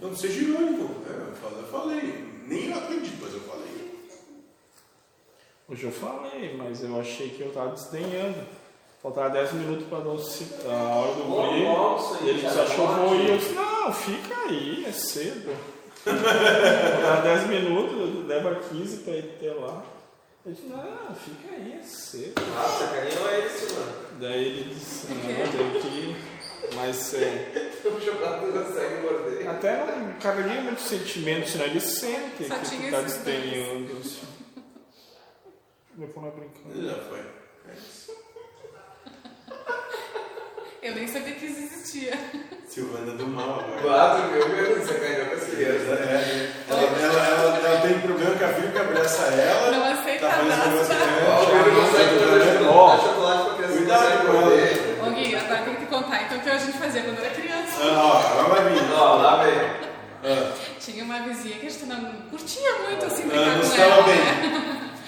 Não 0.00 0.16
seja 0.16 0.40
irônico. 0.40 1.02
É, 1.06 1.60
eu 1.60 1.66
falei. 1.70 2.40
Nem 2.46 2.70
eu 2.70 2.78
acredito, 2.78 3.18
mas 3.20 3.34
eu 3.34 3.40
falei. 3.40 4.08
Hoje 5.68 5.84
eu 5.84 5.92
falei, 5.92 6.56
mas 6.56 6.82
eu 6.82 6.98
achei 6.98 7.28
que 7.28 7.42
eu 7.42 7.48
estava 7.48 7.72
desdenhando. 7.72 8.46
Faltava 9.02 9.28
10 9.28 9.52
minutos 9.52 9.86
para 9.86 9.98
a 9.98 10.02
hora 10.96 11.12
do 11.14 11.24
aí, 11.42 11.62
Ele 12.22 12.40
disse, 12.40 12.54
cara, 12.54 12.62
achou 12.62 12.86
bom, 12.86 12.94
vou 12.96 13.14
ir. 13.16 13.18
gente. 13.18 13.30
Eu 13.32 13.36
disse, 13.36 13.52
não, 13.52 13.92
fica 13.92 14.34
aí, 14.48 14.84
é 14.88 14.92
cedo. 14.92 15.54
Faltava 16.04 17.20
10 17.20 17.46
minutos, 17.48 18.26
leva 18.26 18.54
15 18.70 18.96
para 19.02 19.12
ir 19.16 19.34
até 19.36 19.52
lá. 19.52 19.84
Ele 20.46 20.54
disse, 20.54 20.66
não, 20.68 21.14
fica 21.14 21.54
aí, 21.54 21.72
é 21.72 21.82
cedo. 21.82 22.34
Ah, 22.54 22.68
sacaninho 22.78 23.28
é 23.28 23.46
esse, 23.46 23.72
mano. 23.72 23.92
Daí 24.20 24.44
ele 24.44 24.74
disse, 24.74 25.06
não, 25.08 25.72
tem 25.72 25.80
que 25.80 25.88
ir. 25.88 26.16
Mas 26.74 27.14
é, 27.14 27.70
O 27.84 28.00
chocolate 28.00 28.46
não 28.46 28.64
consegue 28.64 29.02
morder. 29.02 29.48
até 29.48 29.86
não 29.86 30.12
carreguei 30.18 30.60
muito 30.62 30.80
sentimento, 30.80 31.48
senão 31.48 31.66
ele 31.66 31.80
sente 31.80 32.46
Só 32.48 32.58
que 32.58 32.76
tu 32.76 32.90
tá 32.90 33.00
desdenhando. 33.02 33.98
Assim. 33.98 34.26
Meu 35.94 36.08
pão 36.08 36.26
é 36.26 36.30
brincando. 36.30 36.86
Já 36.86 36.94
foi. 37.04 37.24
Eu 40.82 40.94
nem 40.94 41.08
sabia 41.08 41.34
que 41.36 41.46
isso 41.46 41.60
existia. 41.60 42.12
Silvana 42.74 43.12
do 43.12 43.26
mal 43.28 43.60
agora. 43.60 43.82
Quatro 43.82 44.30
mil 44.32 44.48
mesmo, 44.48 44.84
sacaninho 44.84 45.26
com 45.28 45.34
as 45.36 45.44
crianças. 45.44 45.88
É, 46.00 46.52
ela, 46.68 46.80
ela, 46.82 47.26
ela, 47.26 47.58
ela 47.68 47.80
tem 47.82 48.00
problema 48.00 48.34
com 48.36 48.44
a 48.44 48.48
filha 48.48 48.70
que 48.72 48.78
abraça 48.78 49.22
ela. 49.26 49.70
Não 49.70 49.84
aceita 49.92 50.26
Tá 50.26 50.32
fazendo 50.32 50.48
negócio 50.48 50.94
morder 52.18 52.68
Ó. 52.68 52.98
chocolate, 52.98 53.04
chocolate 53.04 53.44
pra 53.44 53.54
criança 53.54 53.76
Cuidado 53.76 54.26
com 54.26 54.32
ela. 54.32 55.08
Ô 55.08 55.14
Gui, 55.14 55.36
agora 55.36 55.62
tem 55.62 55.74
que 55.76 55.80
te 55.82 55.86
contar 55.86 56.22
então 56.24 56.38
o 56.38 56.40
que 56.40 56.50
a 56.50 56.58
gente 56.58 56.78
fazia 56.78 57.02
quando 57.02 57.18
era 57.20 57.30
criança. 57.30 57.72
Ah, 57.80 58.02
ó, 58.02 58.40
agora 58.42 58.62
vai 58.62 58.72
vir. 58.74 58.92
Ó, 58.92 59.14
lá 59.16 59.44
vem. 59.44 59.54
Ah, 60.24 60.52
Tinha 60.80 61.04
uma 61.04 61.18
vizinha 61.20 61.58
que 61.60 61.66
a 61.66 61.70
gente 61.70 61.86
não 61.86 62.12
curtia 62.30 62.72
muito 62.88 63.04
assim 63.06 63.22
Ah, 63.22 63.26
brincar 63.28 63.46
não 63.46 63.60
com 63.60 63.66
estava 63.66 63.82
ela. 63.94 64.02
bem. 64.02 64.16
Né? 64.16 64.90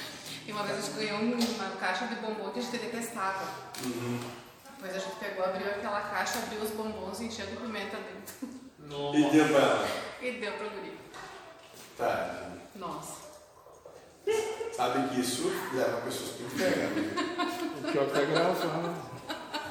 E 0.47 0.53
uma 0.53 0.63
vez 0.63 0.79
a 0.79 0.83
gente 0.83 0.95
ganhou 0.97 1.19
uma 1.19 1.71
caixa 1.81 2.07
de 2.07 2.15
bombom 2.17 2.51
que 2.51 2.61
a 2.61 2.63
gente 2.63 2.77
detestava. 2.79 3.43
Uhum. 3.85 4.21
Depois 4.77 4.95
a 4.97 4.99
gente 4.99 5.17
pegou, 5.17 5.45
abriu 5.45 5.69
aquela 5.69 6.01
caixa, 6.01 6.39
abriu 6.39 6.61
os 6.61 6.71
bombons 6.71 7.21
e 7.21 7.25
encheu 7.25 7.47
de 7.47 7.57
pimenta 7.57 7.97
dentro. 7.97 8.35
e 9.15 9.31
deu 9.31 9.49
pra 9.49 9.59
ela. 9.59 9.89
E 10.23 10.31
deu 10.33 10.53
pro 10.53 10.71
guri. 10.71 10.99
Tá. 11.99 12.51
Nossa. 12.77 13.27
Sabe 14.77 15.09
que 15.09 15.21
isso 15.21 15.51
leva 15.73 16.01
pessoas 16.03 16.31
pro 16.31 16.47
inferno. 16.47 17.11
O 17.79 17.93
pior 17.93 18.07
que 18.07 18.13
tá 18.13 18.21
gravando. 18.21 19.07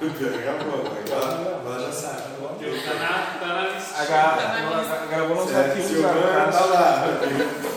O 0.02 0.10
pior 0.10 0.34
é 0.34 0.38
que 0.41 0.49
acabou, 0.49 0.80
agora 0.88 1.76
ela 1.76 1.80
já 1.86 1.91
sabe. 1.91 2.36
Tá 2.86 2.94
na, 2.95 3.40
tá 3.40 3.45
na 3.48 3.64
listinha. 3.69 3.99
A 4.02 5.06
gravou 5.06 5.36
nos 5.38 5.49
Certo, 5.49 5.69
arquivos 5.69 5.91
Silvana 5.91 6.52
tá 6.52 6.65
lá. 6.65 7.03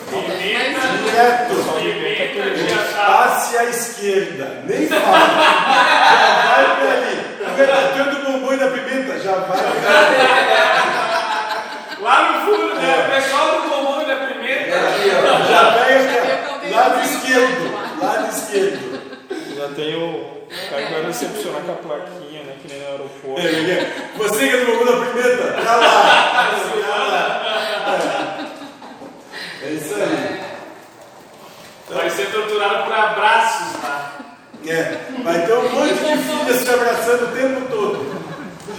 Pimenta, 0.09 0.89
Direto. 1.05 2.95
Passe 2.97 3.57
à 3.59 3.65
esquerda. 3.65 4.63
Nem 4.67 4.87
fala. 4.89 5.03
Já 6.09 6.47
vai 6.49 6.65
pra 6.77 6.93
ali. 6.93 7.18
Tá 7.67 7.81
vendo 7.97 8.19
o 8.19 8.23
bombom 8.33 8.53
e 8.53 8.57
da 8.57 8.69
pimenta? 8.69 9.19
Já 9.19 9.33
vai. 9.33 9.59
Lá 12.01 12.33
no 12.33 12.41
fundo, 12.47 12.75
né? 12.75 13.07
O 13.07 13.11
pessoal 13.15 13.61
do 13.61 13.69
bombom 13.69 14.03
e 14.03 14.07
da 14.07 14.17
pimenta. 14.17 14.77
Aqui, 14.77 15.11
ó. 15.11 15.13
Já 15.51 15.73
pega 15.73 16.19
Lado 16.71 17.01
esquerdo. 17.01 17.65
Lado 18.01 18.29
esquerdo. 18.31 18.87
Já 19.57 19.69
tem 19.75 19.97
o. 19.97 20.39
O 20.49 20.71
cara 20.71 20.83
que 20.83 20.93
vai 20.93 21.03
recepcionar 21.03 21.61
com 21.63 21.73
a 21.73 21.77
plaquinha, 21.77 22.43
né? 22.45 22.55
Que 22.63 22.69
nem 22.69 22.79
no 22.81 22.87
aeroporto. 22.87 23.41
É, 23.41 23.43
Você 24.17 24.49
que 24.49 24.55
é 24.55 24.59
do 24.59 24.67
bombom 24.67 24.85
da 24.85 24.93
pimenta? 25.07 25.63
Já 25.63 25.77
lá. 25.77 26.51
Já 26.87 26.97
lá. 26.97 27.23
É 29.63 29.65
isso 29.71 29.95
aí. 29.95 30.41
Vai 31.91 32.11
ser 32.11 32.31
torturado 32.31 32.85
por 32.85 32.93
abraços 32.93 33.83
lá. 33.83 34.13
É, 34.67 35.23
vai 35.23 35.47
ter 35.47 35.53
um 35.53 35.69
monte 35.71 35.95
de 35.95 36.19
filhas 36.23 36.57
se 36.63 36.71
abraçando 36.71 37.25
o 37.25 37.37
tempo 37.37 37.69
todo. 37.71 38.19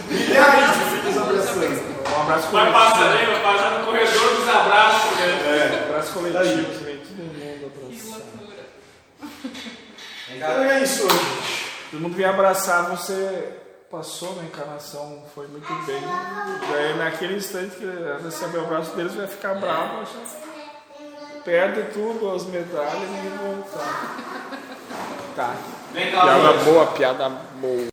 Milhares 0.09 0.73
de 0.73 0.85
filhas 1.01 1.17
abraçando. 1.17 1.99
Um 2.17 2.21
abraço 2.21 2.47
Vai 2.51 2.71
coletivo. 2.71 2.73
passar, 2.73 3.09
né? 3.15 3.25
Vai 3.25 3.41
passar 3.53 3.79
no 3.79 3.85
corredor 3.85 4.35
dos 4.35 4.49
abraços, 4.49 5.17
né? 5.17 5.25
É. 5.25 5.85
Um 5.85 5.89
abraço 5.89 6.13
coletivo, 6.13 6.83
vem 6.83 6.97
todo 6.97 7.15
mundo 7.17 7.39
Que 7.39 7.65
abraçar. 7.65 8.19
loucura. 8.39 8.63
Então 10.35 10.63
é 10.63 10.83
isso 10.83 11.05
hoje. 11.05 11.65
Todo 11.91 12.01
mundo 12.01 12.15
vem 12.15 12.25
abraçar, 12.25 12.83
você 12.89 13.53
passou 13.89 14.35
na 14.35 14.43
encarnação, 14.43 15.23
foi 15.33 15.47
muito 15.47 15.67
bem. 15.85 16.01
Daí 16.71 16.97
naquele 16.97 17.35
instante 17.37 17.75
que 17.77 17.85
recebe 18.23 18.57
o 18.57 18.61
abraço 18.61 18.91
deles, 18.95 19.15
vai 19.15 19.25
ficar 19.27 19.55
bravo, 19.55 20.05
já 20.05 21.41
perde 21.43 21.83
tudo, 21.93 22.31
as 22.35 22.43
medalhas 22.45 22.93
e 23.01 23.37
voltar. 23.43 24.17
Tá. 25.35 25.55
Vem 25.93 26.11
cá, 26.11 26.21
Piada 26.21 26.53
boa, 26.63 26.87
piada 26.87 27.29
boa. 27.55 27.87